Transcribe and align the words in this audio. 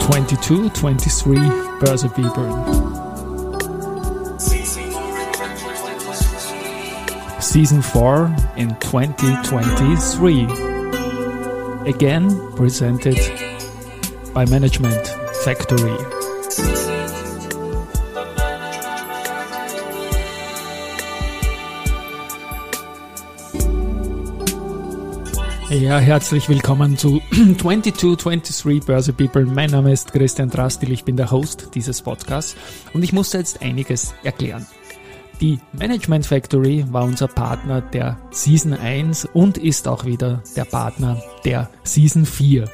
22, 0.00 0.70
23 0.70 1.38
Börse 1.80 2.08
Bibeln. 2.08 3.00
Season 7.40 7.82
4 7.82 8.34
in 8.56 8.68
2023. 8.80 10.46
Again 11.86 12.30
presented 12.56 13.18
by 14.34 14.44
Management 14.46 15.08
Factory. 15.44 16.19
Ja, 25.70 26.00
herzlich 26.00 26.48
willkommen 26.48 26.98
zu 26.98 27.22
2223 27.30 28.84
Börse 28.84 29.12
People. 29.12 29.46
Mein 29.46 29.70
Name 29.70 29.92
ist 29.92 30.12
Christian 30.12 30.50
Drastil, 30.50 30.90
ich 30.90 31.04
bin 31.04 31.16
der 31.16 31.30
Host 31.30 31.68
dieses 31.74 32.02
Podcasts 32.02 32.56
und 32.92 33.04
ich 33.04 33.12
musste 33.12 33.38
jetzt 33.38 33.62
einiges 33.62 34.12
erklären. 34.24 34.66
Die 35.40 35.60
Management 35.72 36.26
Factory 36.26 36.84
war 36.90 37.04
unser 37.04 37.28
Partner 37.28 37.82
der 37.82 38.18
Season 38.32 38.72
1 38.72 39.26
und 39.26 39.58
ist 39.58 39.86
auch 39.86 40.04
wieder 40.04 40.42
der 40.56 40.64
Partner 40.64 41.22
der 41.44 41.70
Season 41.84 42.26
4. 42.26 42.68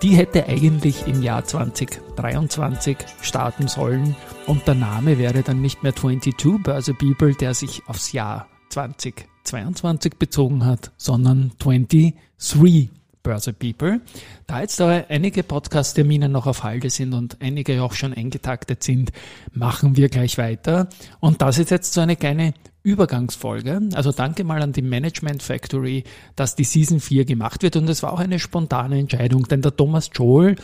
Die 0.00 0.16
hätte 0.16 0.46
eigentlich 0.48 1.06
im 1.06 1.22
Jahr 1.22 1.44
2023 1.44 2.96
starten 3.20 3.68
sollen 3.68 4.16
und 4.46 4.66
der 4.66 4.76
Name 4.76 5.18
wäre 5.18 5.42
dann 5.42 5.60
nicht 5.60 5.82
mehr 5.82 5.94
22 5.94 6.62
Börse 6.62 6.94
People, 6.94 7.34
der 7.34 7.52
sich 7.52 7.82
aufs 7.86 8.12
Jahr 8.12 8.48
2022 9.44 10.16
bezogen 10.16 10.64
hat, 10.64 10.92
sondern 10.96 11.52
23 11.58 12.14
Börse 13.22 13.54
People. 13.54 14.00
Da 14.46 14.60
jetzt 14.60 14.80
aber 14.80 15.06
einige 15.08 15.42
Podcast-Termine 15.42 16.28
noch 16.28 16.46
auf 16.46 16.62
Halde 16.62 16.90
sind 16.90 17.14
und 17.14 17.38
einige 17.40 17.82
auch 17.82 17.94
schon 17.94 18.12
eingetaktet 18.12 18.82
sind, 18.84 19.12
machen 19.52 19.96
wir 19.96 20.08
gleich 20.10 20.36
weiter. 20.38 20.88
Und 21.20 21.40
das 21.40 21.58
ist 21.58 21.70
jetzt 21.70 21.94
so 21.94 22.02
eine 22.02 22.16
kleine 22.16 22.52
Übergangsfolge. 22.82 23.80
Also 23.94 24.12
danke 24.12 24.44
mal 24.44 24.60
an 24.60 24.72
die 24.72 24.82
Management 24.82 25.42
Factory, 25.42 26.04
dass 26.36 26.54
die 26.54 26.64
Season 26.64 27.00
4 27.00 27.24
gemacht 27.24 27.62
wird. 27.62 27.76
Und 27.76 27.88
es 27.88 28.02
war 28.02 28.12
auch 28.12 28.20
eine 28.20 28.38
spontane 28.38 28.98
Entscheidung, 28.98 29.48
denn 29.48 29.62
der 29.62 29.74
Thomas 29.74 30.10
Joel, 30.12 30.56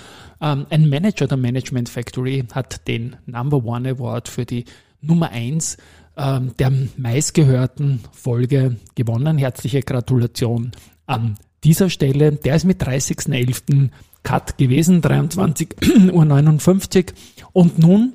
ähm, 0.42 0.66
ein 0.68 0.90
Manager 0.90 1.26
der 1.26 1.38
Management 1.38 1.88
Factory, 1.88 2.44
hat 2.52 2.86
den 2.86 3.16
Number 3.24 3.64
One 3.64 3.88
Award 3.88 4.28
für 4.28 4.44
die 4.44 4.66
Nummer 5.00 5.30
1 5.30 5.76
ähm, 6.16 6.52
der 6.58 6.72
meistgehörten 6.96 8.00
Folge 8.12 8.76
gewonnen. 8.94 9.38
Herzliche 9.38 9.80
Gratulation 9.80 10.72
an 11.06 11.36
dieser 11.64 11.90
Stelle. 11.90 12.32
Der 12.32 12.56
ist 12.56 12.64
mit 12.64 12.82
30.11. 12.82 13.90
Cut 14.22 14.58
gewesen, 14.58 15.00
23.59 15.00 16.12
Uhr. 16.12 17.48
Und 17.52 17.78
nun 17.78 18.12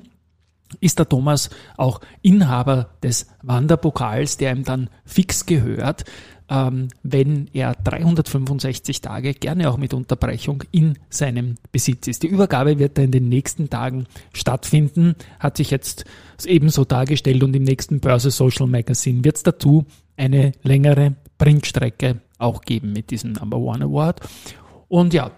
ist 0.80 0.98
der 0.98 1.08
Thomas 1.08 1.50
auch 1.76 2.00
Inhaber 2.22 2.90
des 3.02 3.28
Wanderpokals, 3.42 4.36
der 4.36 4.52
ihm 4.52 4.64
dann 4.64 4.90
fix 5.04 5.46
gehört 5.46 6.04
ähm, 6.48 6.88
wenn 7.02 7.48
er 7.52 7.74
365 7.74 9.00
Tage, 9.00 9.34
gerne 9.34 9.68
auch 9.70 9.76
mit 9.76 9.94
Unterbrechung, 9.94 10.62
in 10.70 10.98
seinem 11.08 11.56
Besitz 11.72 12.06
ist. 12.06 12.22
Die 12.22 12.28
Übergabe 12.28 12.78
wird 12.78 12.98
in 12.98 13.10
den 13.10 13.28
nächsten 13.28 13.68
Tagen 13.68 14.06
stattfinden, 14.32 15.16
hat 15.40 15.56
sich 15.56 15.70
jetzt 15.70 16.04
ebenso 16.44 16.84
dargestellt 16.84 17.42
und 17.42 17.54
im 17.56 17.64
nächsten 17.64 18.00
Börse 18.00 18.30
Social 18.30 18.66
Magazine 18.66 19.24
wird 19.24 19.36
es 19.36 19.42
dazu 19.42 19.86
eine 20.16 20.52
längere 20.62 21.16
Printstrecke 21.38 22.20
auch 22.38 22.62
geben 22.62 22.92
mit 22.92 23.10
diesem 23.10 23.32
Number 23.32 23.58
One 23.58 23.84
Award. 23.84 24.20
Und 24.88 25.14
ja, 25.14 25.32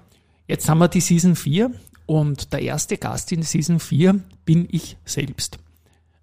jetzt 0.47 0.69
haben 0.69 0.79
wir 0.79 0.89
die 0.89 1.01
Season 1.01 1.37
4 1.37 1.71
und 2.09 2.55
der 2.55 2.63
erste 2.63 2.97
Gast 2.97 3.31
in 3.33 3.43
Season 3.43 3.79
4 3.81 4.21
bin 4.47 4.67
ich 4.71 4.97
selbst, 5.05 5.59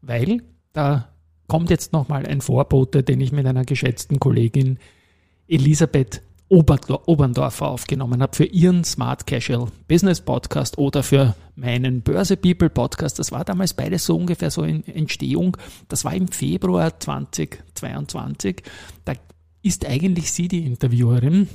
weil 0.01 0.41
da 0.73 1.09
kommt 1.47 1.69
jetzt 1.69 1.93
nochmal 1.93 2.25
ein 2.25 2.41
Vorbote, 2.41 3.03
den 3.03 3.21
ich 3.21 3.31
mit 3.31 3.45
einer 3.45 3.65
geschätzten 3.65 4.19
Kollegin 4.19 4.79
Elisabeth 5.47 6.23
Oberndorfer 6.49 7.67
aufgenommen 7.67 8.23
habe 8.23 8.35
für 8.35 8.45
ihren 8.45 8.83
Smart 8.83 9.27
Casual 9.27 9.67
Business 9.87 10.21
Podcast 10.21 10.79
oder 10.79 11.03
für 11.03 11.35
meinen 11.55 12.01
Börse 12.01 12.35
People 12.35 12.71
Podcast. 12.71 13.19
Das 13.19 13.31
war 13.31 13.45
damals 13.45 13.75
beides 13.75 14.05
so 14.05 14.15
ungefähr 14.15 14.49
so 14.49 14.63
in 14.63 14.83
Entstehung. 14.87 15.55
Das 15.87 16.03
war 16.03 16.15
im 16.15 16.29
Februar 16.29 16.99
2022. 16.99 18.63
Da 19.05 19.13
ist 19.61 19.85
eigentlich 19.85 20.31
sie 20.31 20.47
die 20.47 20.65
Interviewerin. 20.65 21.47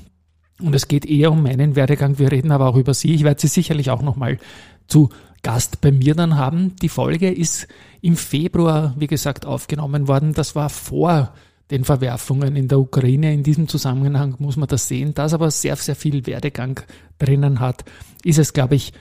Und 0.61 0.75
es 0.75 0.89
geht 0.89 1.07
eher 1.07 1.33
um 1.33 1.43
meinen 1.43 1.77
Werdegang. 1.77 2.19
Wir 2.19 2.31
reden 2.31 2.53
aber 2.53 2.67
auch 2.67 2.77
über 2.77 2.95
sie. 2.95 3.15
Ich 3.15 3.25
werde 3.25 3.41
sie 3.41 3.49
sicherlich 3.49 3.91
auch 3.91 4.03
nochmal 4.03 4.39
zu 4.87 5.11
Gast 5.43 5.81
bei 5.81 5.91
mir 5.93 6.15
dann 6.15 6.37
haben. 6.37 6.77
Die 6.83 6.89
Folge 6.89 7.31
ist 7.31 7.67
im 8.03 8.17
Februar, 8.17 8.95
wie 8.99 9.07
gesagt, 9.07 9.47
aufgenommen 9.47 10.09
worden. 10.09 10.35
Das 10.35 10.55
war 10.55 10.69
vor 10.69 11.33
den 11.71 11.85
Verwerfungen 11.85 12.57
in 12.57 12.69
der 12.69 12.81
Ukraine. 12.81 13.33
In 13.33 13.43
diesem 13.43 13.69
Zusammenhang 13.69 14.35
muss 14.39 14.57
man 14.57 14.69
das 14.69 14.89
sehen. 14.89 15.15
Das 15.15 15.33
aber 15.33 15.51
sehr, 15.51 15.77
sehr 15.77 15.97
viel 15.97 16.27
Werdegang 16.27 16.81
drinnen 17.19 17.61
hat, 17.61 17.85
ist 18.25 18.39
es, 18.39 18.53
glaube 18.53 18.75
ich, 18.75 18.93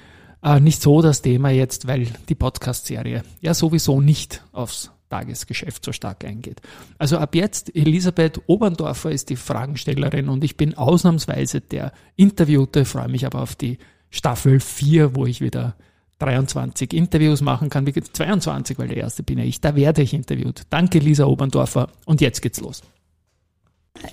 äh, 0.44 0.60
nicht 0.60 0.82
so 0.82 1.02
das 1.02 1.22
Thema 1.22 1.50
jetzt, 1.50 1.88
weil 1.88 2.08
die 2.30 2.36
Podcast-Serie 2.36 3.24
ja 3.42 3.54
sowieso 3.54 4.00
nicht 4.02 4.44
aufs 4.54 4.92
Tagesgeschäft 5.10 5.84
so 5.84 5.92
stark 5.92 6.24
eingeht. 6.24 6.62
Also 6.98 7.18
ab 7.18 7.36
jetzt, 7.36 7.76
Elisabeth 7.76 8.42
Oberndorfer 8.48 9.12
ist 9.12 9.30
die 9.30 9.36
Fragenstellerin 9.36 10.30
und 10.30 10.44
ich 10.44 10.58
bin 10.58 10.78
ausnahmsweise 10.78 11.62
der 11.62 11.92
Interviewte, 12.16 12.86
freue 12.86 13.10
mich 13.10 13.26
aber 13.26 13.42
auf 13.42 13.56
die 13.56 13.78
Staffel 14.10 14.60
4, 14.60 15.16
wo 15.16 15.26
ich 15.26 15.42
wieder 15.42 15.76
23 16.20 16.94
Interviews 16.94 17.42
machen 17.42 17.70
kann, 17.70 17.86
wie 17.86 17.94
22, 17.94 18.78
weil 18.78 18.90
der 18.90 18.98
erste 18.98 19.24
bin 19.24 19.40
ja 19.40 19.46
ich, 19.46 19.62
da 19.62 19.76
werde 19.76 20.02
ich 20.02 20.14
interviewt. 20.14 20.64
Danke 20.70 21.00
Lisa 21.00 21.26
Oberndorfer 21.26 21.90
und 22.06 22.22
jetzt 22.22 22.42
geht's 22.42 22.60
los. 22.60 22.82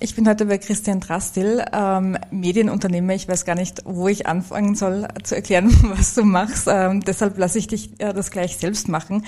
Ich 0.01 0.15
bin 0.15 0.29
heute 0.29 0.47
bei 0.47 0.59
Christian 0.59 1.01
Drastil, 1.01 1.65
ähm, 1.73 2.19
Medienunternehmer. 2.31 3.15
Ich 3.15 3.29
weiß 3.29 3.45
gar 3.45 3.55
nicht, 3.55 3.83
wo 3.85 4.09
ich 4.09 4.27
anfangen 4.27 4.75
soll 4.75 5.07
zu 5.23 5.37
erklären, 5.37 5.75
was 5.97 6.15
du 6.15 6.25
machst. 6.25 6.67
Ähm, 6.69 7.01
deshalb 7.01 7.39
lasse 7.39 7.59
ich 7.59 7.69
dich 7.69 7.91
äh, 7.99 8.13
das 8.13 8.31
gleich 8.31 8.57
selbst 8.57 8.89
machen. 8.89 9.25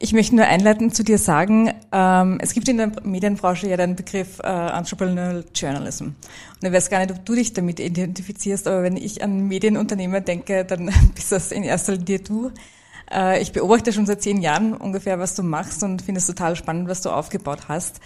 Ich 0.00 0.12
möchte 0.12 0.34
nur 0.34 0.46
einleitend 0.46 0.94
zu 0.94 1.04
dir 1.04 1.18
sagen, 1.18 1.72
ähm, 1.92 2.38
es 2.42 2.54
gibt 2.54 2.68
in 2.68 2.78
der 2.78 2.90
Medienbranche 3.04 3.68
ja 3.68 3.76
den 3.76 3.94
Begriff 3.94 4.40
äh, 4.40 4.48
Entrepreneurial 4.48 5.44
Journalism. 5.54 6.04
Und 6.04 6.16
ich 6.62 6.72
weiß 6.72 6.90
gar 6.90 6.98
nicht, 6.98 7.12
ob 7.12 7.24
du 7.24 7.34
dich 7.34 7.52
damit 7.52 7.78
identifizierst, 7.78 8.66
aber 8.66 8.82
wenn 8.82 8.96
ich 8.96 9.22
an 9.22 9.46
Medienunternehmer 9.46 10.20
denke, 10.20 10.64
dann 10.64 10.92
bist 11.14 11.30
das 11.30 11.52
in 11.52 11.62
erster 11.62 11.92
Linie 11.92 12.18
du. 12.18 12.50
Äh, 13.12 13.40
ich 13.40 13.52
beobachte 13.52 13.92
schon 13.92 14.06
seit 14.06 14.22
zehn 14.22 14.42
Jahren 14.42 14.74
ungefähr, 14.74 15.20
was 15.20 15.36
du 15.36 15.44
machst 15.44 15.82
und 15.84 16.02
finde 16.02 16.18
es 16.18 16.26
total 16.26 16.56
spannend, 16.56 16.88
was 16.88 17.00
du 17.00 17.10
aufgebaut 17.10 17.68
hast 17.68 18.00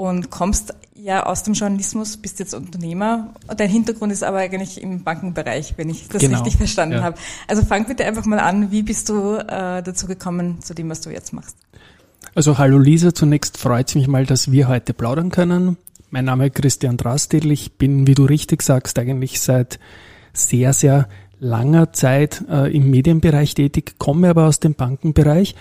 und 0.00 0.30
kommst 0.30 0.72
ja 0.94 1.26
aus 1.26 1.42
dem 1.42 1.52
Journalismus, 1.52 2.16
bist 2.16 2.38
jetzt 2.38 2.54
Unternehmer. 2.54 3.34
Dein 3.54 3.68
Hintergrund 3.68 4.10
ist 4.10 4.24
aber 4.24 4.38
eigentlich 4.38 4.80
im 4.80 5.04
Bankenbereich, 5.04 5.74
wenn 5.76 5.90
ich 5.90 6.08
das 6.08 6.22
genau. 6.22 6.38
richtig 6.38 6.56
verstanden 6.56 6.96
ja. 6.96 7.02
habe. 7.02 7.18
Also 7.46 7.62
fang 7.62 7.84
bitte 7.84 8.06
einfach 8.06 8.24
mal 8.24 8.38
an, 8.38 8.70
wie 8.70 8.82
bist 8.82 9.10
du 9.10 9.34
äh, 9.34 9.82
dazu 9.82 10.06
gekommen, 10.06 10.62
zu 10.62 10.72
dem, 10.72 10.88
was 10.88 11.02
du 11.02 11.10
jetzt 11.10 11.34
machst? 11.34 11.54
Also 12.34 12.56
hallo 12.56 12.78
Lisa, 12.78 13.12
zunächst 13.12 13.58
freut 13.58 13.90
es 13.90 13.94
mich 13.94 14.08
mal, 14.08 14.24
dass 14.24 14.50
wir 14.50 14.68
heute 14.68 14.94
plaudern 14.94 15.30
können. 15.30 15.76
Mein 16.08 16.24
Name 16.24 16.46
ist 16.46 16.54
Christian 16.54 16.96
Drastil, 16.96 17.50
ich 17.50 17.74
bin, 17.74 18.06
wie 18.06 18.14
du 18.14 18.24
richtig 18.24 18.62
sagst, 18.62 18.98
eigentlich 18.98 19.38
seit 19.42 19.78
sehr, 20.32 20.72
sehr 20.72 21.10
langer 21.40 21.92
Zeit 21.92 22.44
äh, 22.48 22.74
im 22.74 22.90
Medienbereich 22.90 23.54
tätig, 23.54 23.94
komme 23.98 24.30
aber 24.30 24.46
aus 24.46 24.60
dem 24.60 24.74
Bankenbereich 24.74 25.56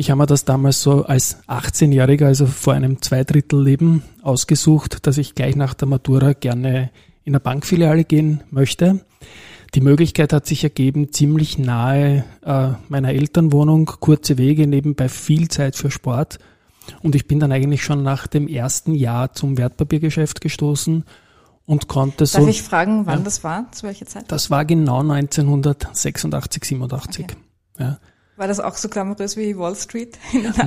ich 0.00 0.12
habe 0.12 0.18
mir 0.18 0.26
das 0.26 0.44
damals 0.44 0.80
so 0.80 1.06
als 1.06 1.42
18-Jähriger, 1.48 2.26
also 2.26 2.46
vor 2.46 2.72
einem 2.72 3.02
Zweidrittelleben, 3.02 4.04
ausgesucht, 4.22 5.08
dass 5.08 5.18
ich 5.18 5.34
gleich 5.34 5.56
nach 5.56 5.74
der 5.74 5.88
Matura 5.88 6.34
gerne 6.34 6.90
in 7.24 7.32
eine 7.32 7.40
Bankfiliale 7.40 8.04
gehen 8.04 8.44
möchte. 8.52 9.00
Die 9.74 9.80
Möglichkeit 9.80 10.32
hat 10.32 10.46
sich 10.46 10.62
ergeben, 10.62 11.12
ziemlich 11.12 11.58
nahe 11.58 12.24
äh, 12.44 12.68
meiner 12.88 13.08
Elternwohnung, 13.08 13.86
kurze 13.86 14.38
Wege, 14.38 14.68
nebenbei 14.68 15.08
viel 15.08 15.48
Zeit 15.48 15.74
für 15.74 15.90
Sport. 15.90 16.38
Und 17.02 17.16
ich 17.16 17.26
bin 17.26 17.40
dann 17.40 17.50
eigentlich 17.50 17.82
schon 17.82 18.04
nach 18.04 18.28
dem 18.28 18.46
ersten 18.46 18.94
Jahr 18.94 19.32
zum 19.32 19.58
Wertpapiergeschäft 19.58 20.40
gestoßen 20.40 21.02
und 21.68 21.86
konnte 21.86 22.24
Darf 22.24 22.30
so. 22.30 22.38
Darf 22.38 22.48
ich 22.48 22.62
fragen, 22.62 23.06
wann 23.06 23.18
ja, 23.18 23.24
das 23.24 23.44
war? 23.44 23.70
Zu 23.72 23.86
welcher 23.86 24.06
Zeit? 24.06 24.24
Das 24.28 24.50
war 24.50 24.64
genau 24.64 25.00
1986, 25.00 26.64
87. 26.64 27.24
Okay. 27.24 27.36
Ja. 27.78 27.98
War 28.36 28.48
das 28.48 28.58
auch 28.58 28.74
so 28.76 28.88
glamourös 28.88 29.36
wie 29.36 29.56
Wall 29.58 29.74
Street? 29.74 30.16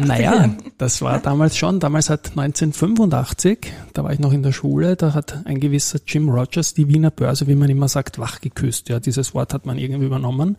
naja, 0.05 0.49
das 0.77 1.01
war 1.01 1.19
damals 1.23 1.57
schon. 1.57 1.79
Damals 1.79 2.09
hat 2.09 2.31
1985, 2.37 3.73
da 3.93 4.03
war 4.03 4.13
ich 4.13 4.19
noch 4.19 4.31
in 4.31 4.43
der 4.43 4.51
Schule, 4.51 4.95
da 4.95 5.13
hat 5.13 5.41
ein 5.45 5.59
gewisser 5.59 5.99
Jim 6.05 6.29
Rogers 6.29 6.75
die 6.75 6.87
Wiener 6.87 7.09
Börse, 7.09 7.47
wie 7.47 7.55
man 7.55 7.69
immer 7.69 7.87
sagt, 7.87 8.19
wachgeküsst. 8.19 8.89
Ja, 8.89 8.99
dieses 8.99 9.33
Wort 9.33 9.53
hat 9.53 9.65
man 9.65 9.79
irgendwie 9.79 10.05
übernommen. 10.05 10.57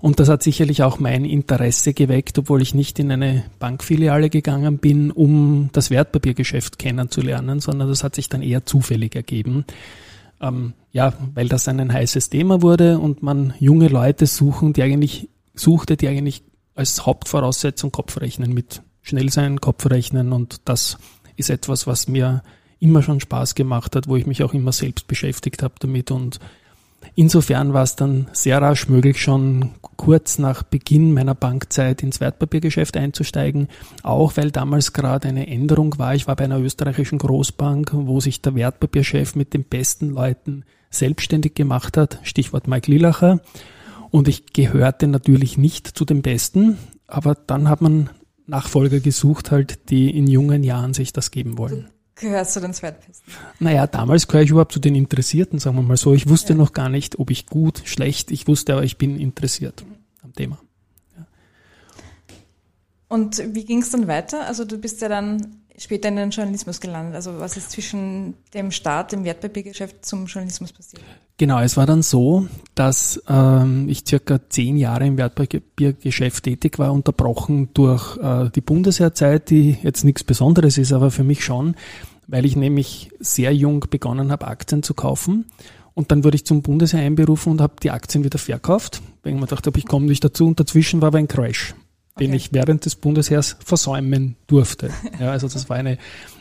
Und 0.00 0.18
das 0.18 0.28
hat 0.28 0.42
sicherlich 0.42 0.82
auch 0.82 0.98
mein 0.98 1.26
Interesse 1.26 1.92
geweckt, 1.92 2.38
obwohl 2.38 2.62
ich 2.62 2.74
nicht 2.74 2.98
in 2.98 3.12
eine 3.12 3.44
Bankfiliale 3.58 4.30
gegangen 4.30 4.78
bin, 4.78 5.10
um 5.10 5.68
das 5.72 5.90
Wertpapiergeschäft 5.90 6.78
kennenzulernen, 6.78 7.60
sondern 7.60 7.88
das 7.88 8.02
hat 8.02 8.14
sich 8.14 8.28
dann 8.28 8.42
eher 8.42 8.64
zufällig 8.64 9.14
ergeben. 9.14 9.64
ähm, 10.40 10.72
ja, 10.92 11.12
weil 11.34 11.48
das 11.48 11.68
ein 11.68 11.92
heißes 11.92 12.30
Thema 12.30 12.62
wurde 12.62 12.98
und 12.98 13.22
man 13.22 13.54
junge 13.60 13.88
Leute 13.88 14.26
suchen, 14.26 14.72
die 14.72 14.82
eigentlich 14.82 15.28
suchte, 15.54 15.96
die 15.96 16.08
eigentlich 16.08 16.42
als 16.74 17.06
Hauptvoraussetzung 17.06 17.92
Kopfrechnen 17.92 18.52
mit 18.52 18.82
schnell 19.02 19.30
sein, 19.30 19.60
Kopfrechnen 19.60 20.32
und 20.32 20.62
das 20.64 20.98
ist 21.36 21.50
etwas, 21.50 21.86
was 21.86 22.08
mir 22.08 22.42
immer 22.78 23.02
schon 23.02 23.20
Spaß 23.20 23.54
gemacht 23.54 23.94
hat, 23.94 24.08
wo 24.08 24.16
ich 24.16 24.26
mich 24.26 24.42
auch 24.42 24.54
immer 24.54 24.72
selbst 24.72 25.06
beschäftigt 25.06 25.62
habe 25.62 25.74
damit 25.78 26.10
und 26.10 26.40
insofern 27.14 27.72
war 27.72 27.82
es 27.82 27.96
dann 27.96 28.28
sehr 28.32 28.60
rasch 28.60 28.88
möglich, 28.88 29.20
schon 29.20 29.70
kurz 29.96 30.38
nach 30.38 30.62
Beginn 30.62 31.12
meiner 31.12 31.34
Bankzeit 31.34 32.02
ins 32.02 32.20
Wertpapiergeschäft 32.20 32.96
einzusteigen, 32.96 33.68
auch 34.02 34.36
weil 34.36 34.50
damals 34.50 34.92
gerade 34.92 35.28
eine 35.28 35.46
Änderung 35.46 35.98
war. 35.98 36.14
Ich 36.14 36.26
war 36.26 36.36
bei 36.36 36.44
einer 36.44 36.58
österreichischen 36.58 37.18
Großbank, 37.18 37.90
wo 37.92 38.20
sich 38.20 38.40
der 38.40 38.54
Wertpapierchef 38.54 39.34
mit 39.34 39.52
den 39.52 39.64
besten 39.64 40.10
Leuten 40.10 40.64
selbstständig 40.90 41.54
gemacht 41.54 41.96
hat, 41.96 42.18
Stichwort 42.22 42.66
Mike 42.66 42.90
Lillacher. 42.90 43.40
Und 44.10 44.26
ich 44.26 44.52
gehörte 44.52 45.06
natürlich 45.06 45.56
nicht 45.56 45.86
zu 45.86 46.04
den 46.04 46.22
Besten, 46.22 46.78
aber 47.06 47.34
dann 47.34 47.68
hat 47.68 47.80
man 47.80 48.10
Nachfolger 48.46 49.00
gesucht, 49.00 49.50
halt, 49.50 49.90
die 49.90 50.10
in 50.16 50.26
jungen 50.26 50.64
Jahren 50.64 50.94
sich 50.94 51.12
das 51.12 51.30
geben 51.30 51.58
wollen. 51.58 51.88
Du 52.20 52.26
gehörst 52.28 52.52
zu 52.52 52.60
den 52.60 52.74
Zweitbesten? 52.74 53.32
Naja, 53.58 53.86
damals 53.86 54.28
gehöre 54.28 54.42
ich 54.42 54.50
überhaupt 54.50 54.72
zu 54.72 54.80
den 54.80 54.94
Interessierten, 54.94 55.58
sagen 55.58 55.76
wir 55.76 55.82
mal 55.82 55.96
so. 55.96 56.12
Ich 56.12 56.28
wusste 56.28 56.52
ja. 56.52 56.58
noch 56.58 56.72
gar 56.72 56.88
nicht, 56.88 57.18
ob 57.18 57.30
ich 57.30 57.46
gut, 57.46 57.82
schlecht, 57.84 58.30
ich 58.30 58.46
wusste 58.46 58.74
aber, 58.74 58.84
ich 58.84 58.98
bin 58.98 59.18
interessiert 59.18 59.84
am 60.22 60.34
Thema. 60.34 60.58
Ja. 61.16 61.26
Und 63.08 63.42
wie 63.54 63.64
ging 63.64 63.80
es 63.80 63.90
dann 63.90 64.06
weiter? 64.06 64.46
Also 64.46 64.64
du 64.64 64.78
bist 64.78 65.00
ja 65.00 65.08
dann 65.08 65.59
später 65.82 66.08
in 66.08 66.16
den 66.16 66.30
Journalismus 66.30 66.80
gelandet. 66.80 67.14
Also 67.14 67.40
was 67.40 67.56
ist 67.56 67.70
zwischen 67.70 68.34
dem 68.52 68.70
Start 68.70 69.12
im 69.12 69.24
Wertpapiergeschäft 69.24 70.04
zum 70.04 70.26
Journalismus 70.26 70.72
passiert? 70.72 71.02
Genau, 71.38 71.58
es 71.60 71.76
war 71.78 71.86
dann 71.86 72.02
so, 72.02 72.46
dass 72.74 73.22
ähm, 73.26 73.88
ich 73.88 74.04
circa 74.06 74.40
zehn 74.50 74.76
Jahre 74.76 75.06
im 75.06 75.16
Wertpapiergeschäft 75.16 76.44
tätig 76.44 76.78
war, 76.78 76.92
unterbrochen 76.92 77.70
durch 77.72 78.18
äh, 78.18 78.50
die 78.50 78.60
Bundesheerzeit, 78.60 79.48
die 79.48 79.78
jetzt 79.82 80.04
nichts 80.04 80.22
Besonderes 80.22 80.76
ist, 80.76 80.92
aber 80.92 81.10
für 81.10 81.24
mich 81.24 81.42
schon, 81.42 81.76
weil 82.26 82.44
ich 82.44 82.56
nämlich 82.56 83.10
sehr 83.18 83.54
jung 83.54 83.86
begonnen 83.88 84.30
habe, 84.30 84.48
Aktien 84.48 84.82
zu 84.82 84.92
kaufen. 84.92 85.46
Und 85.94 86.12
dann 86.12 86.24
wurde 86.24 86.36
ich 86.36 86.44
zum 86.44 86.60
Bundesheer 86.62 87.00
einberufen 87.00 87.52
und 87.52 87.60
habe 87.60 87.74
die 87.82 87.90
Aktien 87.90 88.22
wieder 88.22 88.38
verkauft, 88.38 89.00
weil 89.22 89.32
ich 89.32 89.38
mir 89.40 89.46
gedacht 89.46 89.66
habe, 89.66 89.78
ich 89.78 89.86
komme 89.86 90.06
nicht 90.06 90.22
dazu. 90.22 90.46
Und 90.46 90.60
dazwischen 90.60 91.00
war 91.00 91.08
aber 91.08 91.18
ein 91.18 91.28
Crash 91.28 91.74
den 92.20 92.32
ich 92.34 92.52
während 92.52 92.84
des 92.84 92.96
Bundesheers 92.96 93.56
versäumen 93.64 94.36
durfte. 94.46 94.90
Ja, 95.18 95.30
also 95.30 95.48
das 95.48 95.68
war 95.68 95.76
eine, 95.76 95.98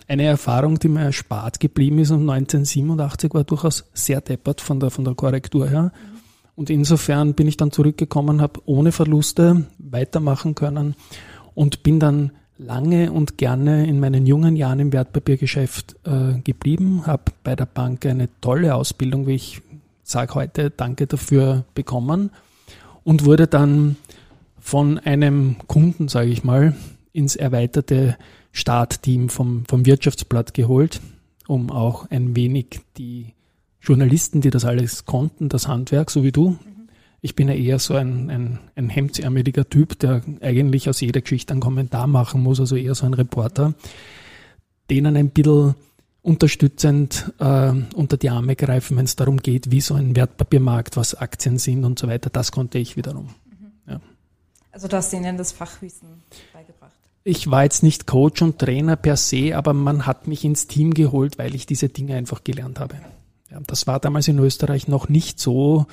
eine 0.08 0.24
Erfahrung, 0.24 0.80
die 0.80 0.90
mir 0.90 1.02
erspart 1.02 1.60
geblieben 1.60 2.00
ist 2.00 2.12
und 2.12 2.30
1987 2.30 3.34
war 3.34 3.44
durchaus 3.44 3.86
sehr 3.94 4.22
deppert 4.22 4.62
von 4.62 4.80
der, 4.80 4.90
von 4.92 5.06
der 5.06 5.16
Korrektur 5.16 5.70
her. 5.70 5.92
Und 6.56 6.70
insofern 6.70 7.36
bin 7.36 7.48
ich 7.48 7.58
dann 7.58 7.72
zurückgekommen, 7.72 8.42
habe 8.42 8.60
ohne 8.66 8.92
Verluste 8.92 9.66
weitermachen 9.78 10.56
können 10.56 10.96
und 11.56 11.84
bin 11.84 12.00
dann 12.00 12.31
lange 12.58 13.12
und 13.12 13.38
gerne 13.38 13.88
in 13.88 14.00
meinen 14.00 14.26
jungen 14.26 14.56
Jahren 14.58 14.80
im 14.80 14.92
Wertpapiergeschäft 14.92 15.96
äh, 16.04 16.40
geblieben, 16.44 17.04
habe 17.06 17.31
bei 17.44 17.56
der 17.56 17.66
Bank 17.66 18.06
eine 18.06 18.28
tolle 18.42 18.76
Ausbildung, 18.76 19.26
wie 19.28 19.36
ich 19.36 19.62
sage 20.04 20.36
heute, 20.36 20.70
danke 20.70 21.08
dafür 21.08 21.64
bekommen 21.74 22.31
und 23.04 23.26
wurde 23.26 23.48
dann 23.48 23.96
von 24.69 25.00
einem 25.00 25.56
Kunden, 25.66 26.10
sage 26.10 26.30
ich 26.30 26.44
mal, 26.44 26.75
ins 27.12 27.36
erweiterte 27.36 28.18
Startteam 28.51 29.30
vom, 29.30 29.63
vom 29.68 29.88
Wirtschaftsblatt 29.88 30.54
geholt, 30.54 31.01
um 31.48 31.71
auch 31.71 32.07
ein 32.12 32.36
wenig 32.36 32.81
die 32.95 33.33
Journalisten, 33.81 34.42
die 34.42 34.51
das 34.51 34.66
alles 34.66 35.06
konnten, 35.06 35.50
das 35.50 35.68
Handwerk, 35.68 36.12
so 36.12 36.24
wie 36.24 36.31
du. 36.31 36.60
Ich 37.19 37.33
bin 37.33 37.48
ja 37.48 37.56
eher 37.56 37.80
so 37.80 37.95
ein, 37.95 38.30
ein, 38.30 38.60
ein 38.75 38.89
hemdsärmeliger 38.89 39.68
Typ, 39.68 39.98
der 39.98 40.21
eigentlich 40.39 40.88
aus 40.88 41.01
jeder 41.01 41.21
Geschichte 41.21 41.51
einen 41.51 41.62
Kommentar 41.62 42.06
machen 42.06 42.44
muss, 42.44 42.60
also 42.60 42.75
eher 42.75 42.94
so 42.94 43.07
ein 43.07 43.16
Reporter, 43.16 43.74
denen 44.92 45.18
ein 45.18 45.31
bisschen 45.31 45.74
unterstützend 46.21 47.33
äh, 47.39 47.74
unter 47.95 48.18
die 48.18 48.30
Arme 48.30 48.56
greifen, 48.56 48.98
wenn 48.98 49.06
es 49.06 49.16
darum 49.16 49.38
geht, 49.38 49.71
wie 49.71 49.81
so 49.81 49.95
ein 49.95 50.16
Wertpapiermarkt, 50.16 50.95
was 50.95 51.16
Aktien 51.16 51.57
sind 51.57 51.86
und 51.86 51.98
so 51.98 52.07
weiter. 52.07 52.30
Das 52.30 52.51
konnte 52.51 52.77
ich 52.77 52.98
wiederum. 52.98 53.30
Also 54.71 54.88
du 54.88 54.98
hast 54.98 55.13
ihnen 55.13 55.38
das 55.38 55.51
Fachwissen 55.51 56.24
beigebracht. 56.54 56.92
Ich 57.24 57.51
war 57.51 57.63
jetzt 57.63 57.83
nicht 57.83 58.07
Coach 58.07 58.42
und 58.42 58.60
Trainer 58.60 58.95
per 58.95 59.18
se, 59.18 59.56
aber 59.56 59.74
man 59.74 60.06
hat 60.06 60.27
mich 60.27 60.45
ins 60.45 60.68
Team 60.68 60.94
geholt, 60.94 61.38
weil 61.38 61.54
ich 61.54 61.66
diese 61.66 61.89
Dinge 61.89 62.16
einfach 62.16 62.44
gelernt 62.44 62.80
habe. 62.80 62.95
Ja, 63.51 63.60
das 63.66 63.88
war 63.88 64.00
damals 64.00 64.27
in 64.27 64.39
Österreich 64.39 64.88
noch 64.88 65.10
nicht 65.10 65.39
so 65.39 65.88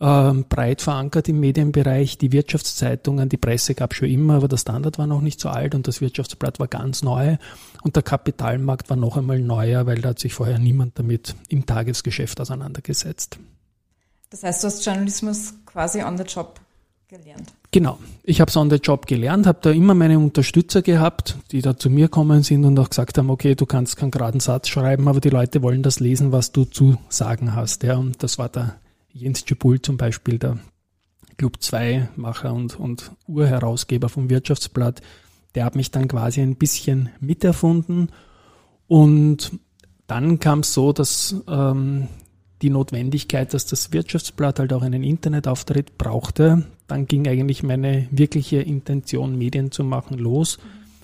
ähm, 0.00 0.46
breit 0.48 0.80
verankert 0.80 1.28
im 1.28 1.40
Medienbereich. 1.40 2.18
Die 2.18 2.32
Wirtschaftszeitungen, 2.32 3.28
die 3.28 3.36
Presse 3.36 3.74
gab 3.74 3.94
schon 3.94 4.08
immer, 4.08 4.34
aber 4.34 4.48
der 4.48 4.56
Standard 4.56 4.98
war 4.98 5.06
noch 5.06 5.20
nicht 5.20 5.40
so 5.40 5.48
alt 5.48 5.74
und 5.74 5.86
das 5.86 6.00
Wirtschaftsblatt 6.00 6.58
war 6.58 6.68
ganz 6.68 7.02
neu 7.02 7.36
und 7.82 7.96
der 7.96 8.02
Kapitalmarkt 8.02 8.90
war 8.90 8.96
noch 8.96 9.16
einmal 9.16 9.40
neuer, 9.40 9.86
weil 9.86 10.00
da 10.00 10.10
hat 10.10 10.18
sich 10.18 10.34
vorher 10.34 10.58
niemand 10.58 10.98
damit 10.98 11.34
im 11.48 11.66
Tagesgeschäft 11.66 12.40
auseinandergesetzt. 12.40 13.38
Das 14.30 14.42
heißt, 14.42 14.62
du 14.62 14.66
hast 14.66 14.84
Journalismus 14.84 15.54
quasi 15.66 16.02
on 16.02 16.16
the 16.16 16.24
job 16.24 16.60
gelernt. 17.18 17.52
Genau. 17.70 17.98
Ich 18.22 18.40
habe 18.40 18.48
es 18.48 18.56
on 18.56 18.70
the 18.70 18.76
job 18.76 19.06
gelernt, 19.06 19.46
habe 19.46 19.58
da 19.62 19.70
immer 19.70 19.94
meine 19.94 20.18
Unterstützer 20.18 20.82
gehabt, 20.82 21.36
die 21.50 21.60
da 21.60 21.76
zu 21.76 21.90
mir 21.90 22.08
kommen 22.08 22.42
sind 22.42 22.64
und 22.64 22.78
auch 22.78 22.88
gesagt 22.88 23.18
haben, 23.18 23.30
okay, 23.30 23.54
du 23.54 23.66
kannst 23.66 23.96
keinen 23.96 24.10
geraden 24.10 24.40
Satz 24.40 24.68
schreiben, 24.68 25.08
aber 25.08 25.20
die 25.20 25.30
Leute 25.30 25.62
wollen 25.62 25.82
das 25.82 26.00
lesen, 26.00 26.32
was 26.32 26.52
du 26.52 26.64
zu 26.64 26.96
sagen 27.08 27.54
hast. 27.54 27.82
Ja, 27.82 27.96
und 27.96 28.22
das 28.22 28.38
war 28.38 28.48
der 28.48 28.76
Jens 29.12 29.44
Tschibul 29.44 29.80
zum 29.80 29.96
Beispiel, 29.96 30.38
der 30.38 30.58
Club 31.36 31.60
2 31.60 32.10
Macher 32.16 32.52
und, 32.52 32.78
und 32.78 33.12
Urherausgeber 33.26 34.08
vom 34.08 34.30
Wirtschaftsblatt. 34.30 35.02
Der 35.54 35.64
hat 35.64 35.76
mich 35.76 35.90
dann 35.90 36.08
quasi 36.08 36.40
ein 36.40 36.56
bisschen 36.56 37.10
miterfunden 37.20 38.10
und 38.86 39.52
dann 40.06 40.38
kam 40.38 40.60
es 40.60 40.74
so, 40.74 40.92
dass 40.92 41.34
ähm, 41.48 42.08
die 42.64 42.70
Notwendigkeit, 42.70 43.52
dass 43.52 43.66
das 43.66 43.92
Wirtschaftsblatt 43.92 44.58
halt 44.58 44.72
auch 44.72 44.80
einen 44.80 45.02
Internetauftritt 45.02 45.98
brauchte. 45.98 46.64
Dann 46.86 47.06
ging 47.06 47.28
eigentlich 47.28 47.62
meine 47.62 48.08
wirkliche 48.10 48.56
Intention, 48.56 49.36
Medien 49.36 49.70
zu 49.70 49.84
machen, 49.84 50.18
los, 50.18 50.58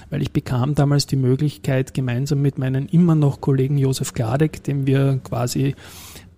weil 0.09 0.23
ich 0.23 0.33
bekam 0.33 0.75
damals 0.75 1.07
die 1.07 1.17
Möglichkeit, 1.17 1.93
gemeinsam 1.93 2.41
mit 2.41 2.59
meinem 2.59 2.87
immer 2.87 3.15
noch 3.15 3.43
Kollegen 3.43 3.77
Josef 3.77 4.15
Gladek, 4.15 4.65
dem 4.65 4.87
wir 4.87 5.21
quasi 5.23 5.75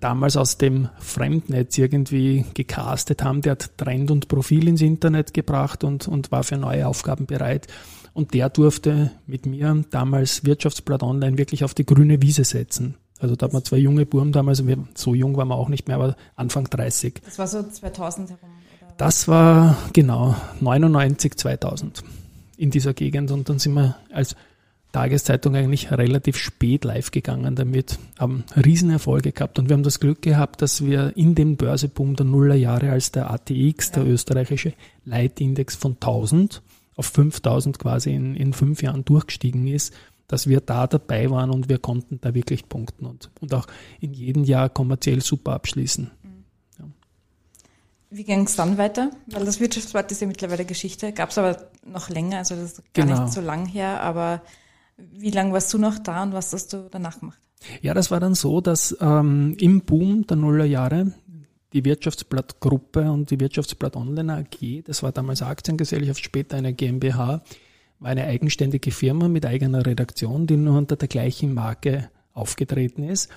damals 0.00 0.36
aus 0.36 0.58
dem 0.58 0.88
Fremdnetz 0.98 1.78
irgendwie 1.78 2.44
gecastet 2.55 3.22
haben, 3.22 3.43
der 3.43 3.52
hat 3.52 3.79
Trend 3.79 4.10
und 4.10 4.26
Profil 4.26 4.67
ins 4.67 4.82
Internet 4.82 5.32
gebracht 5.32 5.84
und, 5.84 6.08
und 6.08 6.32
war 6.32 6.43
für 6.43 6.56
neue 6.56 6.88
Aufgaben 6.88 7.26
bereit. 7.26 7.69
Und 8.12 8.34
der 8.34 8.50
durfte 8.50 9.12
mit 9.29 9.46
mir 9.46 9.84
damals 9.91 10.44
Wirtschaftsblatt 10.44 11.05
Online 11.05 11.38
wirklich 11.38 11.62
auf 11.62 11.74
die 11.74 11.86
grüne 11.86 12.20
Wiese 12.20 12.43
setzen. 12.43 12.96
Also 13.22 13.36
da 13.36 13.46
hat 13.46 13.52
man 13.52 13.64
zwei 13.64 13.76
junge 13.76 14.05
Buben 14.05 14.32
damals, 14.32 14.62
so 14.94 15.14
jung 15.14 15.36
waren 15.36 15.46
wir 15.46 15.55
auch 15.55 15.69
nicht 15.69 15.86
mehr, 15.86 15.96
aber 15.96 16.17
Anfang 16.34 16.64
30. 16.69 17.22
Das 17.24 17.38
war 17.38 17.46
so 17.46 17.62
2000 17.62 18.31
herum? 18.31 18.50
Oder? 18.81 18.94
Das 18.96 19.29
war 19.29 19.76
genau 19.93 20.34
99, 20.58 21.36
2000 21.36 22.02
in 22.56 22.72
dieser 22.72 22.94
Gegend 22.94 23.31
und 23.31 23.48
dann 23.48 23.60
sind 23.60 23.74
wir 23.74 23.96
als 24.12 24.34
Tageszeitung 24.91 25.55
eigentlich 25.55 25.93
relativ 25.93 26.36
spät 26.36 26.84
live 26.84 27.12
gegangen 27.12 27.55
damit, 27.55 27.96
haben 28.19 28.43
Riesenerfolge 28.56 29.31
gehabt 29.31 29.60
und 29.60 29.69
wir 29.69 29.74
haben 29.74 29.84
das 29.84 30.00
Glück 30.00 30.20
gehabt, 30.20 30.60
dass 30.60 30.84
wir 30.84 31.17
in 31.17 31.36
dem 31.36 31.56
Börseboom 31.56 32.17
der 32.17 32.26
Nullerjahre 32.26 32.91
als 32.91 33.12
der 33.12 33.31
ATX, 33.31 33.91
ja. 33.91 34.02
der 34.02 34.06
österreichische 34.08 34.72
Leitindex 35.05 35.76
von 35.76 35.93
1000 35.93 36.60
auf 36.96 37.06
5000 37.06 37.79
quasi 37.79 38.14
in, 38.14 38.34
in 38.34 38.52
fünf 38.52 38.82
Jahren 38.82 39.05
durchgestiegen 39.05 39.67
ist, 39.69 39.94
dass 40.32 40.46
wir 40.46 40.62
da 40.62 40.86
dabei 40.86 41.31
waren 41.31 41.51
und 41.51 41.69
wir 41.69 41.79
konnten 41.79 42.19
da 42.22 42.32
wirklich 42.32 42.67
punkten 42.67 43.05
und, 43.05 43.31
und 43.43 43.53
auch 43.53 43.67
in 44.01 44.15
jedem 44.15 44.44
Jahr 44.44 44.70
kommerziell 44.70 45.20
super 45.20 45.53
abschließen. 45.53 46.10
Ja. 46.79 46.84
Wie 48.08 48.24
ging 48.24 48.46
es 48.46 48.56
dann 48.56 48.79
weiter? 48.79 49.10
Weil 49.27 49.44
das 49.44 49.60
Wirtschaftsblatt 49.60 50.10
ist 50.10 50.22
ja 50.22 50.27
mittlerweile 50.27 50.65
Geschichte, 50.65 51.12
gab 51.12 51.29
es 51.29 51.36
aber 51.36 51.69
noch 51.84 52.08
länger, 52.08 52.39
also 52.39 52.55
das 52.55 52.79
ist 52.79 52.94
gar 52.94 53.05
genau. 53.05 53.24
nicht 53.24 53.34
so 53.34 53.43
lang 53.43 53.67
her, 53.67 54.01
aber 54.01 54.41
wie 54.96 55.31
lange 55.31 55.53
warst 55.53 55.70
du 55.74 55.77
noch 55.77 55.98
da 55.98 56.22
und 56.22 56.32
was 56.32 56.51
hast 56.55 56.72
du 56.72 56.89
danach 56.91 57.20
gemacht? 57.20 57.39
Ja, 57.82 57.93
das 57.93 58.10
war 58.10 58.19
dann 58.19 58.34
so, 58.34 58.62
dass 58.62 58.96
ähm, 59.03 59.55
im 59.60 59.82
Boom 59.82 60.27
der 60.27 60.39
Nullerjahre 60.39 61.12
die 61.74 61.84
Wirtschaftsblattgruppe 61.84 63.03
und 63.12 63.31
die 63.31 63.39
Wirtschaftsblatt 63.39 63.96
Online 63.96 64.32
AG, 64.32 64.84
das 64.84 65.03
war 65.03 65.12
damals 65.12 65.43
Aktiengesellschaft, 65.43 66.24
später 66.24 66.56
eine 66.56 66.72
GmbH, 66.72 67.43
war 68.03 68.11
eine 68.11 68.25
eigenständige 68.25 68.91
Firma 68.91 69.29
mit 69.29 69.47
eigener 69.47 69.87
Redaktion, 69.87 70.47
die 70.47 70.56
nur 70.56 70.77
unter 70.77 70.97
der 70.97 71.09
gleichen 71.09 71.55
Marke 71.55 72.11
aufgetreten 72.35 73.05
ist, 73.05 73.31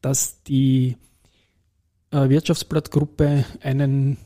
dass 0.00 0.42
die 0.42 0.96
äh, 2.10 2.28
Wirtschaftsblattgruppe 2.28 3.44
einen 3.62 4.16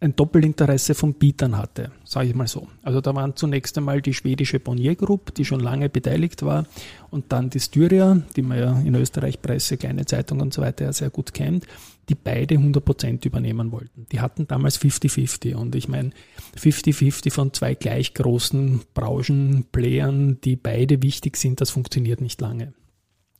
ein 0.00 0.14
Doppelinteresse 0.14 0.94
von 0.94 1.14
Bietern 1.14 1.56
hatte, 1.56 1.90
sage 2.04 2.28
ich 2.28 2.34
mal 2.34 2.46
so. 2.46 2.68
Also 2.82 3.00
da 3.00 3.14
waren 3.14 3.36
zunächst 3.36 3.78
einmal 3.78 4.02
die 4.02 4.12
schwedische 4.12 4.60
Bonnier 4.60 4.94
Group, 4.96 5.34
die 5.34 5.44
schon 5.44 5.60
lange 5.60 5.88
beteiligt 5.88 6.42
war, 6.42 6.66
und 7.10 7.32
dann 7.32 7.48
die 7.48 7.60
Styria, 7.60 8.20
die 8.36 8.42
man 8.42 8.58
ja 8.58 8.78
in 8.80 8.94
Österreich 8.94 9.40
Presse, 9.40 9.76
kleine 9.76 10.04
Zeitung 10.04 10.40
und 10.40 10.52
so 10.52 10.60
weiter 10.60 10.84
ja 10.84 10.92
sehr 10.92 11.10
gut 11.10 11.32
kennt, 11.32 11.66
die 12.08 12.14
beide 12.14 12.56
100 12.56 12.84
Prozent 12.84 13.24
übernehmen 13.24 13.72
wollten. 13.72 14.06
Die 14.12 14.20
hatten 14.20 14.46
damals 14.46 14.78
50-50 14.80 15.54
und 15.54 15.74
ich 15.74 15.88
meine 15.88 16.10
50-50 16.58 17.32
von 17.32 17.52
zwei 17.54 17.74
gleich 17.74 18.14
großen 18.14 18.82
Branchenplayern, 18.92 20.38
die 20.42 20.56
beide 20.56 21.02
wichtig 21.02 21.36
sind, 21.36 21.60
das 21.60 21.70
funktioniert 21.70 22.20
nicht 22.20 22.40
lange. 22.40 22.74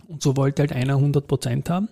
Und 0.07 0.23
so 0.23 0.37
wollte 0.37 0.63
halt 0.63 0.73
einer 0.73 0.97
100 0.97 1.27
Prozent 1.27 1.71
haben. 1.71 1.89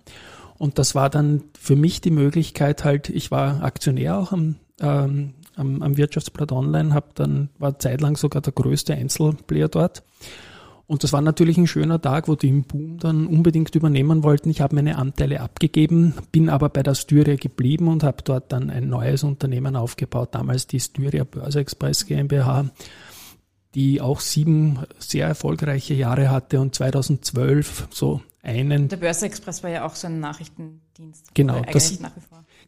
Und 0.62 0.78
das 0.78 0.95
war 0.95 1.11
dann 1.11 1.42
für 1.59 1.75
mich 1.75 2.02
die 2.02 2.12
Möglichkeit 2.12 2.85
halt, 2.85 3.09
ich 3.09 3.33
war 3.33 3.64
Aktionär 3.64 4.16
auch 4.16 4.31
am, 4.31 4.54
ähm, 4.78 5.35
am, 5.57 5.83
am 5.83 5.97
Wirtschaftsblatt 5.97 6.52
Online, 6.52 6.95
hab 6.95 7.16
dann, 7.16 7.49
war 7.59 7.81
zeitlang 7.81 8.16
sogar 8.16 8.42
der 8.42 8.52
größte 8.52 8.95
Einzelplayer 8.95 9.66
dort. 9.66 10.04
Und 10.87 11.02
das 11.02 11.12
war 11.12 11.21
natürlich 11.21 11.59
ein 11.59 11.66
schöner 11.66 12.00
Tag, 12.00 12.28
wo 12.28 12.37
die 12.37 12.47
im 12.47 12.62
Boom 12.62 12.99
dann 12.99 13.26
unbedingt 13.26 13.75
übernehmen 13.75 14.23
wollten. 14.23 14.50
Ich 14.50 14.61
habe 14.61 14.76
meine 14.76 14.99
Anteile 14.99 15.40
abgegeben, 15.40 16.14
bin 16.31 16.49
aber 16.49 16.69
bei 16.69 16.85
der 16.85 16.95
Styria 16.95 17.35
geblieben 17.35 17.88
und 17.88 18.04
habe 18.04 18.23
dort 18.23 18.52
dann 18.52 18.71
ein 18.71 18.88
neues 18.88 19.25
Unternehmen 19.25 19.75
aufgebaut, 19.75 20.28
damals 20.31 20.69
die 20.69 20.78
Styria 20.78 21.25
Börse 21.25 21.59
Express 21.59 22.07
GmbH 22.07 22.71
die 23.75 24.02
auch 24.02 24.21
sieben 24.21 24.81
sehr 24.99 25.26
erfolgreiche 25.26 25.95
Jahre 25.95 26.31
hatte 26.31 26.61
und 26.61 26.75
2012 26.75 27.88
so 27.90 28.21
einen. 28.43 28.89
Der 28.89 28.97
Börse 28.97 29.27
Express 29.27 29.63
war 29.63 29.71
ja 29.71 29.87
auch 29.87 29.95
so 29.95 30.09
ein 30.09 30.21
Nachrichtendienst. 30.21 31.35
Genau, 31.35 31.63
das, 31.73 31.99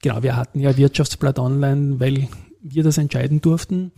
genau, 0.00 0.23
wir 0.23 0.37
hatten 0.37 0.61
ja 0.61 0.76
Wirtschaftsblatt 0.76 1.38
Online, 1.38 2.00
weil 2.00 2.28
wir 2.62 2.83
das 2.83 2.99
entscheiden 2.99 3.40
durften, 3.40 3.93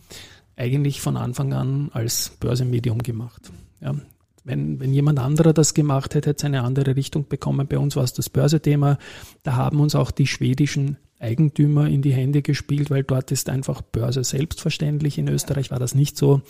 eigentlich 0.55 1.01
von 1.01 1.17
Anfang 1.17 1.53
an 1.53 1.89
als 1.93 2.31
Börsenmedium 2.39 3.03
gemacht. 3.03 3.51
Ja, 3.79 3.95
wenn, 4.43 4.79
wenn 4.79 4.93
jemand 4.93 5.19
anderer 5.19 5.53
das 5.53 5.73
gemacht 5.73 6.15
hätte, 6.15 6.29
hätte 6.29 6.37
es 6.39 6.45
eine 6.45 6.63
andere 6.63 6.95
Richtung 6.95 7.27
bekommen. 7.27 7.67
Bei 7.67 7.77
uns 7.77 7.95
war 7.95 8.03
es 8.03 8.13
das 8.13 8.29
Börsethema. 8.29 8.97
Da 9.43 9.55
haben 9.55 9.79
uns 9.79 9.93
auch 9.93 10.09
die 10.09 10.25
schwedischen 10.25 10.97
Eigentümer 11.19 11.87
in 11.87 12.01
die 12.01 12.13
Hände 12.13 12.41
gespielt, 12.41 12.91
weil 12.91 13.03
dort 13.03 13.31
ist 13.31 13.49
einfach 13.49 13.81
Börse 13.81 14.23
selbstverständlich. 14.23 15.17
In 15.17 15.27
Österreich 15.27 15.71
war 15.71 15.79
das 15.79 15.95
nicht 15.95 16.15
so. 16.15 16.41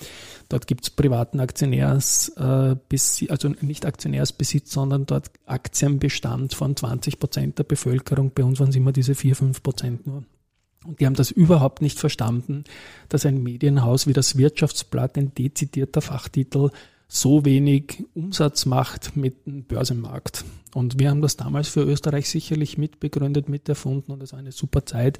Dort 0.49 0.67
gibt 0.67 0.83
es 0.83 0.89
privaten 0.89 1.39
Aktionärs, 1.39 2.29
äh, 2.37 2.75
also 3.29 3.49
nicht 3.61 3.85
Aktionärsbesitz, 3.85 4.71
sondern 4.71 5.05
dort 5.05 5.31
Aktienbestand 5.45 6.53
von 6.53 6.75
20 6.75 7.19
Prozent 7.19 7.59
der 7.59 7.63
Bevölkerung. 7.63 8.31
Bei 8.35 8.43
uns 8.43 8.59
waren 8.59 8.69
es 8.69 8.75
immer 8.75 8.91
diese 8.91 9.15
4, 9.15 9.35
5 9.35 9.63
Prozent 9.63 10.05
nur. 10.05 10.25
Und 10.85 10.99
die 10.99 11.05
haben 11.05 11.15
das 11.15 11.31
überhaupt 11.31 11.81
nicht 11.81 11.99
verstanden, 11.99 12.63
dass 13.09 13.25
ein 13.25 13.43
Medienhaus 13.43 14.07
wie 14.07 14.13
das 14.13 14.37
Wirtschaftsblatt 14.37 15.17
ein 15.17 15.33
dezidierter 15.33 16.01
Fachtitel 16.01 16.69
so 17.07 17.45
wenig 17.45 18.03
Umsatz 18.13 18.65
macht 18.65 19.15
mit 19.15 19.45
dem 19.45 19.63
Börsenmarkt. 19.63 20.43
Und 20.73 20.99
wir 20.99 21.09
haben 21.09 21.21
das 21.21 21.37
damals 21.37 21.69
für 21.69 21.81
Österreich 21.81 22.29
sicherlich 22.29 22.77
mitbegründet, 22.77 23.49
miterfunden 23.49 24.13
und 24.13 24.21
das 24.21 24.33
war 24.33 24.39
eine 24.39 24.51
super 24.51 24.85
Zeit, 24.85 25.17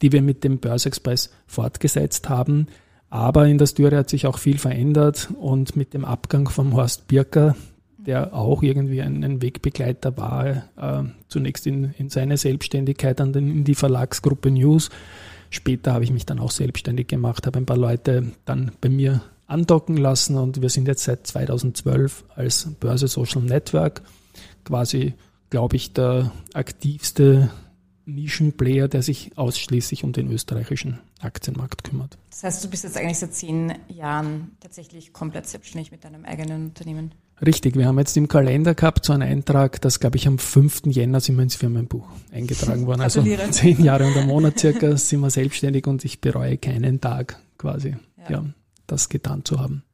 die 0.00 0.12
wir 0.12 0.22
mit 0.22 0.44
dem 0.44 0.58
Börsexpress 0.58 1.30
fortgesetzt 1.46 2.28
haben. 2.28 2.68
Aber 3.10 3.46
in 3.46 3.58
der 3.58 3.66
Styre 3.66 3.98
hat 3.98 4.10
sich 4.10 4.26
auch 4.26 4.38
viel 4.38 4.58
verändert 4.58 5.28
und 5.38 5.76
mit 5.76 5.94
dem 5.94 6.04
Abgang 6.04 6.48
von 6.48 6.72
Horst 6.72 7.08
Birker, 7.08 7.56
der 7.98 8.34
auch 8.34 8.62
irgendwie 8.62 9.02
ein, 9.02 9.22
ein 9.24 9.42
Wegbegleiter 9.42 10.16
war, 10.16 10.46
äh, 10.76 11.04
zunächst 11.28 11.66
in, 11.66 11.94
in 11.98 12.08
seine 12.08 12.36
Selbstständigkeit, 12.36 13.20
dann 13.20 13.34
in 13.34 13.64
die 13.64 13.74
Verlagsgruppe 13.74 14.50
News. 14.50 14.90
Später 15.50 15.92
habe 15.92 16.04
ich 16.04 16.12
mich 16.12 16.26
dann 16.26 16.38
auch 16.38 16.50
selbstständig 16.50 17.06
gemacht, 17.06 17.46
habe 17.46 17.58
ein 17.58 17.66
paar 17.66 17.76
Leute 17.76 18.32
dann 18.44 18.72
bei 18.80 18.88
mir 18.88 19.22
andocken 19.46 19.96
lassen 19.96 20.36
und 20.36 20.62
wir 20.62 20.70
sind 20.70 20.88
jetzt 20.88 21.04
seit 21.04 21.26
2012 21.26 22.24
als 22.34 22.68
Börse 22.80 23.08
Social 23.08 23.42
Network 23.42 24.02
quasi, 24.64 25.14
glaube 25.50 25.76
ich, 25.76 25.92
der 25.92 26.32
aktivste 26.54 27.50
Nischenplayer, 28.06 28.88
der 28.88 29.02
sich 29.02 29.32
ausschließlich 29.36 30.04
um 30.04 30.12
den 30.12 30.30
österreichischen 30.30 31.00
Aktienmarkt 31.20 31.84
kümmert. 31.84 32.18
Das 32.30 32.44
heißt, 32.44 32.64
du 32.64 32.68
bist 32.68 32.84
jetzt 32.84 32.96
eigentlich 32.96 33.18
seit 33.18 33.32
zehn 33.32 33.74
Jahren 33.88 34.56
tatsächlich 34.60 35.12
komplett 35.12 35.46
selbstständig 35.46 35.90
mit 35.90 36.04
deinem 36.04 36.24
eigenen 36.24 36.66
Unternehmen. 36.66 37.12
Richtig, 37.44 37.76
wir 37.76 37.86
haben 37.86 37.98
jetzt 37.98 38.16
im 38.16 38.28
Kalender 38.28 38.74
gehabt 38.74 39.04
so 39.04 39.12
einen 39.12 39.22
Eintrag, 39.22 39.80
das 39.80 40.00
glaube 40.00 40.16
ich 40.16 40.28
am 40.28 40.38
5. 40.38 40.82
Jänner 40.86 41.20
sind 41.20 41.36
wir 41.36 41.42
ins 41.42 41.56
Firmenbuch 41.56 42.06
eingetragen 42.30 42.86
worden. 42.86 43.00
Also 43.00 43.24
zehn 43.50 43.82
Jahre 43.82 44.06
und 44.06 44.16
ein 44.16 44.26
Monat 44.26 44.58
circa 44.58 44.96
sind 44.96 45.20
wir 45.20 45.30
selbstständig 45.30 45.86
und 45.86 46.04
ich 46.04 46.20
bereue 46.20 46.58
keinen 46.58 47.00
Tag 47.00 47.40
quasi. 47.58 47.96
ja. 48.28 48.30
ja 48.30 48.44
das 48.86 49.08
getan 49.08 49.44
zu 49.44 49.60
haben. 49.60 49.84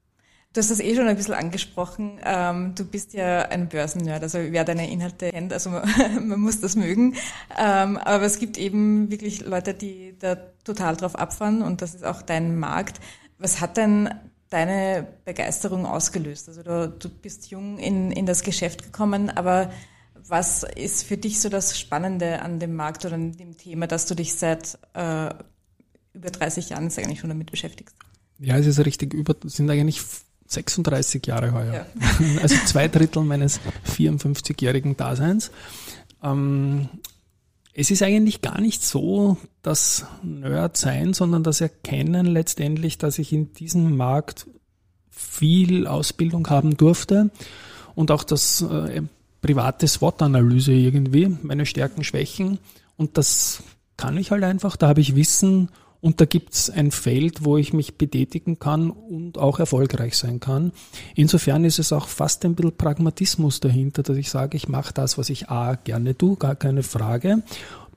Du 0.53 0.59
hast 0.59 0.71
das 0.73 0.81
eh 0.81 0.97
schon 0.97 1.07
ein 1.07 1.17
bisschen 1.17 1.35
angesprochen. 1.35 2.19
Ähm, 2.25 2.75
du 2.75 2.85
bist 2.85 3.13
ja 3.13 3.43
ein 3.43 3.69
Börsennerd, 3.69 4.21
also 4.25 4.39
wer 4.39 4.65
deine 4.65 4.91
Inhalte 4.91 5.31
kennt, 5.31 5.53
also 5.53 5.71
man, 6.21 6.41
muss 6.41 6.61
das 6.61 6.75
mögen. 6.75 7.15
Ähm, 7.57 7.97
aber 7.97 8.25
es 8.25 8.41
gibt 8.41 8.59
eben 8.59 9.13
wirklich 9.13 9.45
Leute, 9.45 9.75
die 9.75 10.17
da 10.19 10.35
total 10.65 10.97
drauf 10.97 11.15
abfahren 11.15 11.63
und 11.63 11.83
das 11.83 11.95
ist 11.95 12.05
auch 12.05 12.23
dein 12.23 12.59
Markt. 12.59 13.01
Was 13.39 13.61
hat 13.61 13.77
denn 13.77 14.13
deine 14.49 15.07
Begeisterung 15.25 15.87
ausgelöst? 15.87 16.49
Also 16.49 16.65
du, 16.65 16.89
du 16.89 17.09
bist 17.09 17.49
jung 17.53 17.79
in, 17.79 18.11
in 18.11 18.27
das 18.27 18.43
Geschäft 18.43 18.83
gekommen, 18.83 19.31
aber 19.31 19.71
was 20.27 20.65
ist 20.65 21.05
für 21.05 21.17
dich 21.17 21.41
so 21.41 21.49
das 21.49 21.79
Spannende 21.79 22.43
an 22.43 22.59
dem 22.59 22.75
Markt 22.75 23.05
oder 23.05 23.15
an 23.15 23.37
dem 23.37 23.57
Thema, 23.57 23.87
dass 23.87 24.07
du 24.07 24.17
dich 24.17 24.35
seit 24.35 24.79
äh, 24.95 25.33
über 26.13 26.31
30 26.31 26.71
Jahren 26.71 26.91
eigentlich 26.97 27.21
schon 27.21 27.31
damit 27.31 27.53
beschäftigst? 27.53 27.95
Ja, 28.41 28.57
es 28.57 28.67
ist 28.67 28.85
richtig 28.85 29.13
über, 29.13 29.37
sind 29.45 29.71
eigentlich 29.71 30.01
36 30.47 31.27
Jahre 31.27 31.53
heuer. 31.53 31.75
Ja. 31.75 31.87
Also 32.43 32.57
zwei 32.67 32.89
Drittel 32.89 33.23
meines 33.23 33.61
54-jährigen 33.87 34.97
Daseins. 34.97 35.51
Ähm, 36.23 36.89
es 37.73 37.91
ist 37.91 38.03
eigentlich 38.03 38.41
gar 38.41 38.61
nicht 38.61 38.83
so 38.83 39.37
das 39.63 40.07
Nerd 40.23 40.77
sein, 40.77 41.15
sondern 41.15 41.45
das 41.45 41.61
Erkennen 41.61 42.27
letztendlich, 42.27 42.99
dass 42.99 43.19
ich 43.19 43.33
in 43.33 43.53
diesem 43.53 43.97
Markt 43.97 44.47
viel 45.11 45.87
Ausbildung 45.87 46.49
haben 46.49 46.77
durfte 46.77 47.31
und 47.95 48.11
auch 48.11 48.25
das 48.25 48.63
äh, 48.63 49.03
private 49.43 49.87
SWOT-Analyse 49.87 50.73
irgendwie, 50.73 51.37
meine 51.43 51.67
Stärken, 51.67 52.05
Schwächen 52.05 52.59
und 52.97 53.19
das 53.19 53.63
kann 53.97 54.17
ich 54.17 54.31
halt 54.31 54.45
einfach, 54.45 54.77
da 54.77 54.89
habe 54.89 55.01
ich 55.01 55.15
Wissen 55.15 55.69
und 56.01 56.21
da 56.21 56.25
gibt's 56.25 56.71
ein 56.71 56.91
Feld, 56.91 57.45
wo 57.45 57.57
ich 57.57 57.73
mich 57.73 57.97
betätigen 57.97 58.59
kann 58.59 58.91
und 58.91 59.39
auch 59.39 59.59
erfolgreich 59.59 60.17
sein 60.17 60.41
kann. 60.41 60.73
Insofern 61.15 61.65
ist 61.65 61.79
es 61.79 61.93
auch 61.93 62.09
fast 62.09 62.45
ein 62.45 62.55
bisschen 62.55 62.77
Pragmatismus 62.77 63.61
dahinter, 63.61 64.03
dass 64.03 64.17
ich 64.17 64.31
sage, 64.31 64.57
ich 64.57 64.69
mache 64.69 64.95
das, 64.95 65.19
was 65.19 65.31
ich 65.31 65.51
A 65.51 65.75
gerne 65.75 66.17
tue, 66.17 66.37
gar 66.37 66.57
keine 66.57 66.83
Frage. 66.83 67.43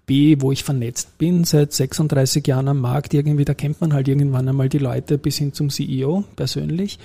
B, 0.05 0.37
wo 0.39 0.51
ich 0.51 0.65
vernetzt 0.65 1.17
bin, 1.17 1.45
seit 1.45 1.71
36 1.71 2.45
Jahren 2.45 2.67
am 2.67 2.79
Markt, 2.79 3.13
irgendwie, 3.13 3.45
da 3.45 3.53
kennt 3.53 3.79
man 3.79 3.93
halt 3.93 4.09
irgendwann 4.09 4.49
einmal 4.49 4.67
die 4.67 4.79
Leute 4.79 5.17
bis 5.17 5.37
hin 5.37 5.53
zum 5.53 5.69
CEO 5.69 6.25
persönlich. 6.35 6.99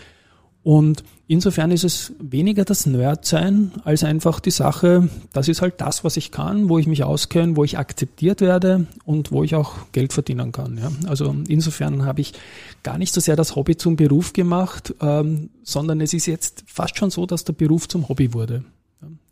Und 0.62 1.04
insofern 1.28 1.70
ist 1.70 1.84
es 1.84 2.12
weniger 2.18 2.64
das 2.64 2.84
Nerd-Sein 2.84 3.72
als 3.84 4.04
einfach 4.04 4.40
die 4.40 4.50
Sache, 4.50 5.08
das 5.32 5.48
ist 5.48 5.62
halt 5.62 5.80
das, 5.80 6.04
was 6.04 6.16
ich 6.16 6.30
kann, 6.30 6.68
wo 6.68 6.78
ich 6.78 6.86
mich 6.86 7.04
auskenne, 7.04 7.56
wo 7.56 7.64
ich 7.64 7.78
akzeptiert 7.78 8.40
werde 8.40 8.86
und 9.04 9.30
wo 9.30 9.44
ich 9.44 9.54
auch 9.54 9.74
Geld 9.92 10.12
verdienen 10.12 10.52
kann. 10.52 10.76
Ja. 10.78 10.90
Also 11.08 11.34
insofern 11.46 12.04
habe 12.04 12.20
ich 12.20 12.34
gar 12.82 12.98
nicht 12.98 13.14
so 13.14 13.20
sehr 13.20 13.36
das 13.36 13.56
Hobby 13.56 13.76
zum 13.76 13.96
Beruf 13.96 14.32
gemacht, 14.32 14.94
ähm, 15.00 15.50
sondern 15.62 16.00
es 16.00 16.12
ist 16.12 16.26
jetzt 16.26 16.64
fast 16.66 16.98
schon 16.98 17.10
so, 17.10 17.24
dass 17.24 17.44
der 17.44 17.52
Beruf 17.52 17.88
zum 17.88 18.08
Hobby 18.08 18.34
wurde. 18.34 18.64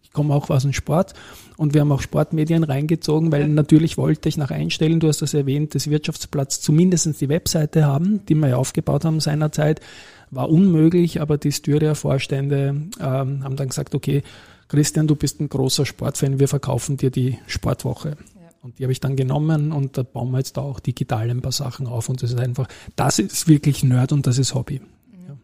Ich 0.02 0.12
komme 0.12 0.33
auch 0.33 0.49
aus 0.49 0.62
dem 0.62 0.73
Sport 0.73 1.12
und 1.59 1.75
wir 1.75 1.83
haben 1.83 1.92
auch 1.92 2.00
Sportmedien 2.00 2.64
reingezogen, 2.64 3.33
weil 3.33 3.49
natürlich 3.49 3.99
wollte 3.99 4.28
ich 4.30 4.38
nach 4.38 4.50
Einstellen, 4.50 5.00
du 5.00 5.09
hast 5.09 5.21
das 5.21 5.35
erwähnt, 5.35 5.75
des 5.75 5.90
Wirtschaftsplatz 5.90 6.61
zumindest 6.61 7.21
die 7.21 7.28
Webseite 7.28 7.85
haben, 7.85 8.25
die 8.26 8.35
wir 8.35 8.49
ja 8.49 8.56
aufgebaut 8.56 9.04
haben 9.04 9.21
seinerzeit 9.21 9.80
war 10.30 10.50
unmöglich, 10.50 11.21
aber 11.21 11.38
die 11.38 11.52
Styria-Vorstände 11.52 12.88
ähm, 13.00 13.45
haben 13.45 13.56
dann 13.56 13.68
gesagt, 13.68 13.95
okay, 13.95 14.23
Christian, 14.68 15.06
du 15.06 15.14
bist 15.14 15.40
ein 15.40 15.49
großer 15.49 15.87
Sportfan, 15.87 16.40
wir 16.40 16.49
verkaufen 16.49 16.97
dir 16.97 17.11
die 17.11 17.38
Sportwoche. 17.47 18.11
Ja. 18.11 18.49
Und 18.62 18.78
die 18.78 18.85
habe 18.85 18.92
ich 18.92 19.00
dann 19.00 19.14
genommen 19.14 19.73
und 19.73 19.97
da 19.97 20.02
bauen 20.02 20.30
wir 20.33 20.38
jetzt 20.38 20.56
da 20.56 20.62
auch 20.62 20.80
digital 20.80 21.30
ein 21.30 21.42
paar 21.42 21.52
Sachen 21.52 21.87
auf 21.87 22.09
und 22.09 22.23
das 22.23 22.33
ist 22.33 22.40
einfach, 22.40 22.68
das 22.97 23.18
ist 23.18 23.47
wirklich 23.47 23.85
Nerd 23.85 24.12
und 24.12 24.26
das 24.26 24.38
ist 24.38 24.54
Hobby. 24.54 24.80
Mhm. 24.80 25.38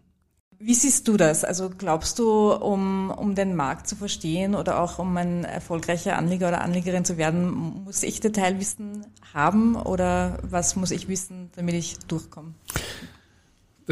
Wie 0.59 0.75
siehst 0.75 1.07
du 1.07 1.17
das? 1.17 1.45
Also 1.45 1.71
glaubst 1.71 2.19
du, 2.19 2.53
um, 2.53 3.11
um 3.11 3.37
den 3.37 3.55
Markt 3.55 3.87
zu 3.87 3.95
verstehen 3.95 4.57
oder 4.57 4.81
auch 4.81 4.99
um 4.99 5.17
ein 5.17 5.45
erfolgreicher 5.45 6.19
Anleger 6.19 6.49
oder 6.49 6.63
Anlegerin 6.63 7.05
zu 7.05 7.17
werden, 7.17 7.85
muss 7.85 8.03
ich 8.03 8.19
Detailwissen 8.19 9.07
haben 9.33 9.77
oder 9.77 10.39
was 10.43 10.75
muss 10.75 10.91
ich 10.91 11.07
wissen, 11.07 11.51
damit 11.55 11.77
ich 11.77 11.99
durchkomme? 12.09 12.55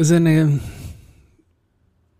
Das 0.01 0.09
ist 0.09 0.15
eine 0.15 0.59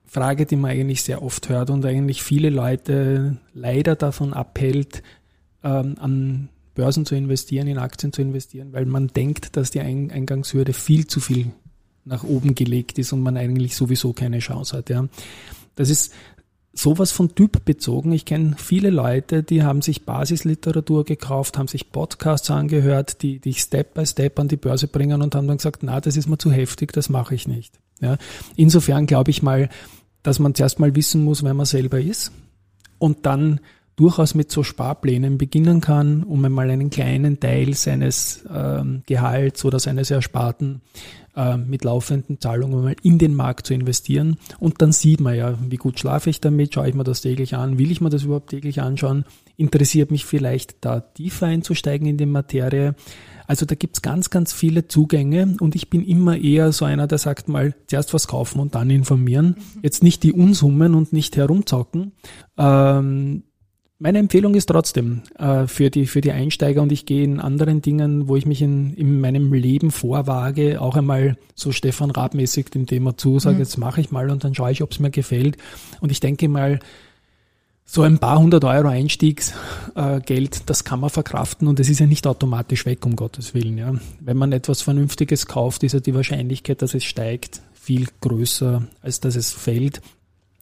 Frage, 0.06 0.46
die 0.46 0.56
man 0.56 0.70
eigentlich 0.70 1.02
sehr 1.02 1.24
oft 1.24 1.50
hört 1.50 1.72
und 1.72 1.84
eigentlich 1.84 2.22
viele 2.22 2.52
Leute 2.52 3.38
leider 3.56 3.96
davon 3.96 4.36
abhält, 4.36 5.02
ähm, 5.64 5.96
an 5.98 6.50
Börsen 6.76 7.08
zu 7.08 7.16
investieren, 7.16 7.66
in 7.66 7.80
Aktien 7.80 8.14
zu 8.14 8.22
investieren, 8.22 8.72
weil 8.72 8.86
man 8.86 9.08
denkt, 9.08 9.58
dass 9.58 9.72
die 9.72 9.80
Eingangshürde 9.80 10.74
viel 10.74 11.08
zu 11.08 11.20
viel 11.20 11.54
nach 12.06 12.24
oben 12.24 12.54
gelegt 12.54 13.00
ist 13.00 13.14
und 13.14 13.24
man 13.24 13.36
eigentlich 13.36 13.76
sowieso 13.76 14.14
keine 14.14 14.38
Chance 14.38 14.78
hat. 14.78 14.92
Ja. 14.92 15.08
Das 15.74 15.90
ist 15.90 16.14
sowas 16.74 17.12
von 17.12 17.36
Typ 17.36 17.66
bezogen. 17.66 18.12
Ich 18.12 18.25
kenne 18.25 18.56
viele 18.58 18.90
Leute, 18.90 19.44
die 19.44 19.63
haben 19.63 19.82
sich 19.82 20.06
Basisliteratur 20.06 21.04
gekauft, 21.04 21.58
haben 21.58 21.68
sich 21.68 21.92
Podcasts 21.92 22.50
angehört, 22.50 23.22
die 23.22 23.40
dich 23.40 23.60
Step 23.60 23.94
by 23.94 24.06
Step 24.06 24.40
an 24.40 24.48
die 24.48 24.58
Börse 24.58 24.88
bringen 24.88 25.22
und 25.22 25.36
haben 25.36 25.48
dann 25.48 25.58
gesagt, 25.58 25.84
na, 25.84 26.00
das 26.00 26.16
ist 26.16 26.28
mir 26.28 26.38
zu 26.38 26.51
heftig, 26.51 26.94
das 26.94 27.10
mache 27.10 27.36
ich 27.36 27.48
nicht. 27.48 27.80
Ja. 28.00 28.18
Insofern 28.56 29.06
glaube 29.06 29.32
ich 29.32 29.44
mal, 29.44 29.70
dass 30.24 30.40
man 30.40 30.56
zuerst 30.56 30.80
mal 30.80 30.96
wissen 30.96 31.24
muss, 31.24 31.44
wer 31.44 31.54
man 31.54 31.66
selber 31.66 32.00
ist 32.00 32.32
und 33.00 33.25
dann 33.25 33.60
durchaus 33.96 34.34
mit 34.34 34.51
so 34.51 34.63
Sparplänen 34.63 35.38
beginnen 35.38 35.82
kann, 35.82 36.24
um 36.24 36.44
einmal 36.46 36.70
einen 36.70 36.90
kleinen 36.90 37.40
Teil 37.40 37.74
seines 37.74 38.44
ähm, 38.51 39.04
Gehalts 39.06 39.66
oder 39.66 39.80
seines 39.80 40.10
Ersparten 40.10 40.82
äh, 41.36 41.58
mit 41.58 41.84
laufenden 41.84 42.40
Zahlungen 42.40 42.84
mal 42.84 42.96
in 43.04 43.18
den 43.18 43.36
Markt 43.36 43.68
zu 43.68 43.74
investieren. 43.74 44.38
Und 44.60 44.82
dann 44.82 44.92
sieht 44.92 45.22
man 45.22 45.36
ja, 45.36 45.58
wie 45.70 45.78
gut 45.78 46.00
schlafe 46.00 46.30
ich 46.30 46.42
damit, 46.42 46.74
schaue 46.74 46.90
ich 46.90 46.96
mir 46.96 47.04
das 47.04 47.22
täglich 47.22 47.56
an, 47.56 47.78
will 47.78 47.92
ich 47.92 48.02
mir 48.02 48.10
das 48.10 48.24
überhaupt 48.24 48.50
täglich 48.50 48.82
anschauen, 48.82 49.26
interessiert 49.58 50.12
mich 50.12 50.26
vielleicht 50.26 50.76
da 50.82 51.00
tiefer 51.00 51.48
einzusteigen 51.48 52.08
in 52.08 52.18
die 52.18 52.26
Materie. 52.26 52.96
Also 53.48 53.66
da 53.66 53.76
gibt's 53.76 54.02
ganz, 54.02 54.30
ganz 54.30 54.54
viele 54.54 54.88
Zugänge 54.88 55.56
und 55.60 55.76
ich 55.76 55.90
bin 55.90 56.06
immer 56.06 56.38
eher 56.38 56.72
so 56.72 56.86
einer, 56.86 57.08
der 57.08 57.18
sagt 57.18 57.50
mal, 57.50 57.76
zuerst 57.88 58.14
was 58.14 58.28
kaufen 58.28 58.60
und 58.60 58.76
dann 58.76 58.90
informieren. 58.90 59.58
Jetzt 59.82 60.04
nicht 60.04 60.24
die 60.24 60.32
Unsummen 60.32 60.96
und 60.96 61.12
nicht 61.12 61.36
herumzocken. 61.36 62.14
Ähm, 62.58 63.44
meine 64.01 64.17
Empfehlung 64.17 64.55
ist 64.55 64.65
trotzdem 64.65 65.22
äh, 65.38 65.67
für, 65.67 65.91
die, 65.91 66.08
für 66.08 66.22
die 66.22 66.31
Einsteiger 66.31 66.81
und 66.81 66.91
ich 66.91 67.05
gehe 67.05 67.24
in 67.24 67.39
anderen 67.39 67.84
Dingen, 67.84 68.27
wo 68.27 68.36
ich 68.36 68.48
mich 68.48 68.63
in, 68.63 68.96
in 68.96 69.22
meinem 69.22 69.53
Leben 69.53 69.91
vorwage, 69.91 70.81
auch 70.81 70.96
einmal 70.96 71.38
so 71.53 71.72
Stefan 71.72 72.10
Raab-mäßig 72.10 72.72
dem 72.72 72.88
Thema 72.88 73.15
zu, 73.15 73.38
sage, 73.38 73.55
mhm. 73.55 73.62
jetzt 73.62 73.77
mache 73.77 74.01
ich 74.01 74.10
mal 74.10 74.31
und 74.31 74.43
dann 74.43 74.55
schaue 74.55 74.72
ich, 74.72 74.81
ob 74.81 74.91
es 74.91 75.00
mir 75.00 75.12
gefällt. 75.12 75.58
Und 76.00 76.12
ich 76.12 76.20
denke 76.20 76.50
mal, 76.50 76.79
so 77.86 78.01
ein 78.01 78.17
paar 78.17 78.39
hundert 78.39 78.63
Euro 78.63 78.88
Einstiegsgeld, 78.88 80.55
äh, 80.55 80.62
das 80.65 80.84
kann 80.84 81.00
man 81.00 81.12
verkraften 81.12 81.67
und 81.67 81.79
es 81.79 81.88
ist 81.88 82.00
ja 82.00 82.08
nicht 82.08 82.25
automatisch 82.25 82.88
weg, 82.88 83.05
um 83.05 83.15
Gottes 83.15 83.53
Willen. 83.53 83.77
Ja. 83.77 83.93
Wenn 84.20 84.38
man 84.38 84.51
etwas 84.51 84.81
Vernünftiges 84.81 85.46
kauft, 85.46 85.84
ist 85.84 85.93
ja 85.93 86.00
die 86.00 86.15
Wahrscheinlichkeit, 86.15 86.81
dass 86.81 86.96
es 86.96 87.03
steigt, 87.03 87.62
viel 87.74 88.08
größer, 88.22 88.81
als 89.03 89.20
dass 89.20 89.36
es 89.36 89.51
fällt. 89.51 90.01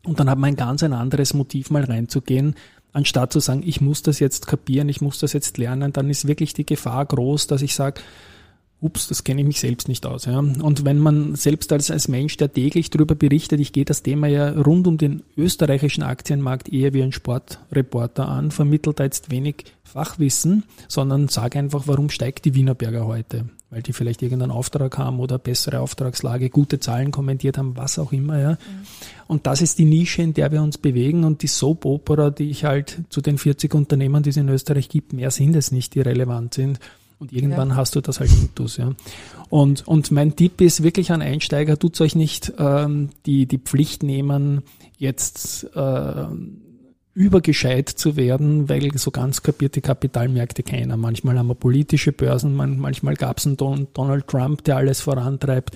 Und 0.03 0.19
dann 0.19 0.29
hat 0.29 0.39
man 0.39 0.49
ein 0.49 0.55
ganz 0.55 0.83
ein 0.83 0.93
anderes 0.93 1.33
Motiv, 1.33 1.69
mal 1.69 1.83
reinzugehen 1.83 2.55
anstatt 2.93 3.33
zu 3.33 3.39
sagen, 3.39 3.63
ich 3.65 3.81
muss 3.81 4.01
das 4.01 4.19
jetzt 4.19 4.47
kapieren, 4.47 4.89
ich 4.89 5.01
muss 5.01 5.19
das 5.19 5.33
jetzt 5.33 5.57
lernen, 5.57 5.93
dann 5.93 6.09
ist 6.09 6.27
wirklich 6.27 6.53
die 6.53 6.65
Gefahr 6.65 7.05
groß, 7.05 7.47
dass 7.47 7.61
ich 7.61 7.75
sage, 7.75 8.01
ups, 8.81 9.07
das 9.07 9.23
kenne 9.23 9.41
ich 9.41 9.47
mich 9.47 9.59
selbst 9.59 9.87
nicht 9.87 10.05
aus. 10.05 10.25
Ja. 10.25 10.39
Und 10.39 10.85
wenn 10.85 10.99
man 10.99 11.35
selbst 11.35 11.71
als, 11.73 11.91
als 11.91 12.07
Mensch, 12.07 12.37
der 12.37 12.53
täglich 12.53 12.89
darüber 12.89 13.15
berichtet, 13.15 13.59
ich 13.59 13.73
gehe 13.73 13.85
das 13.85 14.03
Thema 14.03 14.27
ja 14.27 14.49
rund 14.49 14.87
um 14.87 14.97
den 14.97 15.23
österreichischen 15.37 16.03
Aktienmarkt 16.03 16.69
eher 16.69 16.93
wie 16.93 17.03
ein 17.03 17.11
Sportreporter 17.11 18.27
an, 18.27 18.51
vermittelt 18.51 18.99
da 18.99 19.03
jetzt 19.03 19.31
wenig 19.31 19.65
Fachwissen, 19.83 20.63
sondern 20.87 21.27
sage 21.27 21.59
einfach, 21.59 21.83
warum 21.87 22.09
steigt 22.09 22.45
die 22.45 22.55
Wienerberger 22.55 23.05
heute? 23.05 23.49
Weil 23.71 23.83
die 23.83 23.93
vielleicht 23.93 24.23
irgendeinen 24.23 24.51
Auftrag 24.51 24.97
haben 24.97 25.19
oder 25.19 25.37
bessere 25.37 25.79
Auftragslage, 25.81 26.49
gute 26.49 26.79
Zahlen 26.79 27.11
kommentiert 27.11 27.57
haben, 27.57 27.77
was 27.77 27.99
auch 27.99 28.11
immer. 28.11 28.39
Ja. 28.39 28.51
Mhm. 28.51 28.57
Und 29.27 29.45
das 29.45 29.61
ist 29.61 29.77
die 29.77 29.85
Nische, 29.85 30.23
in 30.23 30.33
der 30.33 30.51
wir 30.51 30.63
uns 30.63 30.79
bewegen 30.79 31.23
und 31.23 31.43
die 31.43 31.47
Soap 31.47 31.85
Opera, 31.85 32.31
die 32.31 32.49
ich 32.49 32.65
halt 32.65 33.03
zu 33.09 33.21
den 33.21 33.37
40 33.37 33.75
Unternehmen, 33.75 34.23
die 34.23 34.31
es 34.31 34.37
in 34.37 34.49
Österreich 34.49 34.89
gibt, 34.89 35.13
mehr 35.13 35.29
sind 35.29 35.55
es 35.55 35.71
nicht, 35.71 35.93
die 35.93 36.01
relevant 36.01 36.55
sind 36.55 36.79
und 37.19 37.33
irgendwann 37.33 37.69
ja. 37.69 37.75
hast 37.75 37.95
du 37.95 38.01
das 38.01 38.19
halt 38.19 38.31
intus, 38.31 38.77
ja. 38.77 38.93
Und, 39.49 39.87
und 39.87 40.11
mein 40.11 40.35
Tipp 40.35 40.61
ist 40.61 40.83
wirklich 40.83 41.11
an 41.11 41.21
Einsteiger, 41.21 41.77
tut 41.77 41.99
euch 42.01 42.15
nicht 42.15 42.53
ähm, 42.57 43.09
die, 43.25 43.45
die 43.45 43.57
Pflicht 43.57 44.03
nehmen, 44.03 44.63
jetzt 44.97 45.65
äh, 45.75 46.25
übergescheit 47.19 47.89
zu 47.89 48.15
werden, 48.15 48.69
weil 48.69 48.97
so 48.97 49.11
ganz 49.11 49.43
kapierte 49.43 49.81
Kapitalmärkte 49.81 50.63
keiner. 50.63 50.95
Manchmal 50.95 51.37
haben 51.37 51.47
wir 51.47 51.55
politische 51.55 52.13
Börsen, 52.13 52.55
manchmal 52.55 53.15
gab 53.15 53.39
es 53.39 53.45
einen 53.45 53.57
Don, 53.57 53.87
Donald 53.93 54.25
Trump, 54.27 54.63
der 54.63 54.77
alles 54.77 55.01
vorantreibt. 55.01 55.75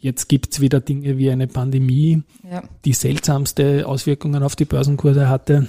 Jetzt 0.00 0.30
gibt's 0.30 0.60
wieder 0.60 0.80
Dinge 0.80 1.18
wie 1.18 1.30
eine 1.30 1.46
Pandemie, 1.46 2.22
ja. 2.50 2.62
die 2.86 2.94
seltsamste 2.94 3.86
Auswirkungen 3.86 4.42
auf 4.42 4.56
die 4.56 4.64
Börsenkurse 4.64 5.28
hatte 5.28 5.68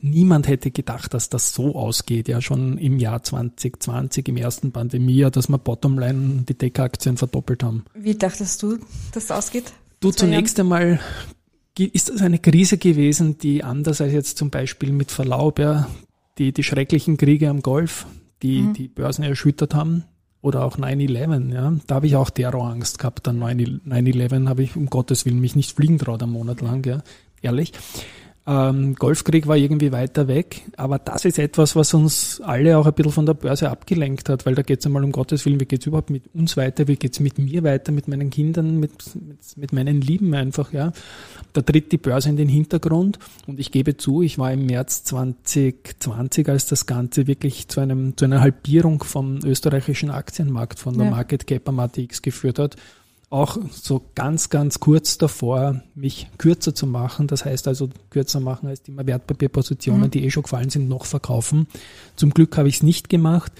niemand 0.00 0.48
hätte 0.48 0.70
gedacht, 0.70 1.14
dass 1.14 1.28
das 1.28 1.54
so 1.54 1.74
ausgeht, 1.74 2.28
ja 2.28 2.40
schon 2.40 2.78
im 2.78 2.98
Jahr 2.98 3.22
2020, 3.22 4.28
im 4.28 4.36
ersten 4.36 4.72
Pandemiejahr, 4.72 5.30
dass 5.30 5.48
wir 5.48 5.58
Bottomline 5.58 6.44
die 6.48 6.54
Tech-Aktien 6.54 7.16
verdoppelt 7.16 7.62
haben. 7.62 7.84
Wie 7.94 8.14
dachtest 8.14 8.62
du, 8.62 8.78
dass 9.12 9.26
das 9.26 9.30
ausgeht? 9.30 9.72
Du, 10.00 10.10
zunächst 10.10 10.58
Jahren? 10.58 10.72
einmal 10.72 11.00
ist 11.78 12.08
das 12.08 12.22
eine 12.22 12.38
Krise 12.38 12.78
gewesen, 12.78 13.38
die 13.38 13.64
anders 13.64 14.00
als 14.00 14.12
jetzt 14.12 14.38
zum 14.38 14.50
Beispiel 14.50 14.92
mit 14.92 15.10
Verlaub, 15.10 15.58
ja, 15.58 15.88
die, 16.38 16.52
die 16.52 16.62
schrecklichen 16.62 17.16
Kriege 17.16 17.48
am 17.48 17.62
Golf, 17.62 18.06
die 18.42 18.62
mhm. 18.62 18.72
die 18.74 18.88
Börsen 18.88 19.24
erschüttert 19.24 19.74
haben, 19.74 20.04
oder 20.42 20.64
auch 20.64 20.76
9-11, 20.76 21.54
ja. 21.54 21.72
Da 21.86 21.94
habe 21.94 22.06
ich 22.08 22.16
auch 22.16 22.28
Terrorangst 22.28 22.98
gehabt. 22.98 23.28
An 23.28 23.40
9-11 23.40 24.48
habe 24.48 24.64
ich 24.64 24.76
um 24.76 24.86
Gottes 24.86 25.24
Willen 25.24 25.40
mich 25.40 25.54
nicht 25.54 25.74
fliegen 25.74 25.98
traut, 25.98 26.22
einen 26.22 26.32
Monat 26.32 26.60
lang, 26.60 26.84
ja. 26.84 27.02
Ehrlich. 27.40 27.72
Ähm, 28.44 28.96
Golfkrieg 28.96 29.46
war 29.46 29.56
irgendwie 29.56 29.92
weiter 29.92 30.26
weg, 30.26 30.62
aber 30.76 30.98
das 30.98 31.24
ist 31.24 31.38
etwas, 31.38 31.76
was 31.76 31.94
uns 31.94 32.40
alle 32.40 32.76
auch 32.76 32.86
ein 32.86 32.92
bisschen 32.92 33.12
von 33.12 33.24
der 33.24 33.34
Börse 33.34 33.70
abgelenkt 33.70 34.28
hat, 34.28 34.46
weil 34.46 34.56
da 34.56 34.62
geht 34.62 34.80
es 34.80 34.86
einmal 34.86 35.04
um 35.04 35.12
Gottes 35.12 35.46
Willen, 35.46 35.60
wie 35.60 35.64
geht 35.64 35.82
es 35.82 35.86
überhaupt 35.86 36.10
mit 36.10 36.24
uns 36.34 36.56
weiter, 36.56 36.88
wie 36.88 36.96
geht 36.96 37.12
es 37.12 37.20
mit 37.20 37.38
mir 37.38 37.62
weiter, 37.62 37.92
mit 37.92 38.08
meinen 38.08 38.30
Kindern, 38.30 38.80
mit, 38.80 39.14
mit, 39.14 39.56
mit 39.56 39.72
meinen 39.72 40.00
Lieben 40.00 40.34
einfach, 40.34 40.72
ja. 40.72 40.92
Da 41.52 41.62
tritt 41.62 41.92
die 41.92 41.98
Börse 41.98 42.30
in 42.30 42.36
den 42.36 42.48
Hintergrund 42.48 43.20
und 43.46 43.60
ich 43.60 43.70
gebe 43.70 43.96
zu, 43.96 44.22
ich 44.22 44.38
war 44.38 44.52
im 44.52 44.66
März 44.66 45.04
2020, 45.04 46.48
als 46.48 46.66
das 46.66 46.86
Ganze 46.86 47.28
wirklich 47.28 47.68
zu 47.68 47.78
einem, 47.78 48.16
zu 48.16 48.24
einer 48.24 48.40
Halbierung 48.40 49.04
vom 49.04 49.38
österreichischen 49.44 50.10
Aktienmarkt, 50.10 50.80
von 50.80 50.96
der 50.96 51.04
ja. 51.04 51.10
Market 51.12 51.46
Cap 51.46 51.68
am 51.68 51.78
ATX 51.78 52.22
geführt 52.22 52.58
hat 52.58 52.76
auch 53.32 53.56
so 53.70 54.02
ganz, 54.14 54.50
ganz 54.50 54.78
kurz 54.78 55.16
davor, 55.16 55.82
mich 55.94 56.28
kürzer 56.36 56.74
zu 56.74 56.86
machen. 56.86 57.26
Das 57.26 57.44
heißt 57.44 57.66
also 57.66 57.88
kürzer 58.10 58.40
machen 58.40 58.68
als 58.68 58.82
immer 58.86 59.06
Wertpapierpositionen, 59.06 60.02
mhm. 60.02 60.10
die 60.10 60.24
eh 60.24 60.30
schon 60.30 60.42
gefallen 60.42 60.68
sind, 60.68 60.88
noch 60.88 61.06
verkaufen. 61.06 61.66
Zum 62.14 62.30
Glück 62.30 62.56
habe 62.58 62.68
ich 62.68 62.76
es 62.76 62.82
nicht 62.82 63.08
gemacht. 63.08 63.52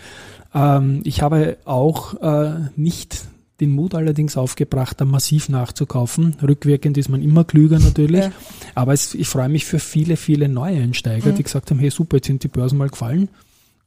Ähm, 0.55 1.01
ich 1.05 1.23
habe 1.23 1.57
auch 1.65 2.21
äh, 2.21 2.69
nicht 2.77 3.25
den 3.61 3.73
Mut 3.75 3.95
allerdings 3.95 4.37
aufgebracht, 4.37 5.01
da 5.01 5.07
massiv 5.07 5.49
nachzukaufen. 5.49 6.37
Rückwirkend 6.43 6.99
ist 6.99 7.09
man 7.09 7.23
immer 7.23 7.45
klüger 7.45 7.79
natürlich. 7.79 8.25
Ja. 8.25 8.33
Aber 8.75 8.93
es, 8.93 9.15
ich 9.15 9.29
freue 9.29 9.49
mich 9.49 9.65
für 9.65 9.79
viele, 9.79 10.17
viele 10.17 10.49
neue 10.49 10.83
Einsteiger, 10.83 11.31
mhm. 11.31 11.37
die 11.37 11.45
gesagt 11.45 11.71
haben, 11.71 11.79
hey 11.79 11.91
super, 11.91 12.17
jetzt 12.17 12.27
sind 12.27 12.43
die 12.43 12.49
Börsen 12.49 12.77
mal 12.77 12.91
gefallen, 12.91 13.31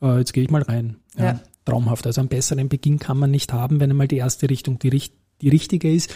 äh, 0.02 0.18
jetzt 0.18 0.34
gehe 0.34 0.44
ich 0.44 0.50
mal 0.50 0.64
rein. 0.64 0.96
Ja, 1.16 1.26
ja. 1.26 1.40
Traumhaft. 1.66 2.08
Also 2.08 2.22
einen 2.22 2.30
besseren 2.30 2.70
Beginn 2.70 2.98
kann 2.98 3.18
man 3.18 3.30
nicht 3.30 3.54
haben, 3.54 3.80
wenn 3.80 3.92
einmal 3.92 4.08
die 4.08 4.18
erste 4.18 4.50
Richtung 4.50 4.80
die, 4.80 4.90
Richtung 4.90 5.25
die 5.46 5.50
richtige 5.50 5.94
ist. 5.94 6.14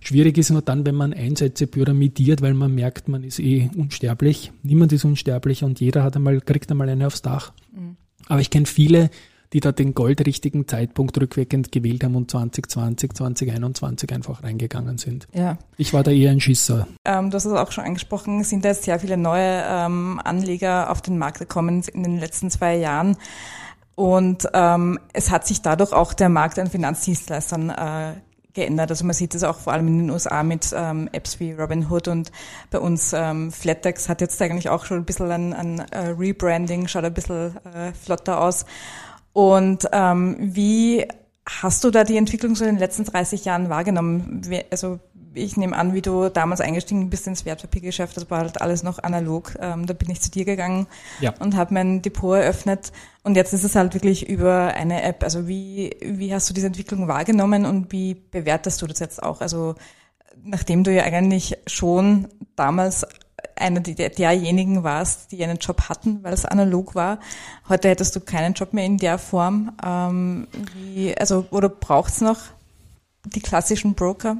Schwierig 0.00 0.38
ist 0.38 0.50
nur 0.50 0.62
dann, 0.62 0.86
wenn 0.86 0.94
man 0.94 1.12
Einsätze 1.12 1.66
pyramidiert, 1.66 2.40
weil 2.40 2.54
man 2.54 2.74
merkt, 2.74 3.08
man 3.08 3.22
ist 3.22 3.38
eh 3.38 3.68
unsterblich. 3.76 4.50
Niemand 4.62 4.92
ist 4.92 5.04
unsterblich 5.04 5.62
und 5.62 5.78
jeder 5.80 6.02
hat 6.02 6.16
einmal, 6.16 6.40
kriegt 6.40 6.70
einmal 6.70 6.88
eine 6.88 7.06
aufs 7.06 7.20
Dach. 7.20 7.52
Mhm. 7.72 7.96
Aber 8.26 8.40
ich 8.40 8.48
kenne 8.48 8.66
viele, 8.66 9.10
die 9.52 9.60
da 9.60 9.72
den 9.72 9.94
goldrichtigen 9.94 10.68
Zeitpunkt 10.68 11.20
rückwirkend 11.20 11.72
gewählt 11.72 12.04
haben 12.04 12.14
und 12.14 12.30
2020, 12.30 13.12
2021 13.14 14.12
einfach 14.12 14.42
reingegangen 14.42 14.96
sind. 14.96 15.26
Ja. 15.34 15.58
Ich 15.76 15.92
war 15.92 16.02
da 16.02 16.12
eher 16.12 16.30
ein 16.30 16.40
Schisser. 16.40 16.86
Ähm, 17.04 17.30
du 17.30 17.34
hast 17.34 17.46
es 17.46 17.52
auch 17.52 17.72
schon 17.72 17.84
angesprochen, 17.84 18.44
sind 18.44 18.64
da 18.64 18.68
jetzt 18.68 18.84
sehr 18.84 19.00
viele 19.00 19.16
neue 19.16 19.64
ähm, 19.66 20.20
Anleger 20.22 20.90
auf 20.90 21.02
den 21.02 21.18
Markt 21.18 21.40
gekommen 21.40 21.82
in 21.92 22.04
den 22.04 22.18
letzten 22.18 22.50
zwei 22.50 22.76
Jahren. 22.76 23.16
Und 23.96 24.48
ähm, 24.54 24.98
es 25.12 25.30
hat 25.30 25.46
sich 25.46 25.60
dadurch 25.60 25.92
auch 25.92 26.14
der 26.14 26.28
Markt 26.28 26.58
an 26.58 26.70
Finanzdienstleistern 26.70 27.70
äh, 27.70 28.12
geändert. 28.54 28.90
Also 28.90 29.04
man 29.04 29.14
sieht 29.14 29.34
es 29.34 29.44
auch 29.44 29.58
vor 29.58 29.72
allem 29.72 29.88
in 29.88 29.98
den 29.98 30.10
USA 30.10 30.42
mit 30.42 30.74
ähm, 30.74 31.08
Apps 31.12 31.40
wie 31.40 31.52
Robinhood 31.52 32.08
und 32.08 32.32
bei 32.70 32.78
uns 32.78 33.12
ähm, 33.12 33.52
Flattex 33.52 34.08
hat 34.08 34.20
jetzt 34.20 34.40
eigentlich 34.42 34.68
auch 34.68 34.84
schon 34.84 34.98
ein 34.98 35.04
bisschen 35.04 35.30
ein, 35.30 35.52
ein 35.52 35.78
äh, 35.90 36.08
Rebranding, 36.18 36.88
schaut 36.88 37.04
ein 37.04 37.14
bisschen 37.14 37.56
äh, 37.74 37.92
flotter 37.92 38.40
aus. 38.40 38.64
Und 39.32 39.88
ähm, 39.92 40.36
wie 40.40 41.06
hast 41.46 41.84
du 41.84 41.90
da 41.90 42.04
die 42.04 42.16
Entwicklung 42.16 42.54
so 42.54 42.64
in 42.64 42.72
den 42.72 42.78
letzten 42.78 43.04
30 43.04 43.44
Jahren 43.44 43.68
wahrgenommen? 43.68 44.42
Also 44.70 44.98
ich 45.34 45.56
nehme 45.56 45.76
an, 45.76 45.94
wie 45.94 46.02
du 46.02 46.28
damals 46.28 46.60
eingestiegen 46.60 47.10
bist 47.10 47.26
ins 47.26 47.44
Wertpapiergeschäft, 47.44 48.16
das 48.16 48.30
war 48.30 48.40
halt 48.40 48.60
alles 48.60 48.82
noch 48.82 48.98
analog. 49.02 49.56
Ähm, 49.60 49.86
da 49.86 49.94
bin 49.94 50.10
ich 50.10 50.20
zu 50.20 50.30
dir 50.30 50.44
gegangen 50.44 50.86
ja. 51.20 51.32
und 51.38 51.56
habe 51.56 51.74
mein 51.74 52.02
Depot 52.02 52.36
eröffnet. 52.36 52.92
Und 53.22 53.36
jetzt 53.36 53.52
ist 53.52 53.64
es 53.64 53.76
halt 53.76 53.94
wirklich 53.94 54.28
über 54.28 54.74
eine 54.74 55.02
App. 55.02 55.22
Also 55.22 55.46
wie, 55.46 55.96
wie 56.02 56.32
hast 56.32 56.48
du 56.48 56.54
diese 56.54 56.68
Entwicklung 56.68 57.06
wahrgenommen 57.06 57.66
und 57.66 57.92
wie 57.92 58.14
bewertest 58.14 58.80
du 58.80 58.86
das 58.86 58.98
jetzt 58.98 59.22
auch? 59.22 59.40
Also 59.40 59.74
nachdem 60.42 60.84
du 60.84 60.92
ja 60.92 61.02
eigentlich 61.02 61.58
schon 61.66 62.28
damals 62.56 63.06
einer 63.56 63.80
der, 63.80 64.08
derjenigen 64.08 64.82
warst, 64.82 65.32
die 65.32 65.44
einen 65.44 65.58
Job 65.58 65.88
hatten, 65.88 66.22
weil 66.22 66.32
es 66.32 66.44
analog 66.44 66.94
war. 66.94 67.20
Heute 67.68 67.88
hättest 67.88 68.16
du 68.16 68.20
keinen 68.20 68.54
Job 68.54 68.72
mehr 68.72 68.84
in 68.84 68.96
der 68.96 69.18
Form. 69.18 69.72
Ähm, 69.84 70.48
wie, 70.74 71.16
also, 71.16 71.46
oder 71.50 71.68
braucht's 71.68 72.20
noch 72.20 72.38
die 73.24 73.40
klassischen 73.40 73.94
Broker? 73.94 74.38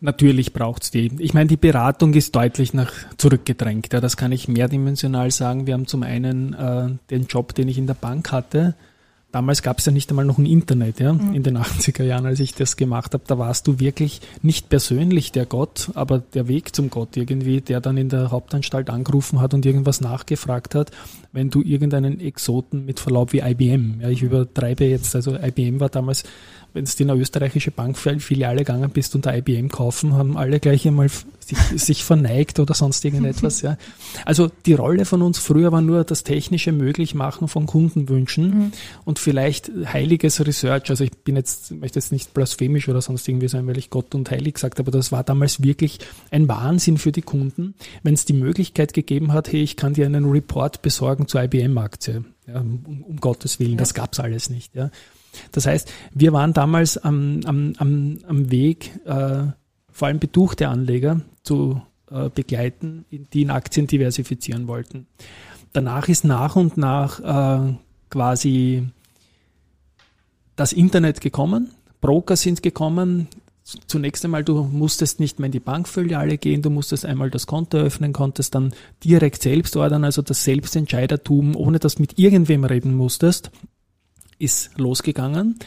Natürlich 0.00 0.52
braucht's 0.52 0.90
die. 0.90 1.10
Ich 1.18 1.34
meine, 1.34 1.48
die 1.48 1.56
Beratung 1.56 2.14
ist 2.14 2.34
deutlich 2.36 2.72
nach 2.72 2.92
zurückgedrängt. 3.16 3.92
Ja, 3.92 4.00
das 4.00 4.16
kann 4.16 4.30
ich 4.30 4.46
mehrdimensional 4.46 5.30
sagen. 5.30 5.66
Wir 5.66 5.74
haben 5.74 5.88
zum 5.88 6.04
einen 6.04 6.54
äh, 6.54 6.90
den 7.10 7.26
Job, 7.26 7.54
den 7.54 7.68
ich 7.68 7.78
in 7.78 7.86
der 7.86 7.94
Bank 7.94 8.30
hatte, 8.30 8.74
Damals 9.30 9.60
gab 9.60 9.78
es 9.78 9.84
ja 9.84 9.92
nicht 9.92 10.08
einmal 10.08 10.24
noch 10.24 10.38
ein 10.38 10.46
Internet, 10.46 11.00
ja, 11.00 11.12
mhm. 11.12 11.34
in 11.34 11.42
den 11.42 11.58
80er 11.58 12.02
Jahren, 12.02 12.24
als 12.24 12.40
ich 12.40 12.54
das 12.54 12.76
gemacht 12.76 13.12
habe. 13.12 13.24
Da 13.26 13.38
warst 13.38 13.66
du 13.66 13.78
wirklich 13.78 14.22
nicht 14.40 14.70
persönlich 14.70 15.32
der 15.32 15.44
Gott, 15.44 15.90
aber 15.94 16.18
der 16.18 16.48
Weg 16.48 16.74
zum 16.74 16.88
Gott 16.88 17.16
irgendwie, 17.16 17.60
der 17.60 17.80
dann 17.80 17.98
in 17.98 18.08
der 18.08 18.30
Hauptanstalt 18.30 18.88
angerufen 18.88 19.40
hat 19.40 19.52
und 19.52 19.66
irgendwas 19.66 20.00
nachgefragt 20.00 20.74
hat, 20.74 20.92
wenn 21.32 21.50
du 21.50 21.60
irgendeinen 21.60 22.20
Exoten 22.20 22.86
mit 22.86 23.00
Verlaub 23.00 23.34
wie 23.34 23.40
IBM, 23.40 24.00
ja, 24.00 24.08
ich 24.08 24.22
übertreibe 24.22 24.86
jetzt, 24.86 25.14
also 25.14 25.36
IBM 25.36 25.78
war 25.78 25.90
damals 25.90 26.24
wenn 26.72 26.84
du 26.84 26.90
in 26.98 27.10
eine 27.10 27.20
österreichische 27.20 27.70
Bankfiliale 27.70 28.58
gegangen 28.58 28.90
bist 28.90 29.14
und 29.14 29.24
der 29.24 29.38
IBM 29.38 29.68
kaufen, 29.68 30.14
haben 30.14 30.36
alle 30.36 30.60
gleich 30.60 30.86
einmal 30.86 31.08
sich, 31.40 31.58
sich 31.82 32.04
verneigt 32.04 32.58
oder 32.60 32.74
sonst 32.74 33.04
irgendetwas. 33.04 33.62
Ja. 33.68 33.76
Also 34.24 34.50
die 34.66 34.74
Rolle 34.74 35.04
von 35.04 35.20
uns 35.20 35.38
früher 35.38 35.72
war 35.72 35.80
nur 35.80 36.04
das 36.04 36.22
technische 36.22 36.70
Möglichmachen 36.70 37.48
von 37.48 37.66
Kundenwünschen 37.66 38.44
mhm. 38.44 38.72
und 39.04 39.18
vielleicht 39.18 39.70
heiliges 39.84 40.44
Research. 40.46 40.90
Also 40.90 41.02
ich 41.02 41.10
bin 41.10 41.34
jetzt, 41.34 41.72
möchte 41.72 41.98
jetzt 41.98 42.12
nicht 42.12 42.34
blasphemisch 42.34 42.88
oder 42.88 43.02
sonst 43.02 43.26
irgendwie 43.28 43.48
sein, 43.48 43.66
weil 43.66 43.76
ich 43.78 43.90
Gott 43.90 44.14
und 44.14 44.30
heilig 44.30 44.54
gesagt 44.54 44.78
aber 44.78 44.90
das 44.90 45.12
war 45.12 45.24
damals 45.24 45.62
wirklich 45.62 45.98
ein 46.30 46.48
Wahnsinn 46.48 46.98
für 46.98 47.12
die 47.12 47.22
Kunden, 47.22 47.74
wenn 48.02 48.14
es 48.14 48.24
die 48.24 48.32
Möglichkeit 48.32 48.92
gegeben 48.92 49.32
hat, 49.32 49.52
hey, 49.52 49.62
ich 49.62 49.76
kann 49.76 49.94
dir 49.94 50.06
einen 50.06 50.30
Report 50.30 50.82
besorgen 50.82 51.26
zur 51.28 51.42
IBM-Aktie. 51.42 52.24
Ja, 52.46 52.60
um, 52.60 53.04
um, 53.06 53.16
Gottes 53.20 53.60
Willen, 53.60 53.72
ja. 53.72 53.78
das 53.78 53.92
gab's 53.92 54.20
alles 54.20 54.48
nicht. 54.48 54.74
Ja. 54.74 54.90
Das 55.52 55.66
heißt, 55.66 55.92
wir 56.12 56.32
waren 56.32 56.52
damals 56.52 56.98
am, 56.98 57.40
am, 57.44 57.72
am, 57.78 58.18
am 58.26 58.50
Weg, 58.50 58.92
äh, 59.04 59.44
vor 59.90 60.08
allem 60.08 60.18
betuchte 60.18 60.68
Anleger 60.68 61.20
zu 61.42 61.82
äh, 62.10 62.30
begleiten, 62.30 63.04
die 63.10 63.42
in 63.42 63.50
Aktien 63.50 63.86
diversifizieren 63.86 64.66
wollten. 64.68 65.06
Danach 65.72 66.08
ist 66.08 66.24
nach 66.24 66.56
und 66.56 66.76
nach 66.76 67.20
äh, 67.20 67.74
quasi 68.10 68.88
das 70.56 70.72
Internet 70.72 71.20
gekommen, 71.20 71.72
Broker 72.00 72.36
sind 72.36 72.62
gekommen. 72.62 73.28
Zunächst 73.86 74.24
einmal, 74.24 74.44
du 74.44 74.62
musstest 74.62 75.20
nicht 75.20 75.38
mehr 75.38 75.46
in 75.46 75.52
die 75.52 75.60
Bankfiliale 75.60 76.38
gehen, 76.38 76.62
du 76.62 76.70
musstest 76.70 77.04
einmal 77.04 77.28
das 77.28 77.46
Konto 77.46 77.76
öffnen, 77.76 78.14
konntest 78.14 78.54
dann 78.54 78.72
direkt 79.04 79.42
selbst 79.42 79.76
ordern, 79.76 80.04
also 80.04 80.22
das 80.22 80.44
Selbstentscheidertum, 80.44 81.54
ohne 81.54 81.78
dass 81.78 81.96
du 81.96 82.02
mit 82.02 82.18
irgendwem 82.18 82.64
reden 82.64 82.94
musstest 82.94 83.50
ist 84.38 84.78
losgegangen. 84.78 85.58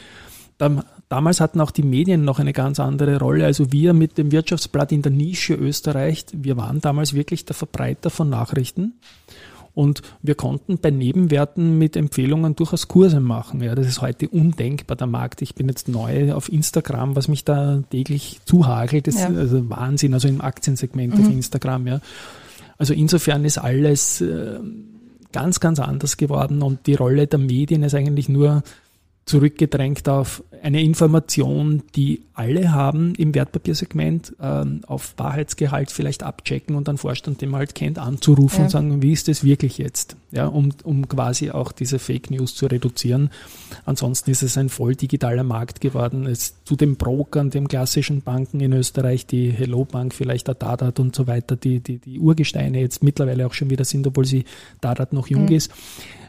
Damals 1.08 1.40
hatten 1.40 1.60
auch 1.60 1.72
die 1.72 1.82
Medien 1.82 2.24
noch 2.24 2.38
eine 2.38 2.52
ganz 2.52 2.78
andere 2.80 3.18
Rolle. 3.18 3.44
Also 3.44 3.72
wir 3.72 3.92
mit 3.92 4.16
dem 4.16 4.32
Wirtschaftsblatt 4.32 4.92
in 4.92 5.02
der 5.02 5.12
Nische 5.12 5.54
Österreich, 5.54 6.24
wir 6.32 6.56
waren 6.56 6.80
damals 6.80 7.14
wirklich 7.14 7.44
der 7.44 7.54
Verbreiter 7.54 8.10
von 8.10 8.30
Nachrichten. 8.30 8.94
Und 9.74 10.02
wir 10.20 10.34
konnten 10.34 10.78
bei 10.78 10.90
Nebenwerten 10.90 11.78
mit 11.78 11.96
Empfehlungen 11.96 12.54
durchaus 12.54 12.88
Kurse 12.88 13.20
machen. 13.20 13.62
Ja, 13.62 13.74
das 13.74 13.86
ist 13.86 14.02
heute 14.02 14.28
undenkbar, 14.28 14.96
der 14.96 15.06
Markt. 15.06 15.40
Ich 15.40 15.54
bin 15.54 15.68
jetzt 15.68 15.88
neu 15.88 16.34
auf 16.34 16.52
Instagram, 16.52 17.16
was 17.16 17.28
mich 17.28 17.44
da 17.44 17.82
täglich 17.90 18.40
zuhagelt. 18.44 19.06
Das 19.06 19.18
ja. 19.18 19.28
ist 19.28 19.36
also 19.36 19.70
Wahnsinn, 19.70 20.12
also 20.12 20.28
im 20.28 20.42
Aktiensegment 20.42 21.16
mhm. 21.16 21.24
auf 21.24 21.32
Instagram, 21.32 21.86
ja. 21.86 22.00
Also 22.76 22.92
insofern 22.94 23.44
ist 23.44 23.58
alles, 23.58 24.20
äh, 24.20 24.58
ganz, 25.32 25.60
ganz 25.60 25.78
anders 25.78 26.16
geworden 26.16 26.62
und 26.62 26.86
die 26.86 26.94
Rolle 26.94 27.26
der 27.26 27.38
Medien 27.38 27.82
ist 27.82 27.94
eigentlich 27.94 28.28
nur 28.28 28.62
zurückgedrängt 29.24 30.08
auf 30.08 30.42
eine 30.62 30.82
Information, 30.82 31.82
die 31.94 32.22
alle 32.34 32.72
haben 32.72 33.14
im 33.16 33.34
Wertpapiersegment, 33.34 34.34
ähm, 34.40 34.80
auf 34.86 35.14
Wahrheitsgehalt 35.16 35.90
vielleicht 35.90 36.22
abchecken 36.22 36.76
und 36.76 36.88
dann 36.88 36.98
Vorstand, 36.98 37.40
den 37.40 37.50
man 37.50 37.60
halt 37.60 37.74
kennt, 37.74 37.98
anzurufen 37.98 38.58
ja. 38.58 38.64
und 38.64 38.70
sagen, 38.70 39.02
wie 39.02 39.12
ist 39.12 39.28
das 39.28 39.44
wirklich 39.44 39.78
jetzt? 39.78 40.16
Ja, 40.30 40.46
um, 40.46 40.70
um 40.82 41.08
quasi 41.08 41.50
auch 41.50 41.72
diese 41.72 41.98
Fake 41.98 42.30
News 42.30 42.54
zu 42.54 42.66
reduzieren. 42.66 43.30
Ansonsten 43.84 44.30
ist 44.30 44.42
es 44.42 44.56
ein 44.56 44.68
voll 44.68 44.94
digitaler 44.96 45.44
Markt 45.44 45.80
geworden. 45.80 46.26
Es, 46.26 46.54
zu 46.64 46.74
den 46.74 46.96
Brokern, 46.96 47.50
den 47.50 47.68
klassischen 47.68 48.22
Banken 48.22 48.60
in 48.60 48.72
Österreich, 48.72 49.26
die 49.26 49.50
Hello 49.50 49.84
Bank, 49.84 50.14
vielleicht 50.14 50.48
der 50.48 50.54
Dadat 50.54 51.00
und 51.00 51.14
so 51.14 51.26
weiter, 51.26 51.56
die, 51.56 51.80
die, 51.80 51.98
die 51.98 52.18
Urgesteine 52.18 52.80
jetzt 52.80 53.02
mittlerweile 53.02 53.46
auch 53.46 53.54
schon 53.54 53.70
wieder 53.70 53.84
sind, 53.84 54.06
obwohl 54.06 54.24
sie 54.24 54.44
Dadat 54.80 55.12
noch 55.12 55.28
jung 55.28 55.46
mhm. 55.46 55.52
ist, 55.52 55.70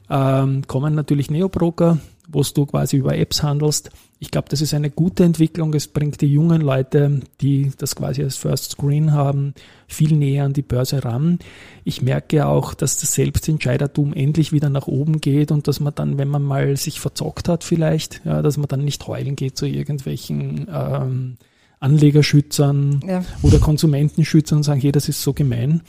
ähm, 0.10 0.68
kommen 0.68 0.96
natürlich 0.96 1.32
Neobroker, 1.32 1.98
wo 2.28 2.42
du 2.42 2.66
quasi 2.66 2.98
über 2.98 3.18
Apps 3.18 3.44
handelst. 3.44 3.92
Ich 4.20 4.32
glaube, 4.32 4.48
das 4.50 4.62
ist 4.62 4.74
eine 4.74 4.90
gute 4.90 5.26
Entwicklung. 5.26 5.74
Es 5.74 5.88
bringt 5.88 6.22
die 6.22 6.32
jungen 6.32 6.62
Leute, 6.62 7.20
die 7.42 7.72
das 7.78 7.96
quasi 7.96 8.24
als 8.24 8.38
First 8.38 8.72
Screen 8.72 9.12
haben, 9.12 9.54
viel 9.88 10.16
näher 10.16 10.46
an 10.46 10.54
die 10.54 10.62
Börse 10.62 11.04
ran. 11.04 11.40
Ich 11.84 12.02
merke 12.02 12.46
auch, 12.46 12.74
dass 12.74 12.98
das 12.98 13.14
Selbstentscheidertum 13.14 14.14
endlich 14.14 14.54
wieder 14.54 14.70
nach 14.70 14.88
oben 14.88 15.20
geht 15.20 15.52
und 15.52 15.68
dass 15.68 15.82
man 15.82 15.94
dann, 15.94 16.18
wenn 16.18 16.30
man 16.30 16.42
mal 16.42 16.78
sich 16.78 17.02
verzockt 17.02 17.50
hat 17.50 17.66
vielleicht, 17.66 18.22
ja, 18.24 18.42
dass 18.42 18.58
man 18.58 18.68
dann 18.68 18.86
nicht 18.86 19.06
heulen 19.08 19.36
geht 19.36 19.58
zu 19.58 19.66
irgendwelchen 19.66 20.68
ähm, 20.74 21.36
Anlegerschützern 21.82 23.02
ja. 23.06 23.26
oder 23.42 23.60
Konsumentenschützern 23.60 24.60
und 24.60 24.64
sagen, 24.64 24.80
hey, 24.80 24.94
das 24.94 25.10
ist 25.10 25.22
so 25.22 25.34
gemein. 25.34 25.82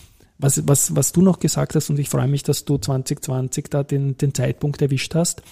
Was, 0.44 0.68
was, 0.68 0.94
was 0.94 1.12
du 1.12 1.22
noch 1.22 1.38
gesagt 1.38 1.74
hast, 1.74 1.88
und 1.88 1.98
ich 1.98 2.10
freue 2.10 2.28
mich, 2.28 2.42
dass 2.42 2.66
du 2.66 2.76
2020 2.76 3.70
da 3.70 3.82
den, 3.82 4.18
den 4.18 4.34
Zeitpunkt 4.34 4.82
erwischt 4.82 5.14
hast, 5.14 5.42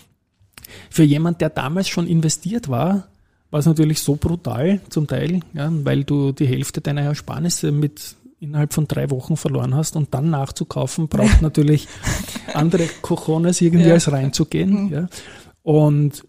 für 0.91 1.03
jemand, 1.03 1.41
der 1.41 1.49
damals 1.49 1.89
schon 1.89 2.07
investiert 2.07 2.69
war, 2.69 3.09
war 3.51 3.61
es 3.61 3.65
natürlich 3.65 4.01
so 4.01 4.17
brutal 4.17 4.81
zum 4.91 5.07
Teil, 5.07 5.41
ja, 5.55 5.71
weil 5.73 6.05
du 6.05 6.33
die 6.33 6.47
Hälfte 6.47 6.83
deiner 6.83 7.01
Ersparnisse 7.01 7.73
mit 7.73 8.17
innerhalb 8.39 8.75
von 8.75 8.87
drei 8.87 9.09
Wochen 9.09 9.39
verloren 9.39 9.75
hast 9.75 9.97
und 9.97 10.13
dann 10.13 10.29
nachzukaufen, 10.29 11.09
braucht 11.09 11.41
natürlich 11.41 11.89
andere 12.53 12.87
Cojones 13.01 13.63
irgendwie 13.63 13.87
ja. 13.87 13.95
als 13.95 14.13
reinzugehen. 14.13 14.85
Mhm. 14.85 14.93
Ja. 14.93 15.09
Und 15.63 16.23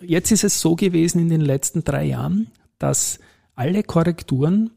jetzt 0.00 0.30
ist 0.30 0.44
es 0.44 0.60
so 0.60 0.76
gewesen 0.76 1.18
in 1.18 1.28
den 1.28 1.40
letzten 1.40 1.82
drei 1.82 2.04
Jahren, 2.04 2.52
dass 2.78 3.18
alle 3.56 3.82
Korrekturen 3.82 4.70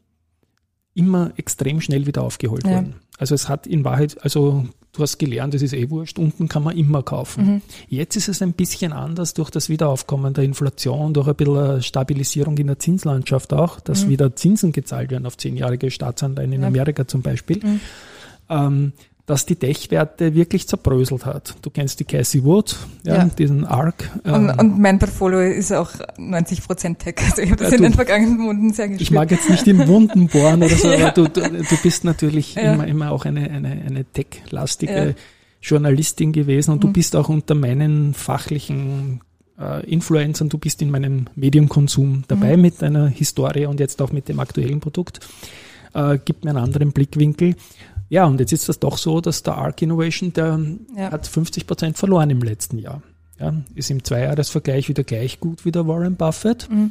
immer 0.98 1.32
extrem 1.36 1.80
schnell 1.80 2.06
wieder 2.06 2.22
aufgeholt 2.22 2.66
ja. 2.66 2.76
wurden. 2.76 2.96
Also 3.18 3.34
es 3.34 3.48
hat 3.48 3.66
in 3.66 3.84
Wahrheit, 3.84 4.16
also 4.22 4.66
du 4.92 5.02
hast 5.02 5.18
gelernt, 5.18 5.54
es 5.54 5.62
ist 5.62 5.72
eh 5.72 5.90
wurscht, 5.90 6.18
unten 6.18 6.48
kann 6.48 6.62
man 6.62 6.76
immer 6.76 7.02
kaufen. 7.02 7.46
Mhm. 7.46 7.62
Jetzt 7.88 8.16
ist 8.16 8.28
es 8.28 8.42
ein 8.42 8.52
bisschen 8.52 8.92
anders 8.92 9.34
durch 9.34 9.50
das 9.50 9.68
Wiederaufkommen 9.68 10.34
der 10.34 10.44
Inflation, 10.44 11.14
durch 11.14 11.28
ein 11.28 11.36
bisschen 11.36 11.82
Stabilisierung 11.82 12.58
in 12.58 12.66
der 12.66 12.78
Zinslandschaft 12.78 13.52
auch, 13.52 13.80
dass 13.80 14.04
mhm. 14.04 14.10
wieder 14.10 14.36
Zinsen 14.36 14.72
gezahlt 14.72 15.10
werden 15.10 15.26
auf 15.26 15.36
zehnjährige 15.36 15.90
Staatsanleihen 15.90 16.52
in 16.52 16.62
ja. 16.62 16.66
Amerika 16.66 17.06
zum 17.06 17.22
Beispiel. 17.22 17.60
Mhm. 17.62 17.80
Ähm, 18.50 18.92
dass 19.28 19.44
die 19.44 19.56
Tech-Werte 19.56 20.34
wirklich 20.34 20.66
zerbröselt 20.66 21.26
hat. 21.26 21.54
Du 21.60 21.68
kennst 21.68 22.00
die 22.00 22.04
Cassie 22.04 22.42
Wood, 22.44 22.76
ja, 23.04 23.16
ja. 23.16 23.24
diesen 23.26 23.66
ARC. 23.66 24.10
Ähm, 24.24 24.32
und, 24.32 24.50
und, 24.58 24.78
mein 24.80 24.98
Portfolio 24.98 25.40
ist 25.40 25.70
auch 25.70 25.90
90 26.16 26.62
Prozent 26.66 26.98
Tech. 26.98 27.16
Also 27.18 27.42
ich 27.42 27.50
habe 27.50 27.62
das 27.62 27.70
ja, 27.72 27.76
in 27.76 27.82
den 27.82 27.92
vergangenen 27.92 28.38
Monaten 28.38 28.72
sehr 28.72 28.88
gespielt. 28.88 29.02
Ich 29.02 29.10
mag 29.10 29.30
jetzt 29.30 29.50
nicht 29.50 29.66
in 29.66 29.86
Wunden 29.86 30.28
bohren 30.28 30.62
oder 30.62 30.74
so, 30.74 30.88
aber 30.92 31.10
du, 31.10 31.28
du, 31.28 31.42
du 31.42 31.76
bist 31.82 32.04
natürlich 32.04 32.56
immer, 32.56 32.86
immer 32.86 33.12
auch 33.12 33.26
eine, 33.26 33.50
eine, 33.50 33.68
eine 33.68 34.04
tech-lastige 34.06 35.14
Journalistin 35.60 36.32
gewesen 36.32 36.70
und 36.70 36.78
mhm. 36.78 36.88
du 36.88 36.92
bist 36.94 37.14
auch 37.14 37.28
unter 37.28 37.54
meinen 37.54 38.14
fachlichen 38.14 39.20
äh, 39.60 39.84
Influencern, 39.84 40.48
du 40.48 40.56
bist 40.56 40.80
in 40.80 40.90
meinem 40.90 41.26
Medienkonsum 41.34 42.24
dabei 42.28 42.56
mhm. 42.56 42.62
mit 42.62 42.80
deiner 42.80 43.08
Historie 43.08 43.66
und 43.66 43.78
jetzt 43.78 44.00
auch 44.00 44.10
mit 44.10 44.30
dem 44.30 44.40
aktuellen 44.40 44.80
Produkt. 44.80 45.20
Äh, 45.92 46.18
gibt 46.24 46.44
mir 46.44 46.50
einen 46.50 46.64
anderen 46.64 46.92
Blickwinkel. 46.92 47.56
Ja, 48.08 48.24
und 48.26 48.40
jetzt 48.40 48.52
ist 48.52 48.68
das 48.68 48.78
doch 48.78 48.96
so, 48.96 49.20
dass 49.20 49.42
der 49.42 49.56
ARC 49.56 49.82
Innovation, 49.82 50.32
der 50.32 50.60
ja. 50.96 51.10
hat 51.10 51.26
50 51.26 51.66
Prozent 51.66 51.98
verloren 51.98 52.30
im 52.30 52.40
letzten 52.40 52.78
Jahr. 52.78 53.02
Ja, 53.38 53.54
ist 53.74 53.90
im 53.90 54.02
Zweijahresvergleich 54.02 54.88
wieder 54.88 55.04
gleich 55.04 55.38
gut 55.38 55.64
wie 55.64 55.70
der 55.70 55.86
Warren 55.86 56.16
Buffett. 56.16 56.68
Mhm. 56.70 56.90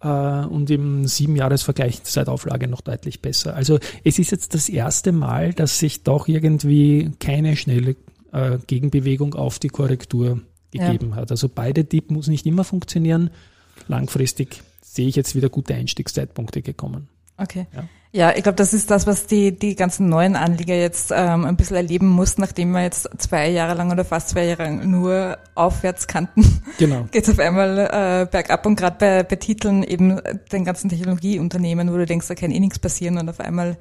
Äh, 0.00 0.08
und 0.46 0.70
im 0.70 1.06
Siebenjahresvergleich 1.06 2.00
seit 2.04 2.28
Auflage 2.28 2.68
noch 2.68 2.80
deutlich 2.80 3.20
besser. 3.20 3.54
Also 3.54 3.78
es 4.04 4.18
ist 4.18 4.30
jetzt 4.30 4.54
das 4.54 4.68
erste 4.68 5.12
Mal, 5.12 5.52
dass 5.52 5.78
sich 5.78 6.02
doch 6.02 6.28
irgendwie 6.28 7.10
keine 7.20 7.56
schnelle 7.56 7.96
äh, 8.32 8.58
Gegenbewegung 8.66 9.34
auf 9.34 9.58
die 9.58 9.68
Korrektur 9.68 10.40
gegeben 10.70 11.10
ja. 11.10 11.16
hat. 11.16 11.30
Also 11.30 11.48
beide 11.48 11.86
Tipp 11.86 12.10
muss 12.10 12.28
nicht 12.28 12.46
immer 12.46 12.64
funktionieren. 12.64 13.30
Langfristig 13.88 14.62
sehe 14.82 15.08
ich 15.08 15.16
jetzt 15.16 15.34
wieder 15.34 15.48
gute 15.48 15.74
Einstiegszeitpunkte 15.74 16.62
gekommen. 16.62 17.08
Okay. 17.36 17.66
Ja. 17.74 17.84
Ja, 18.14 18.32
ich 18.36 18.44
glaube, 18.44 18.54
das 18.54 18.72
ist 18.72 18.92
das, 18.92 19.08
was 19.08 19.26
die, 19.26 19.58
die 19.58 19.74
ganzen 19.74 20.08
neuen 20.08 20.36
Anleger 20.36 20.76
jetzt 20.76 21.10
ähm, 21.12 21.44
ein 21.44 21.56
bisschen 21.56 21.74
erleben 21.74 22.06
mussten, 22.06 22.42
nachdem 22.42 22.70
wir 22.70 22.80
jetzt 22.80 23.08
zwei 23.18 23.50
Jahre 23.50 23.74
lang 23.74 23.90
oder 23.90 24.04
fast 24.04 24.28
zwei 24.28 24.44
Jahre 24.44 24.62
lang 24.62 24.88
nur 24.88 25.36
aufwärts 25.56 26.06
kannten. 26.06 26.62
Genau. 26.78 27.08
Geht 27.10 27.24
es 27.24 27.30
auf 27.30 27.40
einmal 27.40 27.76
äh, 27.76 28.28
bergab 28.30 28.66
und 28.66 28.76
gerade 28.76 28.98
bei, 29.00 29.24
bei 29.24 29.34
Titeln 29.34 29.82
eben 29.82 30.20
den 30.52 30.64
ganzen 30.64 30.90
Technologieunternehmen, 30.90 31.92
wo 31.92 31.96
du 31.96 32.06
denkst, 32.06 32.28
da 32.28 32.36
kann 32.36 32.52
eh 32.52 32.60
nichts 32.60 32.78
passieren 32.78 33.18
und 33.18 33.28
auf 33.28 33.40
einmal 33.40 33.76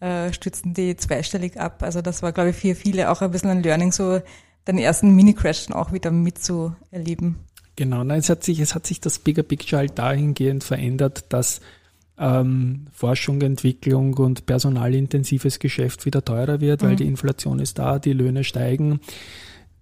äh, 0.00 0.32
stützen 0.32 0.74
die 0.74 0.96
zweistellig 0.96 1.60
ab. 1.60 1.84
Also 1.84 2.02
das 2.02 2.24
war, 2.24 2.32
glaube 2.32 2.50
ich, 2.50 2.56
für 2.56 2.74
viele 2.74 3.08
auch 3.08 3.22
ein 3.22 3.30
bisschen 3.30 3.50
ein 3.50 3.62
Learning, 3.62 3.92
so 3.92 4.20
den 4.66 4.78
ersten 4.78 5.14
Mini-Crash 5.14 5.70
auch 5.70 5.92
wieder 5.92 6.10
mitzuerleben. 6.10 7.36
Genau, 7.76 8.02
nein, 8.02 8.18
es 8.18 8.30
hat 8.30 8.42
sich, 8.42 8.58
es 8.58 8.74
hat 8.74 8.84
sich 8.84 9.00
das 9.00 9.20
Bigger 9.20 9.44
Picture 9.44 9.78
halt 9.78 9.96
dahingehend 9.96 10.64
verändert, 10.64 11.26
dass 11.28 11.60
ähm, 12.18 12.86
Forschung, 12.92 13.40
Entwicklung 13.42 14.14
und 14.14 14.46
personalintensives 14.46 15.58
Geschäft 15.58 16.06
wieder 16.06 16.24
teurer 16.24 16.60
wird, 16.60 16.82
mhm. 16.82 16.86
weil 16.86 16.96
die 16.96 17.06
Inflation 17.06 17.58
ist 17.58 17.78
da, 17.78 17.98
die 17.98 18.12
Löhne 18.12 18.44
steigen. 18.44 19.00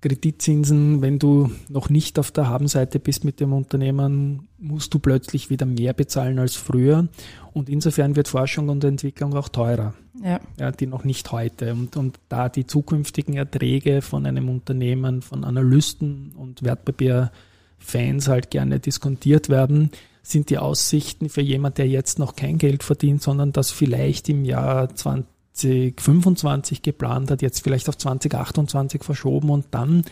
Kreditzinsen, 0.04 1.00
wenn 1.00 1.18
du 1.18 1.50
noch 1.70 1.88
nicht 1.88 2.18
auf 2.18 2.30
der 2.30 2.48
Habenseite 2.48 2.98
bist 2.98 3.24
mit 3.24 3.40
dem 3.40 3.54
Unternehmen, 3.54 4.48
musst 4.58 4.92
du 4.92 4.98
plötzlich 4.98 5.48
wieder 5.48 5.64
mehr 5.64 5.94
bezahlen 5.94 6.38
als 6.38 6.56
früher. 6.56 7.08
Und 7.54 7.70
insofern 7.70 8.14
wird 8.14 8.28
Forschung 8.28 8.68
und 8.68 8.84
Entwicklung 8.84 9.34
auch 9.34 9.48
teurer. 9.48 9.94
Ja. 10.22 10.40
ja 10.60 10.72
die 10.72 10.86
noch 10.86 11.04
nicht 11.04 11.32
heute. 11.32 11.72
Und, 11.72 11.96
und 11.96 12.20
da 12.28 12.50
die 12.50 12.66
zukünftigen 12.66 13.36
Erträge 13.36 14.02
von 14.02 14.26
einem 14.26 14.50
Unternehmen, 14.50 15.22
von 15.22 15.42
Analysten 15.42 16.32
und 16.36 16.62
Wertpapierfans 16.62 18.28
halt 18.28 18.50
gerne 18.50 18.80
diskontiert 18.80 19.48
werden, 19.48 19.90
sind 20.24 20.50
die 20.50 20.58
Aussichten 20.58 21.28
für 21.28 21.42
jemand, 21.42 21.78
der 21.78 21.86
jetzt 21.86 22.18
noch 22.18 22.34
kein 22.34 22.58
Geld 22.58 22.82
verdient, 22.82 23.22
sondern 23.22 23.52
das 23.52 23.70
vielleicht 23.70 24.28
im 24.28 24.44
Jahr 24.44 24.92
2025 24.94 26.82
geplant 26.82 27.30
hat, 27.30 27.42
jetzt 27.42 27.62
vielleicht 27.62 27.88
auf 27.88 27.98
2028 27.98 29.04
verschoben 29.04 29.50
und 29.50 29.66
dann 29.70 30.04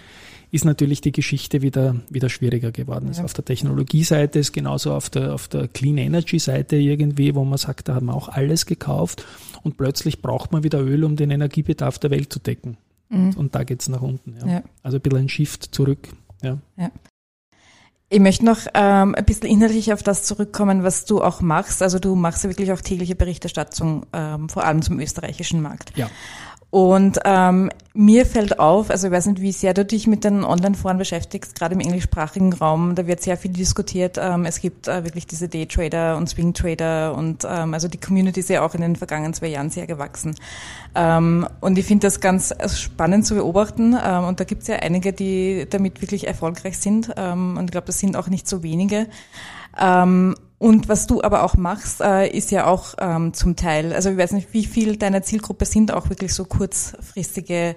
ist 0.51 0.67
natürlich 0.67 1.01
die 1.01 1.13
Geschichte 1.13 1.63
wieder, 1.63 1.97
wieder 2.11 2.29
schwieriger 2.29 2.73
geworden. 2.73 3.07
Ja. 3.07 3.09
Also 3.09 3.23
auf 3.23 3.33
der 3.33 3.47
Technologieseite 3.47 4.39
ist 4.39 4.53
genauso 4.53 4.93
auf 4.93 5.09
der, 5.09 5.33
auf 5.33 5.49
der 5.49 5.67
Clean 5.67 5.97
Energy 5.97 6.39
Seite 6.39 6.77
irgendwie, 6.77 7.35
wo 7.35 7.43
man 7.45 7.57
sagt, 7.57 7.89
da 7.89 7.95
haben 7.95 8.07
wir 8.07 8.15
auch 8.15 8.29
alles 8.29 8.67
gekauft 8.67 9.25
und 9.63 9.79
plötzlich 9.79 10.21
braucht 10.21 10.53
man 10.53 10.63
wieder 10.63 10.81
Öl, 10.81 11.05
um 11.05 11.17
den 11.17 11.31
Energiebedarf 11.31 11.99
der 11.99 12.11
Welt 12.11 12.31
zu 12.31 12.39
decken. 12.39 12.77
Mhm. 13.09 13.29
Und, 13.29 13.37
und, 13.39 13.55
da 13.55 13.65
geht's 13.65 13.89
nach 13.89 14.03
unten. 14.03 14.37
Ja. 14.41 14.47
ja. 14.47 14.63
Also 14.83 14.99
ein 14.99 15.01
bisschen 15.01 15.19
ein 15.21 15.29
Shift 15.31 15.75
zurück. 15.75 16.09
Ja. 16.43 16.59
ja. 16.77 16.91
Ich 18.13 18.21
möchte 18.21 18.45
noch 18.45 18.59
ähm, 18.75 19.15
ein 19.15 19.25
bisschen 19.25 19.49
inhaltlich 19.49 19.91
auf 19.91 20.03
das 20.03 20.25
zurückkommen, 20.25 20.83
was 20.83 21.07
du 21.07 21.23
auch 21.23 21.41
machst. 21.41 21.83
Also 21.83 21.99
du 21.99 22.15
machst 22.15 22.45
ja 22.45 22.51
wirklich 22.51 22.71
auch 22.71 22.83
tägliche 22.83 23.15
Berichterstattung, 23.15 24.05
ähm, 24.13 24.51
vor 24.51 24.65
allem 24.65 24.83
zum 24.83 25.01
österreichischen 25.01 25.63
Markt. 25.63 25.97
Ja. 25.97 26.11
Und 26.73 27.19
ähm, 27.27 27.71
mir 27.93 28.25
fällt 28.25 28.59
auf, 28.59 28.89
also 28.89 29.09
ich 29.09 29.13
weiß 29.13 29.27
nicht, 29.27 29.43
wie 29.43 29.53
sehr 29.53 29.75
du 29.75 29.85
dich 29.85 30.07
mit 30.07 30.25
den 30.25 30.43
Online-Foren 30.43 30.97
beschäftigst, 30.97 31.55
gerade 31.55 31.75
im 31.75 31.81
englischsprachigen 31.81 32.55
Raum, 32.55 32.95
da 32.95 33.07
wird 33.07 33.21
sehr 33.21 33.37
viel 33.37 33.51
diskutiert. 33.51 34.17
Ähm, 34.19 34.47
es 34.47 34.59
gibt 34.59 34.89
äh, 34.89 35.05
wirklich 35.05 35.27
diese 35.27 35.49
Day-Trader 35.49 36.17
und 36.17 36.31
Swing-Trader 36.31 37.15
und 37.15 37.45
ähm, 37.47 37.75
also 37.75 37.89
die 37.89 37.99
Community 37.99 38.41
ist 38.41 38.49
ja 38.49 38.65
auch 38.65 38.75
in 38.75 38.81
den 38.81 38.97
vergangenen 38.97 39.35
zwei 39.35 39.49
Jahren 39.49 39.69
sehr 39.69 39.87
gewachsen. 39.87 40.35
Ähm, 40.95 41.47
und 41.61 41.77
ich 41.77 41.85
finde 41.85 42.07
das 42.07 42.21
ganz 42.21 42.55
spannend 42.75 43.27
zu 43.27 43.35
beobachten. 43.35 43.95
Ähm, 44.03 44.25
und 44.25 44.41
da 44.41 44.45
gibt 44.45 44.63
es 44.63 44.69
ja 44.69 44.77
einige, 44.77 45.13
die 45.13 45.67
damit 45.69 46.01
wirklich 46.01 46.27
erfolgreich 46.27 46.79
sind. 46.79 47.13
Ähm, 47.19 47.59
und 47.59 47.65
ich 47.67 47.73
glaube, 47.73 47.89
das 47.89 47.99
sind 47.99 48.17
auch 48.17 48.29
nicht 48.29 48.49
so 48.49 48.63
wenige. 48.63 49.09
Ähm, 49.79 50.37
und 50.63 50.89
was 50.89 51.09
du 51.09 51.21
aber 51.25 51.43
auch 51.43 51.57
machst, 51.57 52.01
äh, 52.01 52.29
ist 52.29 52.53
ja 52.53 52.67
auch 52.67 52.95
ähm, 53.01 53.35
zum 53.35 53.57
Teil, 53.57 53.93
also 53.93 54.11
ich 54.11 54.17
weiß 54.17 54.31
nicht, 54.31 54.53
wie 54.53 54.65
viel 54.65 54.97
deiner 54.97 55.23
Zielgruppe 55.23 55.65
sind 55.65 55.93
auch 55.93 56.09
wirklich 56.09 56.33
so 56.33 56.45
kurzfristige 56.45 57.75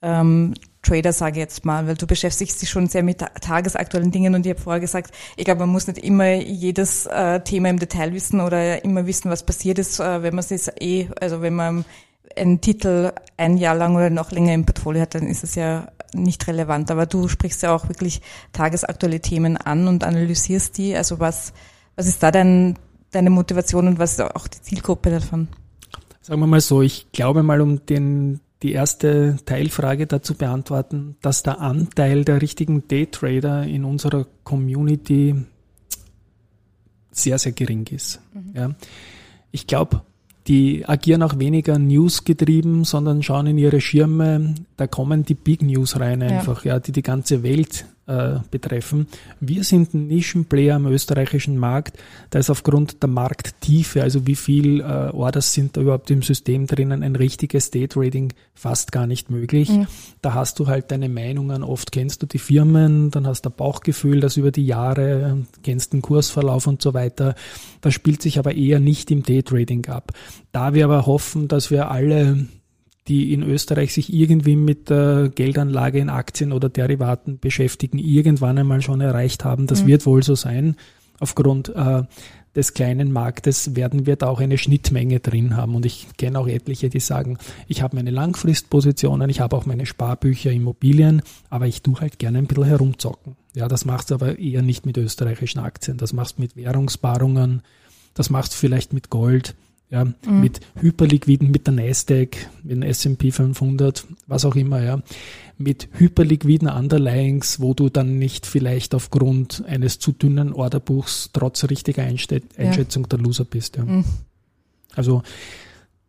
ähm, 0.00 0.54
Trader, 0.80 1.12
sage 1.12 1.32
ich 1.32 1.40
jetzt 1.40 1.66
mal, 1.66 1.86
weil 1.86 1.94
du 1.94 2.06
beschäftigst 2.06 2.62
dich 2.62 2.70
schon 2.70 2.86
sehr 2.86 3.02
mit 3.02 3.18
tagesaktuellen 3.18 4.12
Dingen 4.12 4.34
und 4.34 4.46
ich 4.46 4.52
habe 4.52 4.62
vorher 4.62 4.80
gesagt, 4.80 5.14
ich 5.36 5.44
glaube, 5.44 5.60
man 5.60 5.68
muss 5.68 5.86
nicht 5.88 5.98
immer 5.98 6.32
jedes 6.32 7.04
äh, 7.04 7.40
Thema 7.40 7.68
im 7.68 7.78
Detail 7.78 8.14
wissen 8.14 8.40
oder 8.40 8.82
immer 8.82 9.06
wissen, 9.06 9.30
was 9.30 9.42
passiert 9.42 9.78
ist, 9.78 10.00
äh, 10.00 10.22
wenn 10.22 10.34
man 10.34 10.42
es 10.48 10.68
eh, 10.80 11.08
also 11.20 11.42
wenn 11.42 11.54
man 11.54 11.84
einen 12.34 12.62
Titel 12.62 13.12
ein 13.36 13.58
Jahr 13.58 13.74
lang 13.74 13.94
oder 13.94 14.08
noch 14.08 14.30
länger 14.30 14.54
im 14.54 14.64
Portfolio 14.64 15.02
hat, 15.02 15.14
dann 15.14 15.26
ist 15.26 15.44
es 15.44 15.54
ja 15.54 15.88
nicht 16.14 16.48
relevant. 16.48 16.90
Aber 16.90 17.04
du 17.04 17.28
sprichst 17.28 17.62
ja 17.62 17.74
auch 17.74 17.88
wirklich 17.88 18.22
tagesaktuelle 18.54 19.20
Themen 19.20 19.58
an 19.58 19.86
und 19.86 20.02
analysierst 20.02 20.78
die. 20.78 20.96
Also 20.96 21.20
was 21.20 21.52
was 21.96 22.06
ist 22.06 22.22
da 22.22 22.30
dein, 22.30 22.78
deine 23.10 23.30
Motivation 23.30 23.86
und 23.86 23.98
was 23.98 24.12
ist 24.12 24.20
auch 24.20 24.48
die 24.48 24.60
Zielgruppe 24.60 25.10
davon? 25.10 25.48
Sagen 26.20 26.40
wir 26.40 26.46
mal 26.46 26.60
so, 26.60 26.82
ich 26.82 27.10
glaube 27.12 27.42
mal, 27.42 27.60
um 27.60 27.84
den, 27.86 28.40
die 28.62 28.72
erste 28.72 29.36
Teilfrage 29.44 30.06
dazu 30.06 30.34
beantworten, 30.34 31.16
dass 31.20 31.42
der 31.42 31.60
Anteil 31.60 32.24
der 32.24 32.40
richtigen 32.40 32.86
Daytrader 32.86 33.64
in 33.64 33.84
unserer 33.84 34.26
Community 34.44 35.34
sehr, 37.10 37.38
sehr 37.38 37.52
gering 37.52 37.86
ist. 37.88 38.20
Mhm. 38.32 38.52
Ja. 38.54 38.70
Ich 39.50 39.66
glaube, 39.66 40.02
die 40.48 40.84
agieren 40.86 41.22
auch 41.22 41.38
weniger 41.38 41.78
newsgetrieben, 41.78 42.84
sondern 42.84 43.22
schauen 43.22 43.46
in 43.46 43.58
ihre 43.58 43.80
Schirme, 43.80 44.54
da 44.76 44.86
kommen 44.86 45.24
die 45.24 45.34
Big 45.34 45.62
News 45.62 46.00
rein 46.00 46.22
einfach, 46.22 46.64
ja, 46.64 46.74
ja 46.74 46.80
die 46.80 46.92
die 46.92 47.02
ganze 47.02 47.42
Welt 47.42 47.84
äh, 48.12 48.40
betreffen. 48.50 49.06
Wir 49.40 49.64
sind 49.64 49.94
ein 49.94 50.06
Nischenplayer 50.06 50.76
am 50.76 50.86
österreichischen 50.86 51.56
Markt. 51.56 51.98
Da 52.30 52.38
ist 52.38 52.50
aufgrund 52.50 53.02
der 53.02 53.08
Markttiefe, 53.08 54.02
also 54.02 54.26
wie 54.26 54.34
viel 54.34 54.80
äh, 54.80 55.10
Orders 55.12 55.52
sind 55.52 55.76
da 55.76 55.80
überhaupt 55.80 56.10
im 56.10 56.22
System 56.22 56.66
drinnen, 56.66 57.02
ein 57.02 57.16
richtiges 57.16 57.70
Day-Trading 57.70 58.32
fast 58.54 58.92
gar 58.92 59.06
nicht 59.06 59.30
möglich. 59.30 59.70
Mhm. 59.70 59.86
Da 60.20 60.34
hast 60.34 60.58
du 60.58 60.66
halt 60.66 60.90
deine 60.90 61.08
Meinungen. 61.08 61.62
Oft 61.62 61.92
kennst 61.92 62.22
du 62.22 62.26
die 62.26 62.38
Firmen, 62.38 63.10
dann 63.10 63.26
hast 63.26 63.42
du 63.42 63.50
ein 63.50 63.56
Bauchgefühl, 63.56 64.20
das 64.20 64.36
über 64.36 64.50
die 64.50 64.66
Jahre, 64.66 65.46
kennst 65.62 65.92
den 65.92 66.02
Kursverlauf 66.02 66.66
und 66.66 66.82
so 66.82 66.94
weiter. 66.94 67.34
Das 67.80 67.94
spielt 67.94 68.22
sich 68.22 68.38
aber 68.38 68.54
eher 68.54 68.80
nicht 68.80 69.10
im 69.10 69.22
Day-Trading 69.22 69.86
ab. 69.86 70.12
Da 70.52 70.74
wir 70.74 70.84
aber 70.84 71.06
hoffen, 71.06 71.48
dass 71.48 71.70
wir 71.70 71.90
alle 71.90 72.46
die 73.08 73.32
in 73.32 73.42
Österreich 73.42 73.92
sich 73.92 74.12
irgendwie 74.12 74.56
mit 74.56 74.88
der 74.90 75.30
Geldanlage 75.34 75.98
in 75.98 76.08
Aktien 76.08 76.52
oder 76.52 76.68
Derivaten 76.68 77.38
beschäftigen, 77.38 77.98
irgendwann 77.98 78.58
einmal 78.58 78.80
schon 78.80 79.00
erreicht 79.00 79.44
haben. 79.44 79.66
Das 79.66 79.82
mhm. 79.82 79.88
wird 79.88 80.06
wohl 80.06 80.22
so 80.22 80.34
sein. 80.34 80.76
Aufgrund 81.18 81.68
äh, 81.70 82.02
des 82.54 82.74
kleinen 82.74 83.12
Marktes 83.12 83.74
werden 83.74 84.06
wir 84.06 84.16
da 84.16 84.28
auch 84.28 84.40
eine 84.40 84.58
Schnittmenge 84.58 85.20
drin 85.20 85.56
haben. 85.56 85.74
Und 85.74 85.86
ich 85.86 86.06
kenne 86.18 86.38
auch 86.38 86.46
etliche, 86.46 86.90
die 86.90 87.00
sagen, 87.00 87.38
ich 87.66 87.82
habe 87.82 87.96
meine 87.96 88.10
Langfristpositionen, 88.10 89.30
ich 89.30 89.40
habe 89.40 89.56
auch 89.56 89.66
meine 89.66 89.86
Sparbücher, 89.86 90.50
Immobilien, 90.50 91.22
aber 91.48 91.66
ich 91.66 91.82
tue 91.82 92.00
halt 92.00 92.18
gerne 92.18 92.38
ein 92.38 92.46
bisschen 92.46 92.64
herumzocken. 92.64 93.36
Ja, 93.54 93.68
das 93.68 93.84
machst 93.84 94.10
du 94.10 94.14
aber 94.14 94.38
eher 94.38 94.62
nicht 94.62 94.86
mit 94.86 94.96
österreichischen 94.96 95.60
Aktien. 95.60 95.96
Das 95.96 96.12
machst 96.12 96.38
du 96.38 96.42
mit 96.42 96.56
Währungspaarungen, 96.56 97.62
das 98.14 98.30
machst 98.30 98.52
du 98.52 98.56
vielleicht 98.58 98.92
mit 98.92 99.10
Gold 99.10 99.54
ja, 99.92 100.04
mhm. 100.04 100.40
mit 100.40 100.60
hyperliquiden, 100.80 101.50
mit 101.50 101.66
der 101.66 101.74
Nasdaq, 101.74 102.48
mit 102.62 102.72
dem 102.72 102.82
S&P 102.82 103.30
500, 103.30 104.06
was 104.26 104.46
auch 104.46 104.56
immer, 104.56 104.82
ja, 104.82 105.02
mit 105.58 105.88
hyperliquiden 105.92 106.68
Underlyings, 106.68 107.60
wo 107.60 107.74
du 107.74 107.90
dann 107.90 108.18
nicht 108.18 108.46
vielleicht 108.46 108.94
aufgrund 108.94 109.62
eines 109.66 109.98
zu 109.98 110.12
dünnen 110.12 110.54
Orderbuchs 110.54 111.30
trotz 111.34 111.64
richtiger 111.68 112.02
Einschätzung 112.02 113.02
ja. 113.04 113.08
der 113.08 113.18
Loser 113.18 113.44
bist, 113.44 113.76
ja. 113.76 113.84
Mhm. 113.84 114.04
Also, 114.94 115.22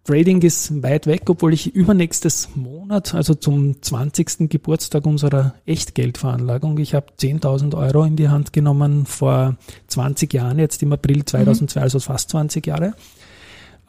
Trading 0.05 0.41
ist 0.41 0.83
weit 0.83 1.07
weg, 1.07 1.29
obwohl 1.29 1.53
ich 1.53 1.75
übernächstes 1.75 2.49
Monat, 2.55 3.13
also 3.13 3.35
zum 3.35 3.81
20. 3.81 4.49
Geburtstag 4.49 5.05
unserer 5.05 5.55
Echtgeldveranlagung, 5.65 6.77
ich 6.79 6.93
habe 6.93 7.07
10.000 7.17 7.77
Euro 7.77 8.03
in 8.03 8.17
die 8.17 8.27
Hand 8.27 8.51
genommen 8.51 9.05
vor 9.05 9.55
20 9.87 10.33
Jahren, 10.33 10.59
jetzt 10.59 10.83
im 10.83 10.91
April 10.91 11.23
2002, 11.23 11.79
mhm. 11.79 11.83
also 11.83 11.99
fast 11.99 12.29
20 12.31 12.67
Jahre. 12.67 12.93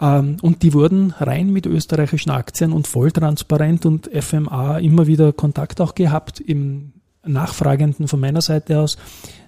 Ähm, 0.01 0.37
und 0.43 0.63
die 0.63 0.73
wurden 0.73 1.13
rein 1.19 1.53
mit 1.53 1.67
österreichischen 1.67 2.31
Aktien 2.31 2.73
und 2.73 2.87
voll 2.87 3.13
transparent 3.13 3.87
und 3.87 4.11
FMA 4.13 4.79
immer 4.79 5.07
wieder 5.07 5.33
Kontakt 5.33 5.81
auch 5.81 5.95
gehabt. 5.95 6.41
Im 6.41 6.93
Nachfragenden 7.25 8.09
von 8.09 8.21
meiner 8.21 8.41
Seite 8.41 8.81
aus 8.81 8.99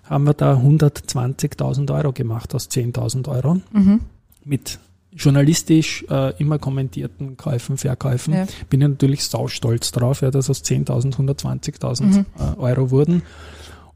haben 0.05 0.25
wir 0.25 0.35
da 0.35 0.55
120.000 0.55 1.93
Euro 1.95 2.13
gemacht 2.13 2.55
aus 2.55 2.71
10.000 2.71 3.29
Euro. 3.29 3.61
Mhm. 3.73 4.01
Mit 4.45 4.79
journalistisch 5.13 6.05
äh, 6.11 6.35
immer 6.39 6.59
kommentierten 6.59 7.37
Käufen, 7.37 7.79
Verkäufen. 7.79 8.35
Ja. 8.35 8.47
Bin 8.69 8.81
ja 8.83 8.89
natürlich 8.89 9.25
saustolz 9.25 9.91
drauf, 9.91 10.21
ja, 10.21 10.31
dass 10.31 10.51
aus 10.51 10.63
10.000 10.63 11.17
120.000 11.17 12.03
mhm. 12.03 12.27
äh, 12.39 12.61
Euro 12.61 12.91
wurden. 12.91 13.23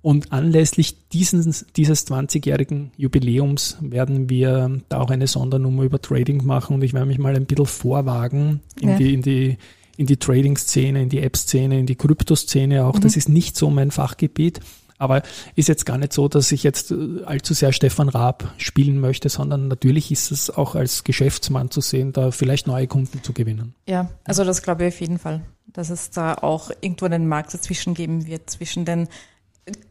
Und 0.03 0.33
anlässlich 0.33 1.09
dieses, 1.09 1.67
dieses 1.77 2.07
20-jährigen 2.07 2.91
Jubiläums 2.97 3.77
werden 3.81 4.31
wir 4.31 4.81
da 4.89 4.99
auch 4.99 5.11
eine 5.11 5.27
Sondernummer 5.27 5.83
über 5.83 6.01
Trading 6.01 6.45
machen 6.45 6.77
und 6.77 6.83
ich 6.83 6.95
werde 6.95 7.07
mich 7.07 7.19
mal 7.19 7.37
ein 7.37 7.45
bisschen 7.45 7.67
vorwagen 7.67 8.61
in 8.81 8.89
ja. 8.89 8.97
die, 8.97 9.13
in 9.13 9.23
die, 9.23 9.59
in 9.99 10.07
die 10.07 10.17
Trading-Szene, 10.17 11.03
in 11.03 11.09
die 11.11 11.21
App-Szene, 11.21 11.79
in 11.79 11.87
die 11.87 11.97
Krypto-Szene 11.97 12.87
auch. 12.87 12.95
Mhm. 12.95 13.01
Das 13.01 13.17
ist 13.17 13.29
nicht 13.29 13.57
so 13.57 13.69
mein 13.69 13.91
Fachgebiet, 13.91 14.61
Aber 15.01 15.23
ist 15.55 15.69
jetzt 15.69 15.87
gar 15.87 15.97
nicht 15.97 16.13
so, 16.13 16.29
dass 16.29 16.53
ich 16.53 16.63
jetzt 16.63 16.91
äh, 16.91 17.25
allzu 17.25 17.55
sehr 17.55 17.73
Stefan 17.73 18.11
Raab 18.11 18.53
spielen 18.59 19.01
möchte, 19.01 19.31
sondern 19.31 19.67
natürlich 19.67 20.13
ist 20.13 20.31
es 20.31 20.51
auch 20.51 20.75
als 20.75 21.05
Geschäftsmann 21.05 21.71
zu 21.71 21.81
sehen, 21.81 22.13
da 22.13 22.31
vielleicht 22.31 22.67
neue 22.67 22.87
Kunden 22.87 23.23
zu 23.23 23.33
gewinnen. 23.33 23.75
Ja, 23.89 24.11
also 24.25 24.45
das 24.45 24.63
glaube 24.63 24.87
ich 24.87 24.95
auf 24.95 25.01
jeden 25.01 25.19
Fall, 25.19 25.41
dass 25.67 25.89
es 25.89 26.11
da 26.11 26.35
auch 26.35 26.71
irgendwo 26.83 27.07
einen 27.07 27.29
Markt 27.29 27.55
dazwischen 27.55 27.95
geben 27.95 28.27
wird, 28.27 28.51
zwischen 28.51 28.85
den 28.85 29.09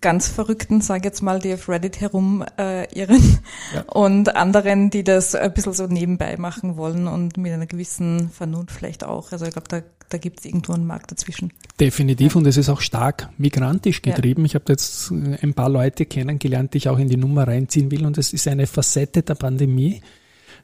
ganz 0.02 0.28
Verrückten, 0.28 0.82
sage 0.82 1.06
jetzt 1.06 1.22
mal, 1.22 1.40
die 1.40 1.54
auf 1.54 1.70
Reddit 1.70 2.02
herumirren 2.02 2.48
äh, 2.58 2.88
ja. 2.96 3.82
und 3.88 4.36
anderen, 4.36 4.90
die 4.90 5.04
das 5.04 5.36
ein 5.36 5.54
bisschen 5.54 5.74
so 5.74 5.88
nebenbei 5.88 6.38
machen 6.38 6.78
wollen 6.78 7.08
und 7.08 7.38
mit 7.38 7.52
einer 7.52 7.66
gewissen 7.66 8.30
Vernunft 8.30 8.72
vielleicht 8.72 9.04
auch. 9.04 9.32
Also 9.32 9.46
ich 9.46 9.52
glaube, 9.52 9.68
da, 9.68 9.82
da 10.10 10.18
gibt 10.18 10.40
es 10.40 10.46
irgendwo 10.46 10.74
einen 10.74 10.88
Markt 10.88 11.12
dazwischen. 11.12 11.52
Definitiv 11.80 12.34
ja. 12.34 12.40
und 12.40 12.48
es 12.48 12.58
ist 12.58 12.70
auch 12.70 12.82
stark 12.82 13.30
migrantisch 13.38 14.02
getrieben. 14.02 14.44
Ja. 14.44 14.46
Ich 14.48 14.56
habe 14.56 14.66
jetzt 14.70 15.12
ein 15.12 15.54
paar 15.54 15.70
Leute 15.70 16.06
kennengelernt, 16.06 16.74
die 16.74 16.80
ich 16.80 16.90
auch 16.90 17.00
in 17.00 17.10
die 17.10 17.18
Nummer 17.18 17.48
reinziehen 17.48 17.92
will 17.92 18.06
und 18.06 18.18
es 18.18 18.34
ist 18.34 18.48
eine 18.48 18.68
Facette 18.68 19.24
der 19.24 19.36
Pandemie, 19.36 20.02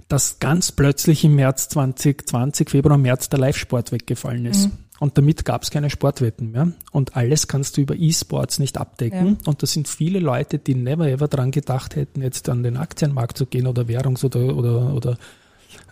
dass 0.08 0.40
ganz 0.40 0.72
plötzlich 0.72 1.24
im 1.24 1.36
März 1.36 1.70
2020, 1.70 2.70
Februar, 2.70 2.98
März 2.98 3.30
der 3.30 3.40
Live-Sport 3.40 3.92
weggefallen 3.92 4.46
ist. 4.46 4.68
Mhm. 4.68 4.85
Und 5.00 5.18
damit 5.18 5.44
gab 5.44 5.64
es 5.64 5.72
keine 5.72 5.90
Sportwetten 5.90 6.52
mehr. 6.52 6.72
Und 6.92 7.16
alles 7.18 7.48
kannst 7.48 7.76
du 7.76 7.82
über 7.82 7.96
E-Sports 7.96 8.60
nicht 8.60 8.78
abdecken. 8.78 9.38
Ja. 9.42 9.48
Und 9.50 9.62
das 9.62 9.74
sind 9.74 9.88
viele 9.88 10.20
Leute, 10.20 10.58
die 10.58 10.76
never 10.76 11.08
ever 11.08 11.28
dran 11.28 11.52
gedacht 11.52 11.96
hätten, 11.96 12.22
jetzt 12.22 12.48
an 12.50 12.64
den 12.64 12.78
Aktienmarkt 12.78 13.38
zu 13.38 13.46
gehen 13.46 13.68
oder 13.68 13.84
Währungs- 13.84 14.24
oder, 14.24 14.56
oder, 14.56 14.94
oder 14.94 15.18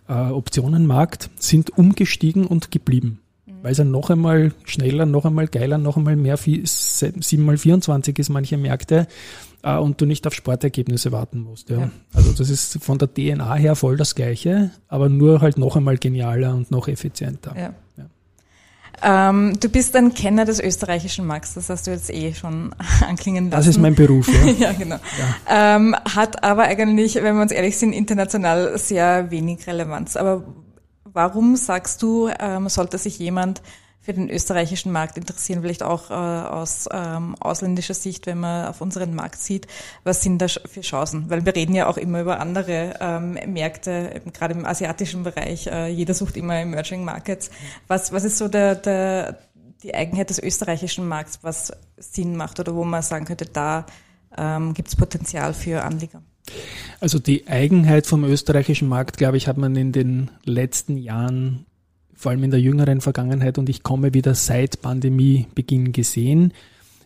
äh, 0.07 0.13
Optionenmarkt, 0.13 1.29
sind 1.37 1.77
umgestiegen 1.77 2.47
und 2.47 2.71
geblieben. 2.71 3.19
Mhm. 3.45 3.51
Weil 3.61 3.71
es 3.73 3.77
ja 3.77 3.83
noch 3.83 4.09
einmal 4.09 4.53
schneller, 4.63 5.05
noch 5.05 5.25
einmal 5.25 5.47
geiler, 5.47 5.77
noch 5.77 5.97
einmal 5.97 6.15
mehr, 6.15 6.37
7 6.37 7.43
mal 7.43 7.57
24 7.57 8.17
ist 8.19 8.29
manche 8.29 8.57
Märkte 8.57 9.07
äh, 9.63 9.75
und 9.75 9.99
du 9.99 10.05
nicht 10.05 10.25
auf 10.27 10.33
Sportergebnisse 10.33 11.11
warten 11.11 11.41
musst. 11.41 11.69
Ja. 11.69 11.79
ja. 11.79 11.91
Also 12.13 12.31
das 12.31 12.49
ist 12.49 12.81
von 12.81 12.99
der 12.99 13.13
DNA 13.13 13.55
her 13.55 13.75
voll 13.75 13.97
das 13.97 14.15
Gleiche, 14.15 14.71
aber 14.87 15.09
nur 15.09 15.41
halt 15.41 15.57
noch 15.57 15.75
einmal 15.75 15.97
genialer 15.97 16.55
und 16.55 16.71
noch 16.71 16.87
effizienter. 16.87 17.53
Ja. 17.57 17.73
Ähm, 19.03 19.59
du 19.59 19.69
bist 19.69 19.95
ein 19.95 20.13
Kenner 20.13 20.45
des 20.45 20.59
österreichischen 20.59 21.25
Markts, 21.25 21.53
das 21.55 21.69
hast 21.69 21.87
du 21.87 21.91
jetzt 21.91 22.09
eh 22.09 22.33
schon 22.33 22.73
anklingen 23.07 23.49
lassen. 23.49 23.59
Das 23.59 23.67
ist 23.67 23.81
mein 23.81 23.95
Beruf, 23.95 24.27
ja. 24.27 24.51
ja, 24.67 24.71
genau. 24.73 24.95
Ja. 24.95 25.75
Ähm, 25.75 25.95
hat 26.15 26.43
aber 26.43 26.63
eigentlich, 26.63 27.15
wenn 27.15 27.35
wir 27.35 27.41
uns 27.41 27.51
ehrlich 27.51 27.77
sind, 27.77 27.93
international 27.93 28.77
sehr 28.77 29.29
wenig 29.29 29.67
Relevanz. 29.67 30.15
Aber 30.15 30.43
warum 31.03 31.55
sagst 31.55 32.01
du, 32.01 32.29
ähm, 32.39 32.69
sollte 32.69 32.97
sich 32.97 33.19
jemand 33.19 33.61
für 34.03 34.13
den 34.13 34.29
österreichischen 34.29 34.91
Markt 34.91 35.17
interessieren, 35.17 35.61
vielleicht 35.61 35.81
auch 35.81 36.11
äh, 36.11 36.13
aus 36.13 36.89
ähm, 36.91 37.35
ausländischer 37.39 37.93
Sicht, 37.93 38.27
wenn 38.27 38.39
man 38.39 38.67
auf 38.67 38.81
unseren 38.81 39.15
Markt 39.15 39.39
sieht, 39.39 39.65
was 40.03 40.21
sind 40.21 40.39
da 40.39 40.47
für 40.47 40.81
Chancen? 40.81 41.29
Weil 41.29 41.45
wir 41.45 41.55
reden 41.55 41.73
ja 41.73 41.87
auch 41.87 41.95
immer 41.95 42.19
über 42.19 42.41
andere 42.41 42.95
ähm, 42.99 43.39
Märkte, 43.47 44.21
gerade 44.33 44.55
im 44.55 44.65
asiatischen 44.65 45.23
Bereich. 45.23 45.67
Äh, 45.67 45.87
jeder 45.87 46.13
sucht 46.13 46.35
immer 46.35 46.57
Emerging 46.57 47.05
Markets. 47.05 47.49
Was, 47.87 48.11
was 48.11 48.25
ist 48.25 48.37
so 48.37 48.49
der, 48.49 48.75
der, 48.75 49.39
die 49.83 49.95
Eigenheit 49.95 50.29
des 50.29 50.43
österreichischen 50.43 51.07
Markts, 51.07 51.39
was 51.41 51.71
Sinn 51.95 52.35
macht 52.35 52.59
oder 52.59 52.75
wo 52.75 52.83
man 52.83 53.01
sagen 53.01 53.23
könnte, 53.23 53.45
da 53.45 53.85
ähm, 54.37 54.73
gibt 54.73 54.89
es 54.89 54.97
Potenzial 54.97 55.53
für 55.53 55.81
Anleger? 55.81 56.21
Also 56.99 57.19
die 57.19 57.47
Eigenheit 57.47 58.05
vom 58.05 58.25
österreichischen 58.25 58.89
Markt, 58.89 59.17
glaube 59.17 59.37
ich, 59.37 59.47
hat 59.47 59.57
man 59.57 59.77
in 59.77 59.93
den 59.93 60.29
letzten 60.43 60.97
Jahren 60.97 61.65
vor 62.23 62.31
allem 62.31 62.43
in 62.43 62.51
der 62.51 62.61
jüngeren 62.61 63.01
Vergangenheit 63.01 63.57
und 63.57 63.67
ich 63.67 63.83
komme 63.83 64.13
wieder 64.13 64.33
seit 64.33 64.81
Pandemiebeginn 64.81 65.91
gesehen. 65.91 66.53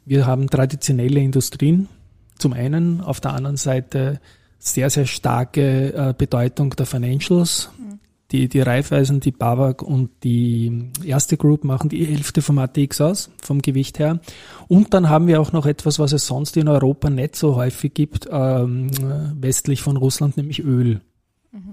Wir 0.05 0.27
haben 0.27 0.47
traditionelle 0.47 1.19
Industrien 1.19 1.89
zum 2.37 2.53
einen, 2.53 3.01
auf 3.01 3.19
der 3.19 3.33
anderen 3.33 3.57
Seite 3.57 4.21
sehr, 4.59 4.91
sehr 4.91 5.07
starke 5.07 5.93
äh, 5.93 6.13
Bedeutung 6.15 6.69
der 6.69 6.85
Financials. 6.85 7.71
Mhm. 7.79 7.99
Die, 8.31 8.47
die 8.47 8.59
Raiffeisen, 8.59 9.19
die 9.19 9.31
BAWAG 9.31 9.81
und 9.81 10.11
die 10.23 10.91
erste 11.03 11.35
Group 11.35 11.63
machen 11.63 11.89
die 11.89 12.05
Hälfte 12.05 12.43
vom 12.43 12.59
ATX 12.59 13.01
aus, 13.01 13.31
vom 13.41 13.61
Gewicht 13.61 13.97
her. 13.97 14.19
Und 14.67 14.93
dann 14.93 15.09
haben 15.09 15.25
wir 15.25 15.41
auch 15.41 15.51
noch 15.51 15.65
etwas, 15.65 15.97
was 15.97 16.11
es 16.11 16.27
sonst 16.27 16.57
in 16.57 16.67
Europa 16.67 17.09
nicht 17.09 17.37
so 17.37 17.55
häufig 17.55 17.93
gibt, 17.93 18.27
ähm, 18.29 18.91
westlich 19.39 19.81
von 19.81 19.97
Russland, 19.97 20.37
nämlich 20.37 20.63
Öl. 20.63 21.01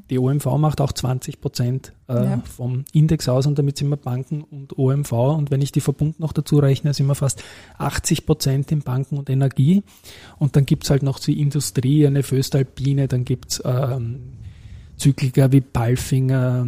Die 0.09 0.19
OMV 0.19 0.47
macht 0.59 0.81
auch 0.81 0.93
20 0.93 1.41
Prozent 1.41 1.93
äh, 2.09 2.15
ja. 2.15 2.43
vom 2.45 2.85
Index 2.93 3.29
aus 3.29 3.47
und 3.47 3.59
damit 3.59 3.77
sind 3.77 3.89
wir 3.89 3.97
Banken 3.97 4.43
und 4.43 4.79
OMV. 4.79 5.13
Und 5.13 5.51
wenn 5.51 5.61
ich 5.63 5.73
die 5.73 5.81
Verbund 5.81 6.21
noch 6.21 6.33
dazu 6.33 6.59
rechne, 6.59 6.95
sind 6.95 7.07
wir 7.07 7.15
fast 7.15 7.43
80 7.79 8.25
Prozent 8.25 8.73
in 8.73 8.81
Banken 8.81 9.19
und 9.19 9.29
Energie. 9.29 9.83
Und 10.39 10.57
dann 10.57 10.65
gibt's 10.65 10.91
halt 10.91 11.03
noch 11.03 11.19
die 11.19 11.41
Industrie, 11.41 12.07
eine 12.07 12.23
Föstalpine, 12.23 13.09
dann 13.09 13.25
gibt's 13.25 13.63
ähm, 13.65 14.21
Zykliker 14.97 15.53
wie 15.53 15.61
Palfinger, 15.61 16.67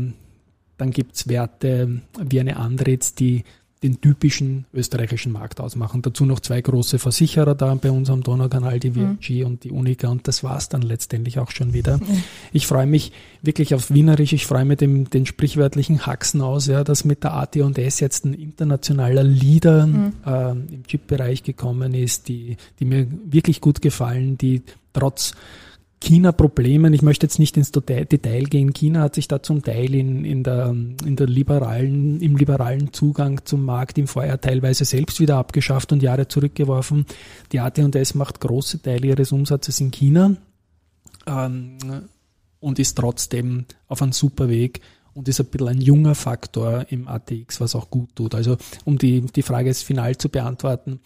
dann 0.77 0.91
gibt's 0.91 1.29
Werte 1.29 2.03
wie 2.19 2.41
eine 2.41 2.57
Andritz, 2.57 3.15
die 3.15 3.45
den 3.83 4.01
typischen 4.01 4.65
österreichischen 4.73 5.33
Markt 5.33 5.61
ausmachen. 5.61 6.01
Dazu 6.01 6.25
noch 6.25 6.41
zwei 6.41 6.61
große 6.61 6.99
Versicherer 6.99 7.55
da 7.55 7.75
bei 7.75 7.91
uns 7.91 8.09
am 8.09 8.23
Donaukanal, 8.23 8.81
die 8.81 8.93
VG 8.93 9.41
mhm. 9.41 9.47
und 9.47 9.65
die 9.65 9.71
Unica 9.71 10.09
und 10.09 10.27
das 10.27 10.43
war's 10.43 10.69
dann 10.69 10.83
letztendlich 10.83 11.39
auch 11.39 11.51
schon 11.51 11.73
wieder. 11.73 12.01
Mhm. 12.07 12.23
Ich 12.53 12.67
freue 12.67 12.87
mich 12.87 13.11
wirklich 13.43 13.75
auf 13.75 13.91
Wienerisch, 13.91 14.33
ich 14.33 14.47
freue 14.47 14.65
mich 14.65 14.79
dem, 14.79 15.09
den 15.09 15.25
sprichwörtlichen 15.25 16.07
Haxen 16.07 16.41
aus, 16.43 16.67
ja, 16.67 16.85
dass 16.85 17.05
mit 17.05 17.25
der 17.25 17.33
AT&S 17.33 18.01
jetzt 18.01 18.27
ein 18.27 18.35
internationaler 18.35 19.25
Leader 19.25 19.87
mhm. 19.87 20.13
äh, 20.25 20.51
im 20.51 20.87
Chip-Bereich 20.87 21.43
gekommen 21.43 21.95
ist, 21.95 22.29
die, 22.29 22.59
die 22.79 22.85
mir 22.85 23.09
wirklich 23.25 23.61
gut 23.61 23.81
gefallen, 23.81 24.37
die 24.37 24.63
trotz 24.93 25.33
China-Problemen. 26.01 26.93
Ich 26.93 27.03
möchte 27.03 27.27
jetzt 27.27 27.39
nicht 27.39 27.57
ins 27.57 27.73
Detail 27.73 28.45
gehen. 28.45 28.73
China 28.73 29.01
hat 29.01 29.15
sich 29.15 29.29
da 29.29 29.43
zum 29.43 29.63
Teil 29.63 29.95
in, 29.95 30.25
in, 30.25 30.43
der, 30.43 30.69
in 30.69 31.17
der 31.17 31.27
liberalen, 31.27 32.21
im 32.21 32.37
liberalen 32.37 32.93
Zugang 32.93 33.45
zum 33.45 33.65
Markt 33.65 33.99
im 33.99 34.07
Vorjahr 34.07 34.41
teilweise 34.41 34.85
selbst 34.85 35.21
wieder 35.21 35.37
abgeschafft 35.37 35.93
und 35.93 36.03
Jahre 36.03 36.29
zurückgeworfen. 36.29 37.07
Die 37.53 37.61
AT&S 37.61 38.15
macht 38.15 38.41
große 38.41 38.83
Teile 38.83 39.09
ihres 39.09 39.33
Umsatzes 39.33 39.81
in 39.81 39.91
China 39.91 40.37
ähm, 41.27 41.79
und 42.61 42.79
ist 42.79 42.97
trotzdem 42.97 43.65
auf 43.89 44.03
einem 44.03 44.13
super 44.13 44.49
Weg 44.49 44.81
und 45.15 45.29
ist 45.29 45.41
ein 45.41 45.47
bisschen 45.47 45.69
ein 45.69 45.81
junger 45.81 46.15
Faktor 46.15 46.85
im 46.91 47.09
ATX, 47.09 47.61
was 47.61 47.75
auch 47.75 47.89
gut 47.89 48.15
tut. 48.15 48.35
Also 48.35 48.59
um 48.85 48.99
die, 48.99 49.23
die 49.23 49.43
Frage 49.43 49.69
jetzt 49.69 49.83
final 49.83 50.17
zu 50.17 50.29
beantworten, 50.29 51.01